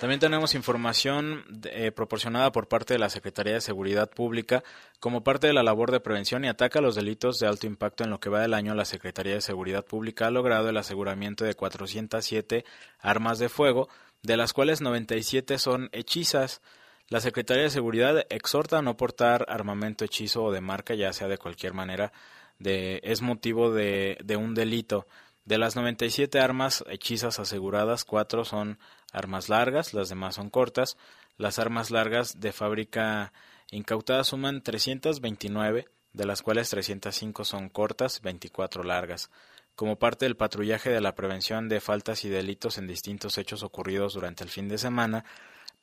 También 0.00 0.20
tenemos 0.20 0.54
información 0.54 1.44
eh, 1.64 1.90
proporcionada 1.90 2.52
por 2.52 2.68
parte 2.68 2.92
de 2.92 2.98
la 2.98 3.08
Secretaría 3.08 3.54
de 3.54 3.62
Seguridad 3.62 4.10
Pública 4.10 4.62
como 5.00 5.24
parte 5.24 5.46
de 5.46 5.54
la 5.54 5.62
labor 5.62 5.90
de 5.90 6.00
prevención 6.00 6.44
y 6.44 6.48
ataque 6.48 6.78
a 6.78 6.82
los 6.82 6.96
delitos 6.96 7.38
de 7.38 7.46
alto 7.46 7.66
impacto 7.66 8.04
en 8.04 8.10
lo 8.10 8.20
que 8.20 8.28
va 8.28 8.42
del 8.42 8.52
año. 8.52 8.74
La 8.74 8.84
Secretaría 8.84 9.32
de 9.32 9.40
Seguridad 9.40 9.86
Pública 9.86 10.26
ha 10.26 10.30
logrado 10.30 10.68
el 10.68 10.76
aseguramiento 10.76 11.46
de 11.46 11.54
407 11.54 12.66
armas 12.98 13.38
de 13.38 13.48
fuego, 13.48 13.88
de 14.22 14.36
las 14.36 14.52
cuales 14.52 14.82
97 14.82 15.56
son 15.58 15.88
hechizas. 15.92 16.60
La 17.08 17.20
Secretaría 17.20 17.62
de 17.62 17.70
Seguridad 17.70 18.26
exhorta 18.30 18.78
a 18.78 18.82
no 18.82 18.96
portar 18.96 19.46
armamento 19.48 20.04
hechizo 20.04 20.44
o 20.44 20.52
de 20.52 20.60
marca, 20.60 20.94
ya 20.94 21.12
sea 21.12 21.28
de 21.28 21.38
cualquier 21.38 21.72
manera, 21.72 22.12
de, 22.58 23.00
es 23.04 23.22
motivo 23.22 23.72
de, 23.72 24.18
de 24.24 24.36
un 24.36 24.54
delito. 24.54 25.06
De 25.44 25.58
las 25.58 25.76
97 25.76 26.40
armas 26.40 26.84
hechizas 26.88 27.38
aseguradas, 27.38 28.04
cuatro 28.04 28.44
son 28.44 28.80
armas 29.12 29.48
largas, 29.48 29.94
las 29.94 30.08
demás 30.08 30.34
son 30.34 30.50
cortas. 30.50 30.96
Las 31.36 31.60
armas 31.60 31.92
largas 31.92 32.40
de 32.40 32.50
fábrica 32.50 33.32
incautadas 33.70 34.26
suman 34.26 34.62
329, 34.62 35.86
de 36.12 36.26
las 36.26 36.42
cuales 36.42 36.70
305 36.70 37.44
son 37.44 37.68
cortas, 37.68 38.20
24 38.22 38.82
largas. 38.82 39.30
Como 39.76 40.00
parte 40.00 40.24
del 40.24 40.36
patrullaje 40.36 40.90
de 40.90 41.00
la 41.00 41.14
prevención 41.14 41.68
de 41.68 41.80
faltas 41.80 42.24
y 42.24 42.30
delitos 42.30 42.78
en 42.78 42.88
distintos 42.88 43.38
hechos 43.38 43.62
ocurridos 43.62 44.14
durante 44.14 44.42
el 44.42 44.50
fin 44.50 44.68
de 44.68 44.78
semana, 44.78 45.24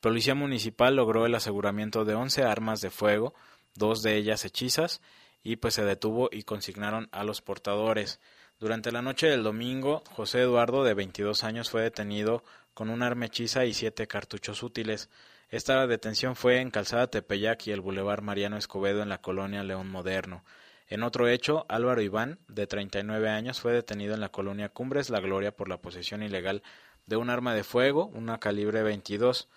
Policía 0.04 0.34
Municipal 0.34 0.96
logró 0.96 1.24
el 1.24 1.34
aseguramiento 1.34 2.04
de 2.04 2.14
11 2.14 2.42
armas 2.42 2.82
de 2.82 2.90
fuego, 2.90 3.32
dos 3.74 4.02
de 4.02 4.16
ellas 4.18 4.44
hechizas, 4.44 5.00
y 5.42 5.56
pues 5.56 5.72
se 5.72 5.82
detuvo 5.82 6.28
y 6.30 6.42
consignaron 6.42 7.08
a 7.10 7.24
los 7.24 7.40
portadores. 7.40 8.20
Durante 8.60 8.92
la 8.92 9.00
noche 9.00 9.28
del 9.28 9.42
domingo, 9.42 10.04
José 10.10 10.42
Eduardo, 10.42 10.84
de 10.84 10.92
22 10.92 11.42
años, 11.42 11.70
fue 11.70 11.80
detenido 11.80 12.44
con 12.74 12.90
un 12.90 13.02
arma 13.02 13.24
hechiza 13.24 13.64
y 13.64 13.72
siete 13.72 14.06
cartuchos 14.06 14.62
útiles. 14.62 15.08
Esta 15.48 15.86
detención 15.86 16.36
fue 16.36 16.60
en 16.60 16.70
Calzada 16.70 17.06
Tepeyac 17.06 17.66
y 17.66 17.72
el 17.72 17.80
Boulevard 17.80 18.20
Mariano 18.20 18.58
Escobedo 18.58 19.00
en 19.02 19.08
la 19.08 19.22
colonia 19.22 19.64
León 19.64 19.88
Moderno. 19.88 20.44
En 20.86 21.02
otro 21.02 21.28
hecho, 21.28 21.64
Álvaro 21.70 22.02
Iván, 22.02 22.40
de 22.48 22.66
39 22.66 23.30
años, 23.30 23.58
fue 23.58 23.72
detenido 23.72 24.12
en 24.12 24.20
la 24.20 24.28
colonia 24.28 24.68
Cumbres 24.68 25.08
La 25.08 25.20
Gloria 25.20 25.56
por 25.56 25.70
la 25.70 25.80
posesión 25.80 26.22
ilegal 26.22 26.62
de 27.06 27.16
un 27.16 27.30
arma 27.30 27.54
de 27.54 27.64
fuego, 27.64 28.04
una 28.08 28.38
calibre 28.38 28.82
22. 28.82 29.48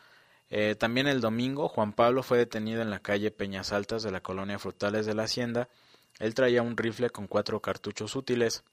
Eh, 0.49 0.75
también 0.75 1.07
el 1.07 1.21
domingo, 1.21 1.67
Juan 1.67 1.93
Pablo 1.93 2.23
fue 2.23 2.37
detenido 2.37 2.81
en 2.81 2.89
la 2.89 2.99
calle 2.99 3.31
Peñas 3.31 3.73
Altas 3.73 4.03
de 4.03 4.11
la 4.11 4.21
colonia 4.21 4.59
Frutales 4.59 5.05
de 5.05 5.13
la 5.13 5.23
Hacienda. 5.23 5.67
Él 6.19 6.33
traía 6.33 6.61
un 6.61 6.77
rifle 6.77 7.09
con 7.09 7.27
cuatro 7.27 7.61
cartuchos 7.61 8.15
útiles. 8.15 8.63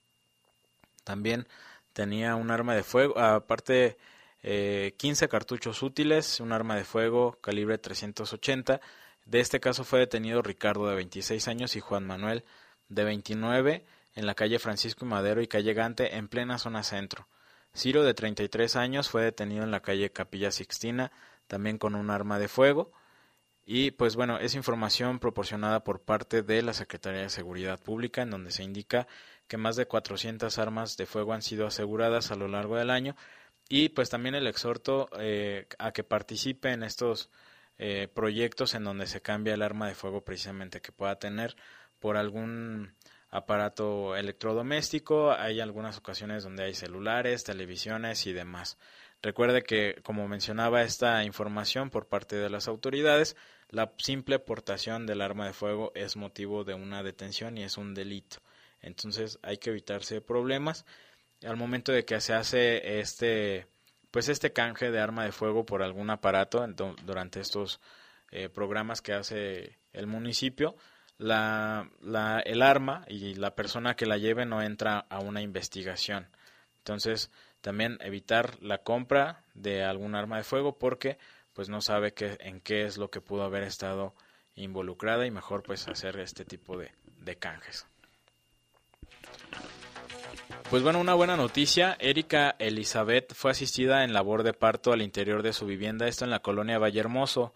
También 1.03 1.49
tenía 1.93 2.37
un 2.37 2.51
arma 2.51 2.75
de 2.75 2.83
fuego, 2.83 3.19
aparte 3.19 3.97
eh, 4.43 4.95
15 4.99 5.29
cartuchos 5.29 5.83
útiles, 5.83 6.41
un 6.41 6.53
arma 6.53 6.77
de 6.77 6.85
fuego 6.85 7.39
calibre 7.41 7.79
380. 7.79 8.81
De 9.27 9.41
este 9.41 9.59
caso 9.59 9.85
fue 9.85 10.01
detenido 10.01 10.43
Ricardo 10.43 10.87
de 10.87 10.95
26 10.95 11.49
años 11.49 11.77
y 11.77 11.81
Juan 11.81 12.07
Manuel 12.07 12.45
de 12.89 13.05
29 13.05 13.85
en 14.15 14.27
la 14.27 14.35
calle 14.35 14.59
Francisco 14.59 15.05
y 15.05 15.09
Madero 15.09 15.43
y 15.43 15.49
calle 15.49 15.75
Gante 15.75 16.17
en 16.17 16.29
plena 16.29 16.59
zona 16.59 16.83
centro. 16.83 17.27
Ciro 17.75 18.05
de 18.05 18.15
33 18.15 18.77
años 18.77 19.09
fue 19.09 19.23
detenido 19.23 19.65
en 19.65 19.73
la 19.73 19.81
calle 19.81 20.11
Capilla 20.11 20.53
Sixtina 20.53 21.11
también 21.47 21.79
con 21.79 21.95
un 21.95 22.11
arma 22.11 22.39
de 22.39 22.49
fuego. 22.49 22.93
Y 23.67 23.93
pues 23.93 24.15
bueno, 24.17 24.39
es 24.39 24.55
información 24.55 25.19
proporcionada 25.19 25.85
por 25.85 26.03
parte 26.03 26.43
de 26.43 26.63
la 26.63 26.75
Secretaría 26.75 27.23
de 27.23 27.31
Seguridad 27.31 27.81
Pública, 27.81 28.23
en 28.23 28.31
donde 28.31 28.51
se 28.51 28.63
indica 28.63 29.07
que 29.49 29.57
más 29.57 29.77
de 29.77 29.87
400 29.87 30.59
armas 30.59 30.97
de 30.97 31.07
fuego 31.07 31.33
han 31.33 31.43
sido 31.43 31.67
aseguradas 31.67 32.31
a 32.31 32.37
lo 32.37 32.49
largo 32.49 32.77
del 32.77 32.91
año. 32.91 33.17
Y 33.69 33.91
pues 33.91 34.11
también 34.11 34.35
el 34.35 34.47
exhorto 34.47 35.09
eh, 35.19 35.67
a 35.79 35.93
que 35.93 36.05
participe 36.05 36.73
en 36.73 36.83
estos 36.83 37.31
eh, 37.79 38.09
proyectos 38.15 38.75
en 38.75 38.85
donde 38.85 39.07
se 39.07 39.23
cambia 39.23 39.55
el 39.55 39.63
arma 39.63 39.89
de 39.89 39.95
fuego 39.95 40.23
precisamente 40.25 40.81
que 40.81 40.93
pueda 40.93 41.19
tener 41.19 41.57
por 41.99 42.17
algún 42.19 42.95
aparato 43.31 44.15
electrodoméstico. 44.15 45.33
Hay 45.33 45.61
algunas 45.61 45.99
ocasiones 45.99 46.45
donde 46.45 46.65
hay 46.65 46.75
celulares, 46.75 47.45
televisiones 47.45 48.27
y 48.27 48.33
demás. 48.33 48.79
Recuerde 49.25 49.63
que, 49.63 50.03
como 50.03 50.29
mencionaba 50.29 50.83
esta 50.83 51.25
información 51.25 51.89
por 51.89 52.09
parte 52.09 52.37
de 52.37 52.51
las 52.51 52.69
autoridades, 52.69 53.37
la 53.71 53.95
simple 53.97 54.39
portación 54.39 55.07
del 55.07 55.23
arma 55.23 55.47
de 55.47 55.55
fuego 55.55 55.93
es 55.95 56.15
motivo 56.15 56.63
de 56.63 56.75
una 56.75 57.03
detención 57.03 57.57
y 57.57 57.63
es 57.63 57.79
un 57.79 57.95
delito. 57.95 58.43
Entonces 58.83 59.39
hay 59.41 59.57
que 59.57 59.71
evitarse 59.71 60.21
problemas. 60.21 60.85
Al 61.43 61.57
momento 61.57 61.91
de 61.91 62.05
que 62.05 62.21
se 62.21 62.35
hace 62.35 63.01
este, 63.01 63.67
pues 64.11 64.29
este 64.29 64.53
canje 64.53 64.91
de 64.91 65.01
arma 65.01 65.25
de 65.25 65.33
fuego 65.33 65.65
por 65.65 65.83
algún 65.83 66.11
aparato 66.11 66.63
durante 67.07 67.41
estos 67.41 67.81
eh, 68.31 68.51
programas 68.51 69.01
que 69.01 69.15
hace 69.15 69.79
el 69.95 70.07
municipio, 70.07 70.77
la, 71.17 71.91
la, 72.03 72.41
el 72.41 72.61
arma 72.61 73.07
y 73.09 73.37
la 73.37 73.55
persona 73.55 73.97
que 73.97 74.05
la 74.05 74.19
lleve 74.19 74.45
no 74.45 74.61
entra 74.61 74.99
a 75.09 75.21
una 75.21 75.41
investigación. 75.41 76.29
Entonces, 76.77 77.31
también 77.65 77.97
evitar 78.03 78.63
la 78.63 78.83
compra 78.83 79.43
de 79.55 79.83
algún 79.85 80.15
arma 80.15 80.37
de 80.37 80.45
fuego 80.45 80.79
porque 80.79 81.17
pues 81.55 81.71
no 81.71 81.81
sabe 81.81 82.13
qué, 82.13 82.37
en 82.41 82.61
qué 82.61 82.85
es 82.85 82.99
lo 82.99 83.11
que 83.11 83.23
pudo 83.23 83.43
haber 83.43 83.63
estado 83.63 84.15
involucrada 84.55 85.25
y 85.25 85.31
mejor 85.31 85.63
pues 85.63 85.89
hacer 85.89 86.21
este 86.21 86.45
tipo 86.45 86.77
de, 86.77 86.93
de 87.21 87.37
canjes. 87.37 87.87
Pues 90.69 90.83
bueno, 90.83 91.01
una 91.01 91.15
buena 91.15 91.39
noticia. 91.39 91.97
Erika 92.01 92.55
Elizabeth 92.59 93.33
fue 93.33 93.53
asistida 93.53 94.05
en 94.05 94.13
labor 94.13 94.43
de 94.43 94.53
parto 94.53 94.93
al 94.93 95.01
interior 95.01 95.43
de 95.43 95.55
su 95.55 95.65
vivienda, 95.65 96.07
esto 96.07 96.27
en 96.27 96.31
la 96.31 96.41
colonia 96.41 96.79
Vallehermoso, 96.79 97.55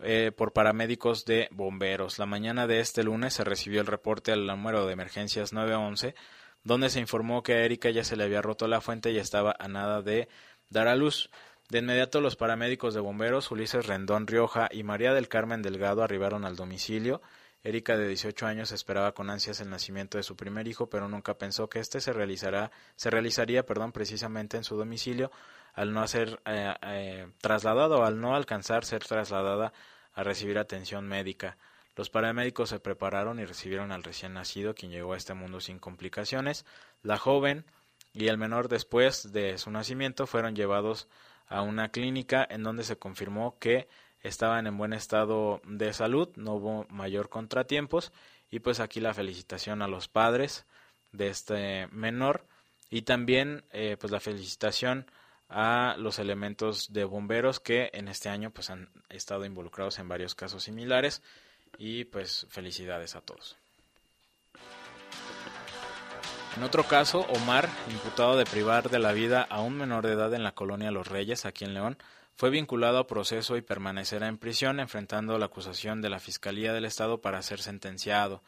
eh, 0.00 0.30
por 0.30 0.52
paramédicos 0.52 1.24
de 1.24 1.48
bomberos. 1.50 2.20
La 2.20 2.26
mañana 2.26 2.68
de 2.68 2.78
este 2.78 3.02
lunes 3.02 3.34
se 3.34 3.42
recibió 3.42 3.80
el 3.80 3.88
reporte 3.88 4.30
al 4.30 4.46
número 4.46 4.86
de 4.86 4.92
emergencias 4.92 5.52
911 5.52 6.14
donde 6.64 6.90
se 6.90 7.00
informó 7.00 7.42
que 7.42 7.54
a 7.54 7.64
Erika 7.64 7.90
ya 7.90 8.04
se 8.04 8.16
le 8.16 8.24
había 8.24 8.42
roto 8.42 8.66
la 8.68 8.80
fuente 8.80 9.10
y 9.12 9.18
estaba 9.18 9.54
a 9.58 9.68
nada 9.68 10.02
de 10.02 10.28
dar 10.70 10.88
a 10.88 10.96
luz. 10.96 11.30
De 11.68 11.78
inmediato 11.80 12.20
los 12.20 12.36
paramédicos 12.36 12.94
de 12.94 13.00
bomberos, 13.00 13.50
Ulises 13.50 13.86
Rendón 13.86 14.26
Rioja 14.26 14.68
y 14.70 14.82
María 14.84 15.12
del 15.12 15.28
Carmen 15.28 15.62
Delgado 15.62 16.02
arribaron 16.02 16.44
al 16.44 16.56
domicilio. 16.56 17.20
Erika 17.62 17.96
de 17.96 18.08
18 18.08 18.46
años 18.46 18.72
esperaba 18.72 19.12
con 19.12 19.30
ansias 19.30 19.60
el 19.60 19.68
nacimiento 19.68 20.16
de 20.16 20.22
su 20.22 20.36
primer 20.36 20.68
hijo, 20.68 20.88
pero 20.88 21.08
nunca 21.08 21.36
pensó 21.36 21.68
que 21.68 21.80
éste 21.80 22.00
se 22.00 22.12
realizará, 22.12 22.70
se 22.96 23.10
realizaría, 23.10 23.66
perdón, 23.66 23.92
precisamente 23.92 24.56
en 24.56 24.64
su 24.64 24.76
domicilio, 24.76 25.30
al 25.74 25.92
no 25.92 26.06
ser 26.06 26.40
eh, 26.46 26.74
eh, 26.82 27.28
trasladado 27.40 28.04
al 28.04 28.20
no 28.20 28.34
alcanzar 28.34 28.84
ser 28.84 29.04
trasladada 29.04 29.72
a 30.14 30.22
recibir 30.22 30.58
atención 30.58 31.06
médica. 31.06 31.58
Los 31.98 32.10
paramédicos 32.10 32.68
se 32.68 32.78
prepararon 32.78 33.40
y 33.40 33.44
recibieron 33.44 33.90
al 33.90 34.04
recién 34.04 34.32
nacido, 34.32 34.72
quien 34.72 34.92
llegó 34.92 35.14
a 35.14 35.16
este 35.16 35.34
mundo 35.34 35.58
sin 35.60 35.80
complicaciones. 35.80 36.64
La 37.02 37.18
joven 37.18 37.64
y 38.12 38.28
el 38.28 38.38
menor 38.38 38.68
después 38.68 39.32
de 39.32 39.58
su 39.58 39.72
nacimiento 39.72 40.28
fueron 40.28 40.54
llevados 40.54 41.08
a 41.48 41.62
una 41.62 41.88
clínica 41.90 42.46
en 42.48 42.62
donde 42.62 42.84
se 42.84 42.98
confirmó 42.98 43.58
que 43.58 43.88
estaban 44.22 44.68
en 44.68 44.78
buen 44.78 44.92
estado 44.92 45.60
de 45.64 45.92
salud, 45.92 46.28
no 46.36 46.54
hubo 46.54 46.86
mayor 46.88 47.30
contratiempos 47.30 48.12
y 48.48 48.60
pues 48.60 48.78
aquí 48.78 49.00
la 49.00 49.12
felicitación 49.12 49.82
a 49.82 49.88
los 49.88 50.06
padres 50.06 50.66
de 51.10 51.26
este 51.26 51.88
menor 51.88 52.46
y 52.90 53.02
también 53.02 53.64
eh, 53.72 53.96
pues 53.98 54.12
la 54.12 54.20
felicitación 54.20 55.10
a 55.48 55.96
los 55.98 56.20
elementos 56.20 56.92
de 56.92 57.02
bomberos 57.02 57.58
que 57.58 57.90
en 57.92 58.06
este 58.06 58.28
año 58.28 58.52
pues 58.52 58.70
han 58.70 58.88
estado 59.08 59.44
involucrados 59.44 59.98
en 59.98 60.06
varios 60.06 60.36
casos 60.36 60.62
similares 60.62 61.22
y 61.76 62.04
pues 62.04 62.46
felicidades 62.48 63.16
a 63.16 63.20
todos. 63.20 63.56
En 66.56 66.64
otro 66.64 66.82
caso, 66.82 67.20
Omar, 67.20 67.68
imputado 67.88 68.36
de 68.36 68.44
privar 68.44 68.90
de 68.90 68.98
la 68.98 69.12
vida 69.12 69.42
a 69.42 69.60
un 69.60 69.76
menor 69.76 70.04
de 70.06 70.14
edad 70.14 70.34
en 70.34 70.42
la 70.42 70.56
colonia 70.56 70.90
Los 70.90 71.06
Reyes, 71.06 71.46
aquí 71.46 71.64
en 71.64 71.74
León, 71.74 71.98
fue 72.34 72.50
vinculado 72.50 72.98
a 72.98 73.06
proceso 73.06 73.56
y 73.56 73.62
permanecerá 73.62 74.26
en 74.28 74.38
prisión 74.38 74.80
enfrentando 74.80 75.38
la 75.38 75.46
acusación 75.46 76.00
de 76.00 76.08
la 76.08 76.18
Fiscalía 76.18 76.72
del 76.72 76.84
Estado 76.84 77.20
para 77.20 77.42
ser 77.42 77.60
sentenciado. 77.60 78.42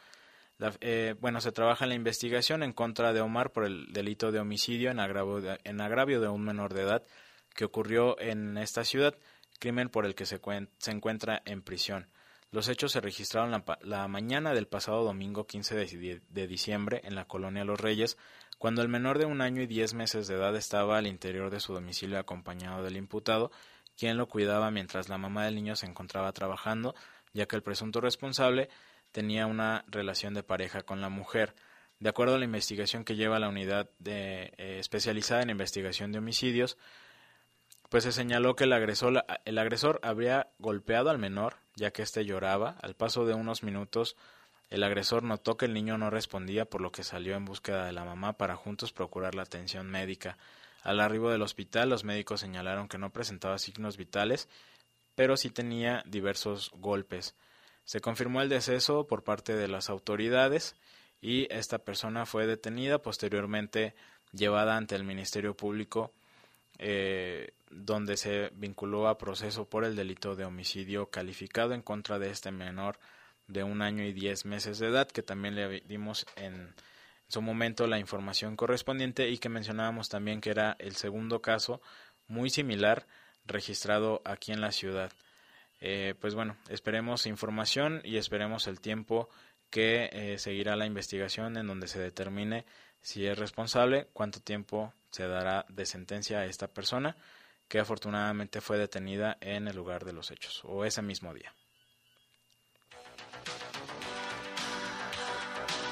Eh, 0.81 1.15
bueno, 1.21 1.41
se 1.41 1.53
trabaja 1.53 1.85
en 1.85 1.91
la 1.91 1.95
investigación 1.95 2.63
en 2.63 2.73
contra 2.73 3.13
de 3.13 3.21
Omar 3.21 3.53
por 3.53 3.65
el 3.65 3.93
delito 3.93 4.33
de 4.33 4.41
homicidio 4.41 4.91
en 4.91 5.01
agravio 5.01 5.41
de, 5.41 5.61
en 5.65 5.81
agravio 5.81 6.21
de 6.21 6.29
un 6.29 6.43
menor 6.43 6.75
de 6.75 6.83
edad 6.83 7.05
que 7.55 7.65
ocurrió 7.65 8.19
en 8.21 8.59
esta 8.59 8.85
ciudad, 8.85 9.15
crimen 9.59 9.89
por 9.89 10.05
el 10.05 10.15
que 10.15 10.27
se 10.27 10.41
encuentra 10.91 11.43
en 11.45 11.63
prisión. 11.63 12.09
Los 12.53 12.69
hechos 12.69 12.93
se 12.93 13.01
registraron 13.01 13.53
la, 13.53 13.65
la 13.83 14.09
mañana 14.09 14.53
del 14.55 14.67
pasado 14.67 15.05
domingo 15.05 15.47
15 15.47 15.77
de, 16.29 16.47
diciembre 16.49 17.01
en 17.05 17.15
la 17.15 17.27
colonia 17.27 17.65
Los 17.65 17.81
Reyes, 17.81 18.19
cuando 18.59 18.83
el 18.83 18.89
menor 18.89 19.19
de 19.19 19.25
un 19.25 19.41
año 19.41 19.63
y 19.63 19.67
diez 19.67 19.95
meses 19.95 20.27
de 20.27 20.35
edad 20.35 20.57
estaba 20.57 20.99
al 20.99 21.07
interior 21.07 21.51
de 21.51 21.61
su 21.61 21.73
domicilio 21.73 22.19
acompañado 22.19 22.83
del 22.83 22.97
imputado, 22.97 23.53
quien 23.97 24.17
lo 24.17 24.29
cuidaba 24.29 24.73
mientras 24.73 25.09
la 25.09 25.17
mamá 25.17 25.45
del 25.45 25.55
niño 25.55 25.77
se 25.77 25.87
encontraba 25.87 26.33
trabajando, 26.33 26.95
ya 27.33 27.47
que 27.47 27.55
el 27.55 27.63
presunto 27.63 28.01
responsable 28.01 28.69
tenía 29.13 29.47
una 29.47 29.85
relación 29.89 30.35
de 30.35 30.43
pareja 30.43 30.83
con 30.83 31.01
la 31.01 31.09
mujer. 31.09 31.55
De 32.01 32.09
acuerdo 32.09 32.35
a 32.35 32.39
la 32.39 32.47
investigación 32.47 33.05
que 33.05 33.15
lleva 33.15 33.39
la 33.39 33.49
unidad 33.49 33.91
de, 33.99 34.53
eh, 34.57 34.79
especializada 34.81 35.43
en 35.43 35.51
investigación 35.51 36.11
de 36.11 36.19
homicidios, 36.19 36.79
pues 37.91 38.05
se 38.05 38.13
señaló 38.13 38.55
que 38.55 38.65
el 38.65 38.73
agresor, 38.73 39.25
el 39.45 39.59
agresor 39.59 39.99
habría 40.05 40.49
golpeado 40.61 41.11
al 41.11 41.19
menor, 41.19 41.57
ya 41.75 41.91
que 41.91 42.03
éste 42.03 42.25
lloraba. 42.25 42.77
Al 42.81 42.95
paso 42.95 43.27
de 43.27 43.35
unos 43.35 43.65
minutos, 43.65 44.17
el 44.71 44.85
agresor 44.85 45.25
notó 45.25 45.57
que 45.57 45.67
el 45.67 45.75
niño 45.75 45.99
no 45.99 46.09
respondía, 46.09 46.65
por 46.65 46.81
lo 46.81 46.93
que 46.93 47.03
salió 47.03 47.35
en 47.35 47.45
búsqueda 47.45 47.85
de 47.85 47.93
la 47.93 48.05
mamá 48.05 48.35
para 48.35 48.55
juntos 48.55 48.93
procurar 48.93 49.35
la 49.35 49.43
atención 49.43 49.91
médica. 49.91 50.39
Al 50.85 51.01
arribo 51.01 51.31
del 51.31 51.43
hospital, 51.43 51.91
los 51.91 52.05
médicos 52.05 52.41
señalaron 52.41 52.87
que 52.87 52.97
no 52.97 53.11
presentaba 53.11 53.59
signos 53.59 53.97
vitales, 53.97 54.49
pero 55.17 55.37
sí 55.37 55.51
tenía 55.51 56.05
diversos 56.07 56.71
golpes. 56.77 57.35
Se 57.85 58.01
confirmó 58.01 58.41
el 58.41 58.49
deceso 58.49 59.09
por 59.09 59.25
parte 59.25 59.57
de 59.57 59.67
las 59.67 59.91
autoridades 59.91 60.77
y 61.21 61.53
esta 61.53 61.81
persona 61.81 62.25
fue 62.25 62.47
detenida, 62.47 63.03
posteriormente 63.03 63.97
llevada 64.33 64.77
ante 64.77 64.95
el 64.95 65.03
Ministerio 65.03 65.57
Público 65.57 66.13
eh, 66.83 67.53
donde 67.71 68.17
se 68.17 68.51
vinculó 68.55 69.07
a 69.07 69.19
proceso 69.19 69.69
por 69.69 69.85
el 69.85 69.95
delito 69.97 70.35
de 70.35 70.47
homicidio 70.47 71.11
calificado 71.11 71.75
en 71.75 71.83
contra 71.83 72.19
de 72.19 72.31
este 72.31 72.51
menor 72.53 72.99
de 73.49 73.63
un 73.63 73.83
año 73.83 74.03
y 74.03 74.15
diez 74.15 74.47
meses 74.47 74.79
de 74.79 74.89
edad, 74.89 75.07
que 75.07 75.23
también 75.23 75.55
le 75.57 75.81
dimos 75.81 76.25
en 76.37 76.75
su 77.29 77.43
momento 77.43 77.87
la 77.87 77.99
información 77.99 78.57
correspondiente 78.57 79.29
y 79.29 79.37
que 79.37 79.51
mencionábamos 79.51 80.09
también 80.09 80.41
que 80.41 80.49
era 80.49 80.75
el 80.79 80.97
segundo 80.97 81.43
caso 81.43 81.83
muy 82.29 82.49
similar 82.49 83.07
registrado 83.45 84.23
aquí 84.25 84.53
en 84.53 84.63
la 84.63 84.73
ciudad. 84.73 85.13
Eh, 85.83 86.15
pues 86.19 86.35
bueno, 86.35 86.57
esperemos 86.71 87.27
información 87.27 88.01
y 88.05 88.17
esperemos 88.17 88.67
el 88.67 88.81
tiempo 88.81 89.29
que 89.69 90.09
eh, 90.13 90.39
seguirá 90.39 90.77
la 90.77 90.87
investigación 90.87 91.59
en 91.59 91.67
donde 91.67 91.89
se 91.89 92.01
determine 92.01 92.65
si 93.03 93.27
es 93.27 93.39
responsable, 93.39 94.09
cuánto 94.15 94.41
tiempo 94.41 94.95
se 95.11 95.27
dará 95.27 95.67
de 95.69 95.87
sentencia 95.87 96.41
a 96.41 96.47
esta 96.47 96.69
persona 96.69 97.17
que 97.69 97.79
afortunadamente 97.79 98.61
fue 98.61 98.79
detenida 98.79 99.37
en 99.41 99.69
el 99.69 99.77
lugar 99.77 100.05
de 100.05 100.13
los 100.13 100.31
hechos 100.31 100.63
o 100.65 100.85
ese 100.85 101.03
mismo 101.03 101.33
día. 101.33 101.55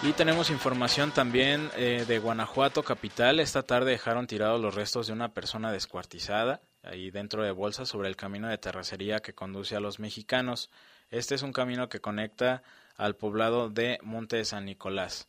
Y 0.01 0.13
tenemos 0.13 0.51
información 0.51 1.11
también 1.11 1.71
eh, 1.77 2.05
de 2.07 2.19
Guanajuato 2.21 2.85
capital. 2.85 3.41
Esta 3.41 3.65
tarde 3.65 3.91
dejaron 3.91 4.29
tirados 4.29 4.61
los 4.61 4.77
restos 4.77 5.09
de 5.09 5.13
una 5.13 5.35
persona 5.35 5.73
descuartizada 5.73 6.61
ahí 6.85 7.11
dentro 7.11 7.43
de 7.43 7.51
bolsas 7.51 7.89
sobre 7.89 8.09
el 8.09 8.15
camino 8.15 8.49
de 8.49 8.59
terracería 8.59 9.19
que 9.19 9.35
conduce 9.35 9.75
a 9.75 9.81
los 9.81 9.99
mexicanos. 9.99 10.71
Este 11.11 11.35
es 11.35 11.43
un 11.43 11.53
camino 11.53 11.89
que 11.89 12.01
conecta 12.01 12.63
al 12.97 13.17
poblado 13.17 13.71
de 13.71 13.99
Monte 14.03 14.37
de 14.37 14.45
San 14.45 14.67
Nicolás. 14.67 15.29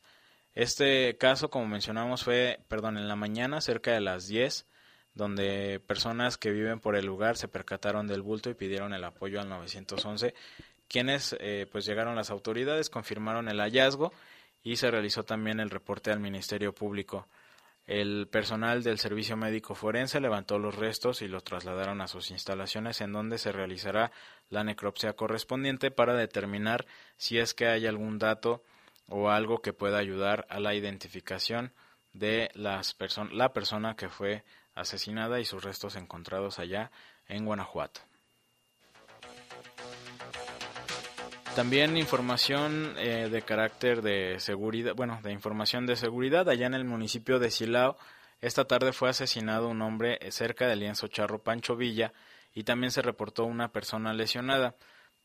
Este 0.56 1.18
caso, 1.18 1.50
como 1.50 1.68
mencionamos, 1.68 2.24
fue, 2.24 2.60
perdón, 2.68 2.98
en 2.98 3.08
la 3.08 3.16
mañana, 3.16 3.62
cerca 3.62 3.92
de 3.92 4.02
las 4.02 4.28
10, 4.28 4.66
donde 5.14 5.80
personas 5.80 6.38
que 6.38 6.52
viven 6.52 6.80
por 6.80 6.96
el 6.96 7.06
lugar 7.06 7.38
se 7.38 7.48
percataron 7.48 8.08
del 8.08 8.22
bulto 8.22 8.50
y 8.50 8.56
pidieron 8.56 8.94
el 8.94 9.04
apoyo 9.04 9.40
al 9.40 9.50
911, 9.50 10.34
quienes 10.88 11.36
eh, 11.40 11.68
pues 11.72 11.86
llegaron 11.86 12.16
las 12.16 12.32
autoridades, 12.32 12.90
confirmaron 12.90 13.48
el 13.48 13.60
hallazgo 13.60 14.12
y 14.64 14.78
se 14.78 14.92
realizó 14.92 15.24
también 15.24 15.60
el 15.60 15.70
reporte 15.70 16.12
al 16.12 16.20
Ministerio 16.20 16.74
Público. 16.74 17.28
El 17.86 18.28
personal 18.28 18.84
del 18.84 19.00
Servicio 19.00 19.36
Médico 19.36 19.74
Forense 19.74 20.20
levantó 20.20 20.60
los 20.60 20.76
restos 20.76 21.24
y 21.24 21.28
los 21.28 21.44
trasladaron 21.44 22.02
a 22.02 22.08
sus 22.08 22.30
instalaciones 22.30 23.02
en 23.02 23.14
donde 23.14 23.40
se 23.40 23.52
realizará 23.52 24.12
la 24.50 24.64
necropsia 24.64 25.14
correspondiente 25.14 25.90
para 25.90 26.14
determinar 26.14 26.86
si 27.18 27.40
es 27.40 27.56
que 27.56 27.68
hay 27.68 27.88
algún 27.88 28.20
dato 28.20 28.64
o 29.10 29.30
algo 29.30 29.62
que 29.62 29.74
pueda 29.74 29.98
ayudar 29.98 30.46
a 30.50 30.60
la 30.60 30.76
identificación 30.76 31.74
de 32.14 32.50
las 32.54 32.96
la 33.32 33.54
persona 33.54 33.96
que 33.96 34.10
fue 34.10 34.44
asesinada 34.76 35.40
y 35.40 35.46
sus 35.46 35.64
restos 35.64 35.96
encontrados 35.96 36.60
allá 36.60 36.92
en 37.28 37.46
Guanajuato. 37.46 38.02
También 41.56 41.98
información 41.98 42.94
eh, 42.98 43.28
de 43.30 43.42
carácter 43.42 44.02
de 44.02 44.40
seguridad, 44.40 44.94
bueno, 44.96 45.20
de 45.24 45.32
información 45.32 45.86
de 45.86 45.96
seguridad 45.96 46.48
allá 46.48 46.68
en 46.68 46.74
el 46.74 46.86
municipio 46.86 47.40
de 47.40 47.52
Silao. 47.52 47.98
Esta 48.40 48.66
tarde 48.66 48.94
fue 48.94 49.10
asesinado 49.10 49.68
un 49.68 49.82
hombre 49.82 50.20
cerca 50.32 50.68
del 50.68 50.80
lienzo 50.80 51.08
Charro 51.08 51.40
Pancho 51.40 51.76
Villa 51.76 52.14
y 52.54 52.64
también 52.64 52.92
se 52.92 53.02
reportó 53.02 53.46
una 53.46 53.72
persona 53.72 54.14
lesionada. 54.14 54.76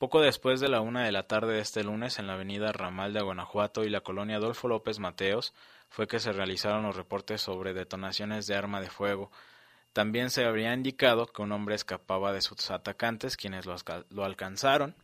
Poco 0.05 0.21
después 0.21 0.61
de 0.61 0.69
la 0.69 0.83
una 0.83 1.03
de 1.03 1.13
la 1.13 1.27
tarde 1.27 1.55
de 1.55 1.61
este 1.61 1.83
lunes, 1.83 2.19
en 2.19 2.27
la 2.27 2.35
avenida 2.35 2.73
Ramal 2.73 3.15
de 3.15 3.23
Guanajuato 3.23 3.85
y 3.85 3.89
la 3.89 4.03
colonia 4.03 4.37
Adolfo 4.37 4.69
López 4.69 4.99
Mateos, 4.99 5.55
fue 5.89 6.07
que 6.07 6.21
se 6.21 6.31
realizaron 6.31 6.83
los 6.83 6.95
reportes 6.95 7.41
sobre 7.41 7.73
detonaciones 7.73 8.47
de 8.47 8.55
arma 8.55 8.83
de 8.83 8.91
fuego. 8.91 9.31
También 9.95 10.29
se 10.29 10.45
habría 10.45 10.75
indicado 10.75 11.25
que 11.25 11.41
un 11.41 11.53
hombre 11.53 11.75
escapaba 11.75 12.35
de 12.35 12.43
sus 12.43 12.71
atacantes, 12.71 13.39
quienes 13.39 13.65
lo, 13.65 14.23
alcanzaron 14.23 14.95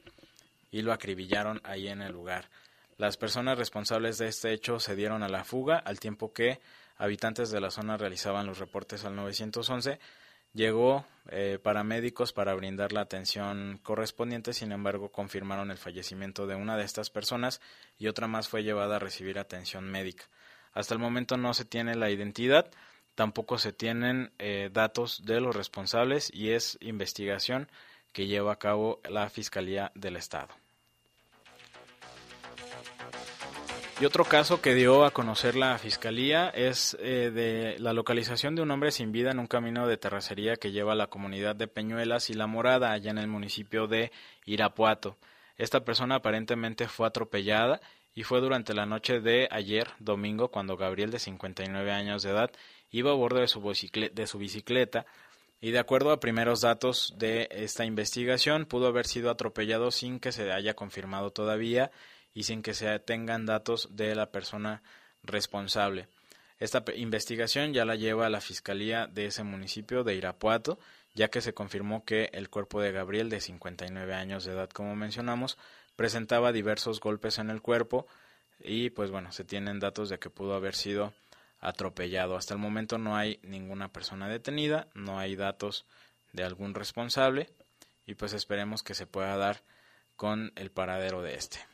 y 0.70 0.82
lo 0.82 0.92
acribillaron 0.92 1.62
ahí 1.64 1.88
en 1.88 2.02
el 2.02 2.12
lugar. 2.12 2.50
Las 2.98 3.16
personas 3.16 3.56
responsables 3.56 4.18
de 4.18 4.28
este 4.28 4.52
hecho 4.52 4.80
se 4.80 4.96
dieron 4.96 5.22
a 5.22 5.30
la 5.30 5.44
fuga 5.44 5.78
al 5.78 5.98
tiempo 5.98 6.34
que 6.34 6.60
habitantes 6.98 7.50
de 7.50 7.62
la 7.62 7.70
zona 7.70 7.96
realizaban 7.96 8.46
los 8.46 8.58
reportes 8.58 9.06
al 9.06 9.16
911 9.16 9.98
Llegó 10.52 11.04
eh, 11.28 11.58
paramédicos 11.62 12.32
para 12.32 12.54
brindar 12.54 12.92
la 12.92 13.02
atención 13.02 13.78
correspondiente, 13.82 14.52
sin 14.52 14.72
embargo 14.72 15.12
confirmaron 15.12 15.70
el 15.70 15.78
fallecimiento 15.78 16.46
de 16.46 16.56
una 16.56 16.76
de 16.76 16.84
estas 16.84 17.08
personas 17.08 17.60
y 17.98 18.08
otra 18.08 18.26
más 18.26 18.48
fue 18.48 18.64
llevada 18.64 18.96
a 18.96 19.00
recibir 19.00 19.38
atención 19.38 19.84
médica. 19.88 20.24
Hasta 20.72 20.94
el 20.94 21.00
momento 21.00 21.36
no 21.36 21.54
se 21.54 21.64
tiene 21.64 21.94
la 21.94 22.10
identidad, 22.10 22.70
tampoco 23.14 23.58
se 23.58 23.72
tienen 23.72 24.32
eh, 24.38 24.70
datos 24.72 25.24
de 25.24 25.40
los 25.40 25.54
responsables 25.54 26.32
y 26.34 26.50
es 26.50 26.78
investigación 26.80 27.68
que 28.12 28.26
lleva 28.26 28.52
a 28.52 28.58
cabo 28.58 29.00
la 29.08 29.28
Fiscalía 29.30 29.92
del 29.94 30.16
Estado. 30.16 30.59
Y 34.00 34.06
otro 34.06 34.24
caso 34.24 34.62
que 34.62 34.74
dio 34.74 35.04
a 35.04 35.10
conocer 35.10 35.56
la 35.56 35.76
Fiscalía 35.76 36.48
es 36.48 36.96
eh, 37.00 37.30
de 37.30 37.78
la 37.78 37.92
localización 37.92 38.54
de 38.54 38.62
un 38.62 38.70
hombre 38.70 38.92
sin 38.92 39.12
vida 39.12 39.30
en 39.30 39.38
un 39.38 39.46
camino 39.46 39.86
de 39.86 39.98
terracería 39.98 40.56
que 40.56 40.72
lleva 40.72 40.92
a 40.92 40.96
la 40.96 41.08
comunidad 41.08 41.54
de 41.54 41.68
Peñuelas 41.68 42.30
y 42.30 42.32
La 42.32 42.46
Morada, 42.46 42.92
allá 42.92 43.10
en 43.10 43.18
el 43.18 43.28
municipio 43.28 43.88
de 43.88 44.10
Irapuato. 44.46 45.18
Esta 45.58 45.84
persona 45.84 46.14
aparentemente 46.14 46.88
fue 46.88 47.06
atropellada 47.06 47.82
y 48.14 48.22
fue 48.22 48.40
durante 48.40 48.72
la 48.72 48.86
noche 48.86 49.20
de 49.20 49.48
ayer, 49.50 49.88
domingo, 49.98 50.48
cuando 50.48 50.78
Gabriel, 50.78 51.10
de 51.10 51.18
59 51.18 51.92
años 51.92 52.22
de 52.22 52.30
edad, 52.30 52.50
iba 52.90 53.10
a 53.10 53.14
bordo 53.14 53.40
de 53.40 53.48
su, 53.48 53.60
de 53.60 54.26
su 54.26 54.38
bicicleta 54.38 55.04
y 55.60 55.72
de 55.72 55.78
acuerdo 55.78 56.10
a 56.10 56.20
primeros 56.20 56.62
datos 56.62 57.12
de 57.18 57.48
esta 57.50 57.84
investigación, 57.84 58.64
pudo 58.64 58.86
haber 58.86 59.06
sido 59.06 59.28
atropellado 59.28 59.90
sin 59.90 60.20
que 60.20 60.32
se 60.32 60.50
haya 60.50 60.72
confirmado 60.72 61.32
todavía 61.32 61.90
y 62.34 62.44
sin 62.44 62.62
que 62.62 62.74
se 62.74 62.98
tengan 63.00 63.46
datos 63.46 63.88
de 63.92 64.14
la 64.14 64.30
persona 64.30 64.82
responsable. 65.22 66.08
Esta 66.58 66.84
investigación 66.94 67.72
ya 67.72 67.84
la 67.84 67.96
lleva 67.96 68.28
la 68.28 68.40
Fiscalía 68.40 69.06
de 69.06 69.26
ese 69.26 69.42
municipio 69.42 70.04
de 70.04 70.14
Irapuato 70.14 70.78
ya 71.14 71.28
que 71.28 71.40
se 71.40 71.54
confirmó 71.54 72.04
que 72.04 72.30
el 72.32 72.50
cuerpo 72.50 72.80
de 72.80 72.92
Gabriel, 72.92 73.30
de 73.30 73.40
59 73.40 74.14
años 74.14 74.44
de 74.44 74.52
edad, 74.52 74.70
como 74.70 74.94
mencionamos, 74.94 75.58
presentaba 75.96 76.52
diversos 76.52 77.00
golpes 77.00 77.38
en 77.38 77.50
el 77.50 77.62
cuerpo 77.62 78.06
y 78.58 78.90
pues 78.90 79.10
bueno, 79.10 79.32
se 79.32 79.44
tienen 79.44 79.80
datos 79.80 80.08
de 80.08 80.18
que 80.18 80.30
pudo 80.30 80.54
haber 80.54 80.74
sido 80.74 81.12
atropellado. 81.60 82.36
Hasta 82.36 82.54
el 82.54 82.60
momento 82.60 82.98
no 82.98 83.16
hay 83.16 83.40
ninguna 83.42 83.92
persona 83.92 84.28
detenida, 84.28 84.88
no 84.94 85.18
hay 85.18 85.36
datos 85.36 85.84
de 86.32 86.44
algún 86.44 86.74
responsable 86.74 87.50
y 88.06 88.14
pues 88.14 88.32
esperemos 88.32 88.82
que 88.82 88.94
se 88.94 89.06
pueda 89.06 89.36
dar 89.36 89.62
con 90.16 90.52
el 90.56 90.70
paradero 90.70 91.22
de 91.22 91.34
este. 91.34 91.69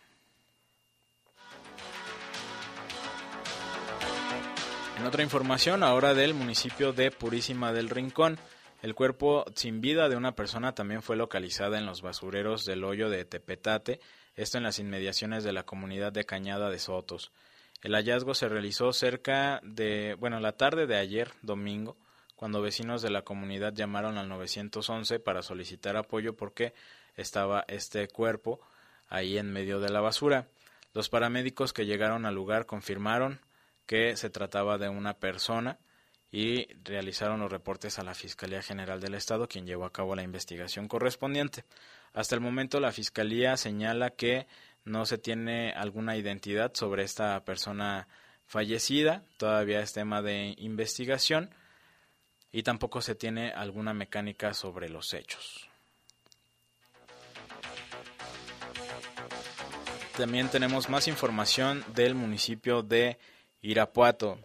En 4.97 5.05
otra 5.05 5.23
información, 5.23 5.83
ahora 5.83 6.15
del 6.15 6.33
municipio 6.33 6.93
de 6.93 7.11
Purísima 7.11 7.73
del 7.73 7.91
Rincón, 7.91 8.39
el 8.83 8.95
cuerpo 8.95 9.45
sin 9.55 9.81
vida 9.83 10.09
de 10.09 10.17
una 10.17 10.33
persona 10.35 10.75
también 10.75 11.03
fue 11.03 11.17
localizada 11.17 11.79
en 11.79 11.85
los 11.85 12.01
basureros 12.01 12.65
del 12.65 12.83
hoyo 12.83 13.11
de 13.11 13.27
Tepetate, 13.27 14.01
esto 14.37 14.57
en 14.57 14.65
las 14.65 14.79
inmediaciones 14.79 15.45
de 15.45 15.53
la 15.53 15.65
comunidad 15.65 16.13
de 16.13 16.25
Cañada 16.25 16.71
de 16.71 16.79
Sotos. 16.79 17.31
El 17.83 17.95
hallazgo 17.95 18.35
se 18.35 18.49
realizó 18.49 18.93
cerca 18.93 19.61
de, 19.63 20.15
bueno, 20.19 20.41
la 20.41 20.53
tarde 20.53 20.87
de 20.87 20.97
ayer, 20.97 21.31
domingo, 21.43 21.97
cuando 22.35 22.63
vecinos 22.63 23.03
de 23.03 23.11
la 23.11 23.23
comunidad 23.23 23.75
llamaron 23.75 24.17
al 24.17 24.29
911 24.29 25.21
para 25.21 25.43
solicitar 25.43 25.97
apoyo 25.97 26.37
porque 26.37 26.75
estaba 27.17 27.65
este 27.69 28.09
cuerpo 28.09 28.61
ahí 29.09 29.37
en 29.37 29.53
medio 29.53 29.79
de 29.79 29.91
la 29.91 30.01
basura. 30.01 30.49
Los 30.95 31.11
paramédicos 31.11 31.73
que 31.73 31.87
llegaron 31.87 32.25
al 32.25 32.35
lugar 32.35 32.65
confirmaron 32.65 33.41
que 33.87 34.17
se 34.17 34.31
trataba 34.31 34.79
de 34.79 34.89
una 34.89 35.15
persona 35.15 35.79
y 36.31 36.67
realizaron 36.83 37.41
los 37.41 37.51
reportes 37.51 37.99
a 37.99 38.03
la 38.03 38.15
Fiscalía 38.15 38.61
General 38.61 39.01
del 39.01 39.15
Estado, 39.15 39.49
quien 39.49 39.67
llevó 39.67 39.85
a 39.85 39.93
cabo 39.93 40.15
la 40.15 40.23
investigación 40.23 40.89
correspondiente. 40.89 41.65
Hasta 42.13 42.35
el 42.35 42.41
momento 42.41 42.81
la 42.81 42.93
Fiscalía 42.93 43.57
señala 43.57 44.11
que 44.11 44.47
no 44.85 45.07
se 45.07 45.19
tiene 45.19 45.73
alguna 45.73 46.17
identidad 46.17 46.73
sobre 46.75 47.05
esta 47.05 47.45
persona 47.45 48.09
fallecida, 48.45 49.25
todavía 49.39 49.81
es 49.81 49.93
tema 49.93 50.23
de 50.23 50.55
investigación 50.59 51.51
y 52.53 52.63
tampoco 52.63 53.01
se 53.01 53.15
tiene 53.15 53.51
alguna 53.51 53.93
mecánica 53.93 54.55
sobre 54.55 54.89
los 54.89 55.13
hechos. 55.15 55.69
También 60.17 60.49
tenemos 60.49 60.89
más 60.89 61.09
información 61.09 61.85
del 61.95 62.15
municipio 62.15 62.83
de 62.83 63.19
Irapuato. 63.67 64.39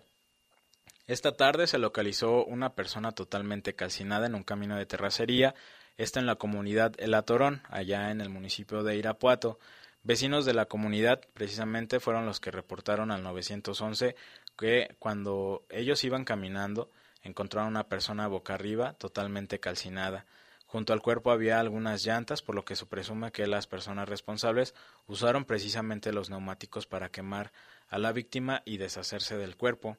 Esta 1.06 1.34
tarde 1.34 1.68
se 1.68 1.78
localizó 1.78 2.44
una 2.44 2.74
persona 2.74 3.12
totalmente 3.12 3.76
calcinada 3.76 4.26
en 4.26 4.34
un 4.34 4.42
camino 4.42 4.76
de 4.78 4.88
terracería, 4.88 5.54
esta 5.96 6.20
en 6.20 6.26
la 6.26 6.38
comunidad 6.38 6.94
El 6.98 7.14
Atorón, 7.14 7.62
allá 7.70 8.10
en 8.10 8.20
el 8.20 8.30
municipio 8.30 8.82
de 8.82 8.96
Irapuato. 8.96 9.60
Vecinos 10.02 10.44
de 10.46 10.56
la 10.56 10.66
comunidad 10.66 11.22
precisamente 11.36 12.00
fueron 12.00 12.26
los 12.26 12.40
que 12.40 12.50
reportaron 12.50 13.12
al 13.12 13.22
911 13.22 14.16
que 14.58 14.96
cuando 14.98 15.66
ellos 15.70 16.04
iban 16.04 16.26
caminando 16.26 16.90
encontraron 17.22 17.70
una 17.70 17.88
persona 17.88 18.26
boca 18.26 18.56
arriba 18.56 18.94
totalmente 18.94 19.60
calcinada. 19.60 20.26
Junto 20.72 20.94
al 20.94 21.02
cuerpo 21.02 21.32
había 21.32 21.60
algunas 21.60 22.06
llantas, 22.06 22.42
por 22.42 22.56
lo 22.56 22.64
que 22.64 22.78
se 22.78 22.86
presume 22.86 23.34
que 23.34 23.46
las 23.46 23.68
personas 23.68 24.08
responsables 24.08 24.74
usaron 25.06 25.44
precisamente 25.44 26.14
los 26.14 26.30
neumáticos 26.30 26.88
para 26.88 27.10
quemar 27.10 27.52
a 27.90 27.98
la 27.98 28.14
víctima 28.14 28.62
y 28.64 28.78
deshacerse 28.78 29.36
del 29.36 29.58
cuerpo. 29.58 29.98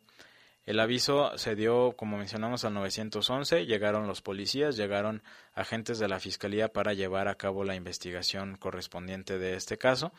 El 0.64 0.80
aviso 0.80 1.36
se 1.36 1.56
dio, 1.56 1.92
como 1.92 2.16
mencionamos, 2.16 2.64
al 2.64 2.72
911, 2.72 3.66
llegaron 3.66 4.06
los 4.06 4.22
policías, 4.22 4.74
llegaron 4.74 5.22
agentes 5.52 5.98
de 5.98 6.08
la 6.08 6.20
Fiscalía 6.20 6.72
para 6.72 6.94
llevar 6.94 7.28
a 7.28 7.34
cabo 7.34 7.64
la 7.64 7.74
investigación 7.74 8.56
correspondiente 8.56 9.38
de 9.38 9.56
este 9.56 9.76
caso 9.76 10.14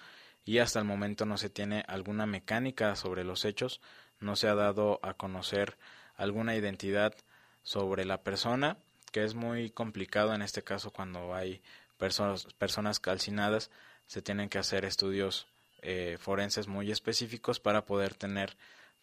y 0.45 0.59
hasta 0.59 0.77
el 0.77 0.85
momento 0.85 1.25
no 1.25 1.37
se 1.37 1.49
tiene 1.49 1.83
alguna 1.87 2.27
mecánica 2.27 2.95
sobre 2.95 3.23
los 3.23 3.43
hechos, 3.43 3.81
no 4.19 4.35
se 4.35 4.49
ha 4.49 4.53
dado 4.53 4.99
a 5.01 5.15
conocer 5.15 5.79
alguna 6.15 6.55
identidad 6.55 7.15
sobre 7.63 8.05
la 8.05 8.21
persona, 8.21 8.77
que 9.13 9.23
es 9.23 9.35
muy 9.35 9.69
complicado 9.69 10.33
en 10.33 10.41
este 10.41 10.63
caso 10.63 10.91
cuando 10.91 11.35
hay 11.35 11.61
personas, 11.97 12.47
personas 12.57 12.99
calcinadas, 12.99 13.69
se 14.07 14.23
tienen 14.23 14.49
que 14.49 14.57
hacer 14.57 14.83
estudios 14.83 15.47
eh, 15.83 16.17
forenses 16.19 16.67
muy 16.67 16.91
específicos 16.91 17.59
para 17.59 17.85
poder 17.85 18.15
tener 18.15 18.57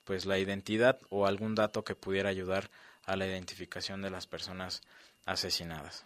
pues 0.04 0.26
la 0.26 0.38
identidad 0.38 0.98
o 1.10 1.26
algún 1.26 1.54
dato 1.54 1.84
que 1.84 1.94
pudiera 1.94 2.28
ayudar 2.28 2.70
a 3.04 3.14
la 3.14 3.26
identificación 3.26 4.02
de 4.02 4.10
las 4.10 4.26
personas 4.26 4.82
asesinadas. 5.26 6.04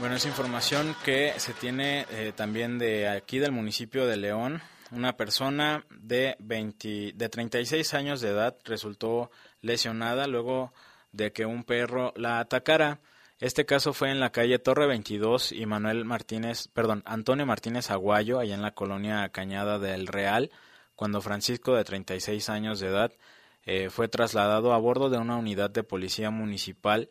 Bueno, 0.00 0.16
es 0.16 0.26
información 0.26 0.96
que 1.04 1.34
se 1.38 1.54
tiene 1.54 2.06
eh, 2.10 2.32
también 2.34 2.78
de 2.78 3.08
aquí 3.08 3.38
del 3.38 3.52
municipio 3.52 4.06
de 4.06 4.16
León. 4.16 4.60
Una 4.92 5.16
persona 5.16 5.84
de, 5.90 6.36
20, 6.40 7.12
de 7.14 7.28
36 7.28 7.94
años 7.94 8.20
de 8.20 8.30
edad 8.30 8.56
resultó 8.64 9.30
lesionada 9.60 10.26
luego 10.26 10.72
de 11.12 11.32
que 11.32 11.46
un 11.46 11.64
perro 11.64 12.12
la 12.16 12.40
atacara. 12.40 12.98
Este 13.38 13.64
caso 13.64 13.92
fue 13.92 14.10
en 14.10 14.20
la 14.20 14.32
calle 14.32 14.58
Torre 14.58 14.86
22 14.86 15.52
y 15.52 15.64
Manuel 15.64 16.04
Martínez, 16.04 16.68
perdón, 16.68 17.02
Antonio 17.06 17.46
Martínez 17.46 17.90
Aguayo, 17.90 18.40
allá 18.40 18.54
en 18.54 18.62
la 18.62 18.74
colonia 18.74 19.28
Cañada 19.30 19.78
del 19.78 20.08
Real, 20.08 20.50
cuando 20.96 21.22
Francisco, 21.22 21.74
de 21.74 21.84
36 21.84 22.48
años 22.50 22.80
de 22.80 22.88
edad, 22.88 23.12
eh, 23.64 23.90
fue 23.90 24.08
trasladado 24.08 24.72
a 24.72 24.78
bordo 24.78 25.08
de 25.08 25.18
una 25.18 25.36
unidad 25.36 25.70
de 25.70 25.84
policía 25.84 26.30
municipal 26.30 27.08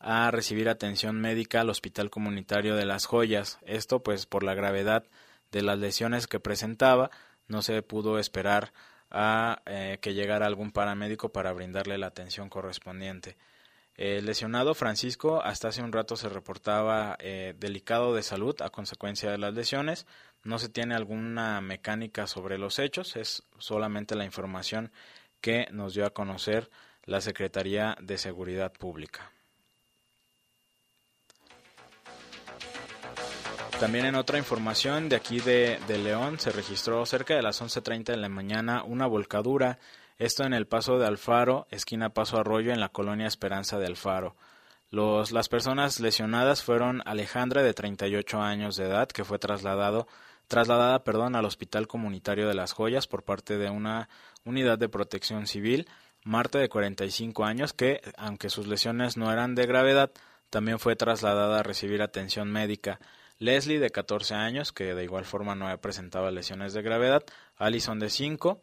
a 0.00 0.30
recibir 0.30 0.68
atención 0.68 1.20
médica 1.20 1.60
al 1.60 1.70
Hospital 1.70 2.10
Comunitario 2.10 2.76
de 2.76 2.86
Las 2.86 3.06
Joyas. 3.06 3.58
Esto, 3.62 4.02
pues, 4.02 4.26
por 4.26 4.42
la 4.42 4.54
gravedad 4.54 5.04
de 5.54 5.62
las 5.62 5.78
lesiones 5.78 6.26
que 6.26 6.40
presentaba, 6.40 7.10
no 7.46 7.62
se 7.62 7.80
pudo 7.82 8.18
esperar 8.18 8.72
a 9.08 9.62
eh, 9.66 9.98
que 10.02 10.12
llegara 10.12 10.46
algún 10.46 10.72
paramédico 10.72 11.28
para 11.28 11.52
brindarle 11.52 11.96
la 11.96 12.08
atención 12.08 12.48
correspondiente. 12.48 13.36
El 13.94 14.26
lesionado 14.26 14.74
Francisco 14.74 15.40
hasta 15.40 15.68
hace 15.68 15.80
un 15.80 15.92
rato 15.92 16.16
se 16.16 16.28
reportaba 16.28 17.16
eh, 17.20 17.54
delicado 17.56 18.16
de 18.16 18.24
salud 18.24 18.60
a 18.62 18.70
consecuencia 18.70 19.30
de 19.30 19.38
las 19.38 19.54
lesiones. 19.54 20.08
No 20.42 20.58
se 20.58 20.68
tiene 20.68 20.96
alguna 20.96 21.60
mecánica 21.60 22.26
sobre 22.26 22.58
los 22.58 22.80
hechos, 22.80 23.14
es 23.14 23.44
solamente 23.58 24.16
la 24.16 24.24
información 24.24 24.90
que 25.40 25.68
nos 25.70 25.94
dio 25.94 26.04
a 26.04 26.10
conocer 26.10 26.68
la 27.04 27.20
Secretaría 27.20 27.96
de 28.00 28.18
Seguridad 28.18 28.72
Pública. 28.72 29.33
También 33.80 34.06
en 34.06 34.14
otra 34.14 34.38
información 34.38 35.08
de 35.08 35.16
aquí 35.16 35.40
de, 35.40 35.78
León 35.88 36.38
se 36.38 36.50
registró 36.50 37.04
cerca 37.06 37.34
de 37.34 37.42
las 37.42 37.60
11.30 37.60 38.04
de 38.04 38.16
la 38.16 38.28
mañana 38.28 38.82
una 38.84 39.06
volcadura 39.06 39.78
esto 40.18 40.44
en 40.44 40.54
el 40.54 40.66
paso 40.66 40.98
de 40.98 41.06
Alfaro, 41.06 41.66
esquina 41.70 42.10
Paso 42.10 42.38
Arroyo, 42.38 42.72
en 42.72 42.78
la 42.78 42.90
colonia 42.90 43.26
Esperanza 43.26 43.78
de 43.78 43.86
Alfaro. 43.86 44.36
Los, 44.90 45.32
las 45.32 45.48
personas 45.48 45.98
lesionadas 45.98 46.62
fueron 46.62 47.02
Alejandra, 47.04 47.64
de 47.64 47.74
38 47.74 48.40
años 48.40 48.76
de 48.76 48.84
edad, 48.84 49.08
que 49.08 49.24
fue 49.24 49.40
trasladado, 49.40 50.06
trasladada 50.46 51.02
perdón, 51.02 51.34
al 51.34 51.44
Hospital 51.44 51.88
Comunitario 51.88 52.46
de 52.46 52.54
las 52.54 52.72
Joyas 52.72 53.08
por 53.08 53.24
parte 53.24 53.58
de 53.58 53.70
una 53.70 54.08
unidad 54.44 54.78
de 54.78 54.88
protección 54.88 55.48
civil. 55.48 55.88
Marta, 56.22 56.58
de 56.58 56.68
45 56.68 57.44
años, 57.44 57.72
que, 57.72 58.00
aunque 58.16 58.50
sus 58.50 58.68
lesiones 58.68 59.16
no 59.16 59.32
eran 59.32 59.56
de 59.56 59.66
gravedad, 59.66 60.12
también 60.48 60.78
fue 60.78 60.94
trasladada 60.94 61.58
a 61.58 61.64
recibir 61.64 62.02
atención 62.02 62.52
médica. 62.52 63.00
Leslie, 63.38 63.78
de 63.78 63.90
14 63.90 64.34
años, 64.34 64.72
que 64.72 64.94
de 64.94 65.04
igual 65.04 65.24
forma 65.24 65.54
no 65.54 65.76
presentado 65.80 66.30
lesiones 66.30 66.72
de 66.72 66.82
gravedad. 66.82 67.24
Alison, 67.56 67.98
de 67.98 68.10
5 68.10 68.60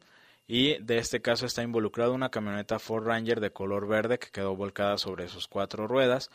y 0.47 0.81
de 0.83 0.97
este 0.97 1.21
caso 1.21 1.45
está 1.45 1.63
involucrado 1.63 2.13
una 2.13 2.29
camioneta 2.29 2.79
Ford 2.79 3.05
Ranger 3.05 3.39
de 3.39 3.51
color 3.51 3.87
verde 3.87 4.19
que 4.19 4.31
quedó 4.31 4.55
volcada 4.55 4.97
sobre 4.97 5.27
sus 5.29 5.47
cuatro 5.47 5.87
ruedas 5.87 6.29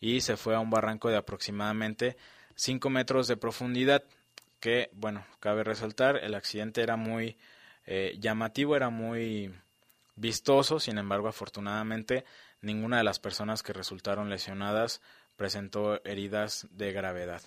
y 0.00 0.20
se 0.20 0.36
fue 0.36 0.56
a 0.56 0.60
un 0.60 0.70
barranco 0.70 1.10
de 1.10 1.16
aproximadamente 1.16 2.16
5 2.56 2.90
metros 2.90 3.28
de 3.28 3.36
profundidad 3.36 4.02
que, 4.58 4.90
bueno, 4.92 5.24
cabe 5.40 5.64
resaltar, 5.64 6.16
el 6.16 6.34
accidente 6.34 6.82
era 6.82 6.96
muy 6.96 7.36
eh, 7.86 8.16
llamativo, 8.18 8.76
era 8.76 8.90
muy 8.90 9.54
vistoso, 10.16 10.78
sin 10.80 10.98
embargo, 10.98 11.28
afortunadamente, 11.28 12.24
ninguna 12.60 12.98
de 12.98 13.04
las 13.04 13.18
personas 13.18 13.62
que 13.62 13.72
resultaron 13.72 14.30
lesionadas 14.30 15.00
presentó 15.36 16.04
heridas 16.04 16.68
de 16.70 16.92
gravedad. 16.92 17.42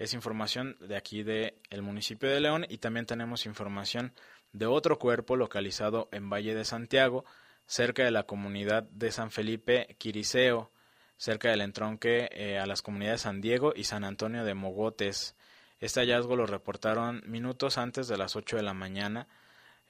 Es 0.00 0.14
información 0.14 0.78
de 0.80 0.96
aquí 0.96 1.22
del 1.22 1.52
el 1.68 1.82
municipio 1.82 2.30
de 2.30 2.40
León 2.40 2.64
y 2.70 2.78
también 2.78 3.04
tenemos 3.04 3.44
información 3.44 4.14
de 4.50 4.64
otro 4.64 4.98
cuerpo 4.98 5.36
localizado 5.36 6.08
en 6.10 6.30
Valle 6.30 6.54
de 6.54 6.64
Santiago, 6.64 7.26
cerca 7.66 8.02
de 8.02 8.10
la 8.10 8.22
comunidad 8.22 8.84
de 8.84 9.12
San 9.12 9.30
Felipe 9.30 9.94
Quiriseo, 9.98 10.72
cerca 11.18 11.50
del 11.50 11.60
entronque 11.60 12.30
eh, 12.32 12.58
a 12.58 12.64
las 12.64 12.80
comunidades 12.80 13.20
San 13.20 13.42
Diego 13.42 13.74
y 13.76 13.84
San 13.84 14.04
Antonio 14.04 14.42
de 14.42 14.54
Mogotes. 14.54 15.36
Este 15.80 16.00
hallazgo 16.00 16.34
lo 16.34 16.46
reportaron 16.46 17.22
minutos 17.26 17.76
antes 17.76 18.08
de 18.08 18.16
las 18.16 18.36
8 18.36 18.56
de 18.56 18.62
la 18.62 18.72
mañana 18.72 19.28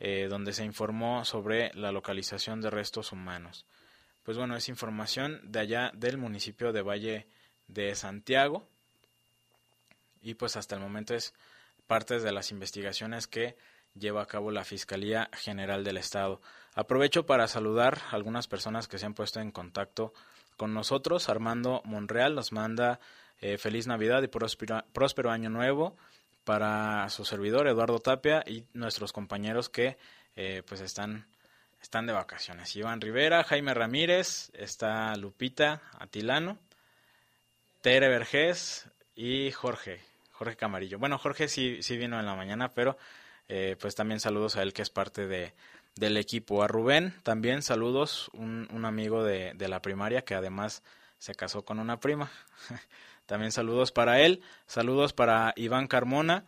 eh, 0.00 0.26
donde 0.28 0.54
se 0.54 0.64
informó 0.64 1.24
sobre 1.24 1.72
la 1.74 1.92
localización 1.92 2.60
de 2.60 2.70
restos 2.70 3.12
humanos. 3.12 3.64
Pues 4.24 4.36
bueno, 4.36 4.56
es 4.56 4.68
información 4.68 5.40
de 5.44 5.60
allá 5.60 5.92
del 5.94 6.18
municipio 6.18 6.72
de 6.72 6.82
Valle 6.82 7.28
de 7.68 7.94
Santiago 7.94 8.66
y 10.20 10.34
pues 10.34 10.56
hasta 10.56 10.74
el 10.74 10.80
momento 10.80 11.14
es 11.14 11.34
parte 11.86 12.20
de 12.20 12.32
las 12.32 12.50
investigaciones 12.50 13.26
que 13.26 13.56
lleva 13.94 14.22
a 14.22 14.26
cabo 14.26 14.50
la 14.50 14.64
Fiscalía 14.64 15.28
General 15.32 15.82
del 15.84 15.96
Estado. 15.96 16.40
Aprovecho 16.74 17.26
para 17.26 17.48
saludar 17.48 17.98
algunas 18.10 18.46
personas 18.46 18.88
que 18.88 18.98
se 18.98 19.06
han 19.06 19.14
puesto 19.14 19.40
en 19.40 19.50
contacto 19.50 20.12
con 20.56 20.74
nosotros. 20.74 21.28
Armando 21.28 21.82
Monreal 21.84 22.34
nos 22.34 22.52
manda 22.52 23.00
eh, 23.40 23.58
feliz 23.58 23.86
Navidad 23.86 24.22
y 24.22 24.28
próspero, 24.28 25.30
año 25.30 25.50
nuevo 25.50 25.96
para 26.44 27.08
su 27.10 27.24
servidor 27.24 27.66
Eduardo 27.66 27.98
Tapia 27.98 28.42
y 28.46 28.64
nuestros 28.72 29.12
compañeros 29.12 29.68
que 29.68 29.96
eh, 30.36 30.62
pues 30.66 30.80
están 30.80 31.26
están 31.80 32.06
de 32.06 32.12
vacaciones. 32.12 32.74
Iván 32.76 33.00
Rivera, 33.00 33.42
Jaime 33.44 33.72
Ramírez, 33.74 34.50
está 34.52 35.14
Lupita 35.16 35.82
Atilano, 35.98 36.58
Tere 37.80 38.08
Vergés 38.08 38.86
y 39.14 39.50
Jorge, 39.52 40.00
Jorge 40.40 40.56
Camarillo. 40.56 40.98
Bueno, 40.98 41.18
Jorge 41.18 41.48
sí, 41.48 41.82
sí 41.82 41.98
vino 41.98 42.18
en 42.18 42.24
la 42.24 42.34
mañana, 42.34 42.72
pero 42.72 42.96
eh, 43.46 43.76
pues 43.78 43.94
también 43.94 44.20
saludos 44.20 44.56
a 44.56 44.62
él 44.62 44.72
que 44.72 44.80
es 44.80 44.88
parte 44.88 45.26
de, 45.26 45.52
del 45.96 46.16
equipo. 46.16 46.62
A 46.62 46.66
Rubén 46.66 47.14
también 47.22 47.60
saludos, 47.60 48.30
un, 48.32 48.66
un 48.72 48.86
amigo 48.86 49.22
de, 49.22 49.52
de 49.52 49.68
la 49.68 49.82
primaria 49.82 50.22
que 50.22 50.34
además 50.34 50.82
se 51.18 51.34
casó 51.34 51.66
con 51.66 51.78
una 51.78 52.00
prima. 52.00 52.30
también 53.26 53.52
saludos 53.52 53.92
para 53.92 54.22
él, 54.22 54.40
saludos 54.66 55.12
para 55.12 55.52
Iván 55.56 55.88
Carmona, 55.88 56.46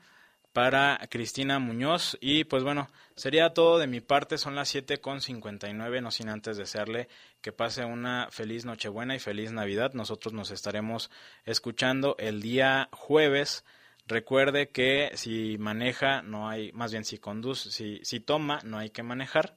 para 0.54 0.98
Cristina 1.10 1.58
Muñoz 1.58 2.16
y 2.18 2.44
pues 2.44 2.62
bueno, 2.62 2.88
sería 3.14 3.52
todo 3.52 3.78
de 3.78 3.88
mi 3.88 4.00
parte, 4.00 4.38
son 4.38 4.54
las 4.54 4.70
7 4.70 5.02
con 5.02 5.20
59, 5.20 6.00
no 6.00 6.10
sin 6.10 6.30
antes 6.30 6.56
desearle 6.56 7.08
que 7.42 7.52
pase 7.52 7.84
una 7.84 8.28
feliz 8.30 8.64
Nochebuena 8.64 9.14
y 9.14 9.18
feliz 9.18 9.52
Navidad. 9.52 9.92
Nosotros 9.92 10.32
nos 10.32 10.50
estaremos 10.50 11.10
escuchando 11.44 12.16
el 12.18 12.40
día 12.40 12.88
jueves 12.90 13.66
Recuerde 14.06 14.70
que 14.70 15.12
si 15.14 15.56
maneja, 15.58 16.22
no 16.22 16.48
hay, 16.48 16.72
más 16.72 16.92
bien 16.92 17.04
si 17.04 17.18
conduce, 17.18 17.70
si, 17.70 18.00
si 18.04 18.20
toma, 18.20 18.60
no 18.64 18.78
hay 18.78 18.90
que 18.90 19.02
manejar. 19.02 19.56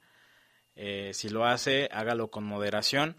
Eh, 0.75 1.11
si 1.13 1.29
lo 1.29 1.45
hace, 1.45 1.89
hágalo 1.91 2.29
con 2.29 2.43
moderación 2.43 3.15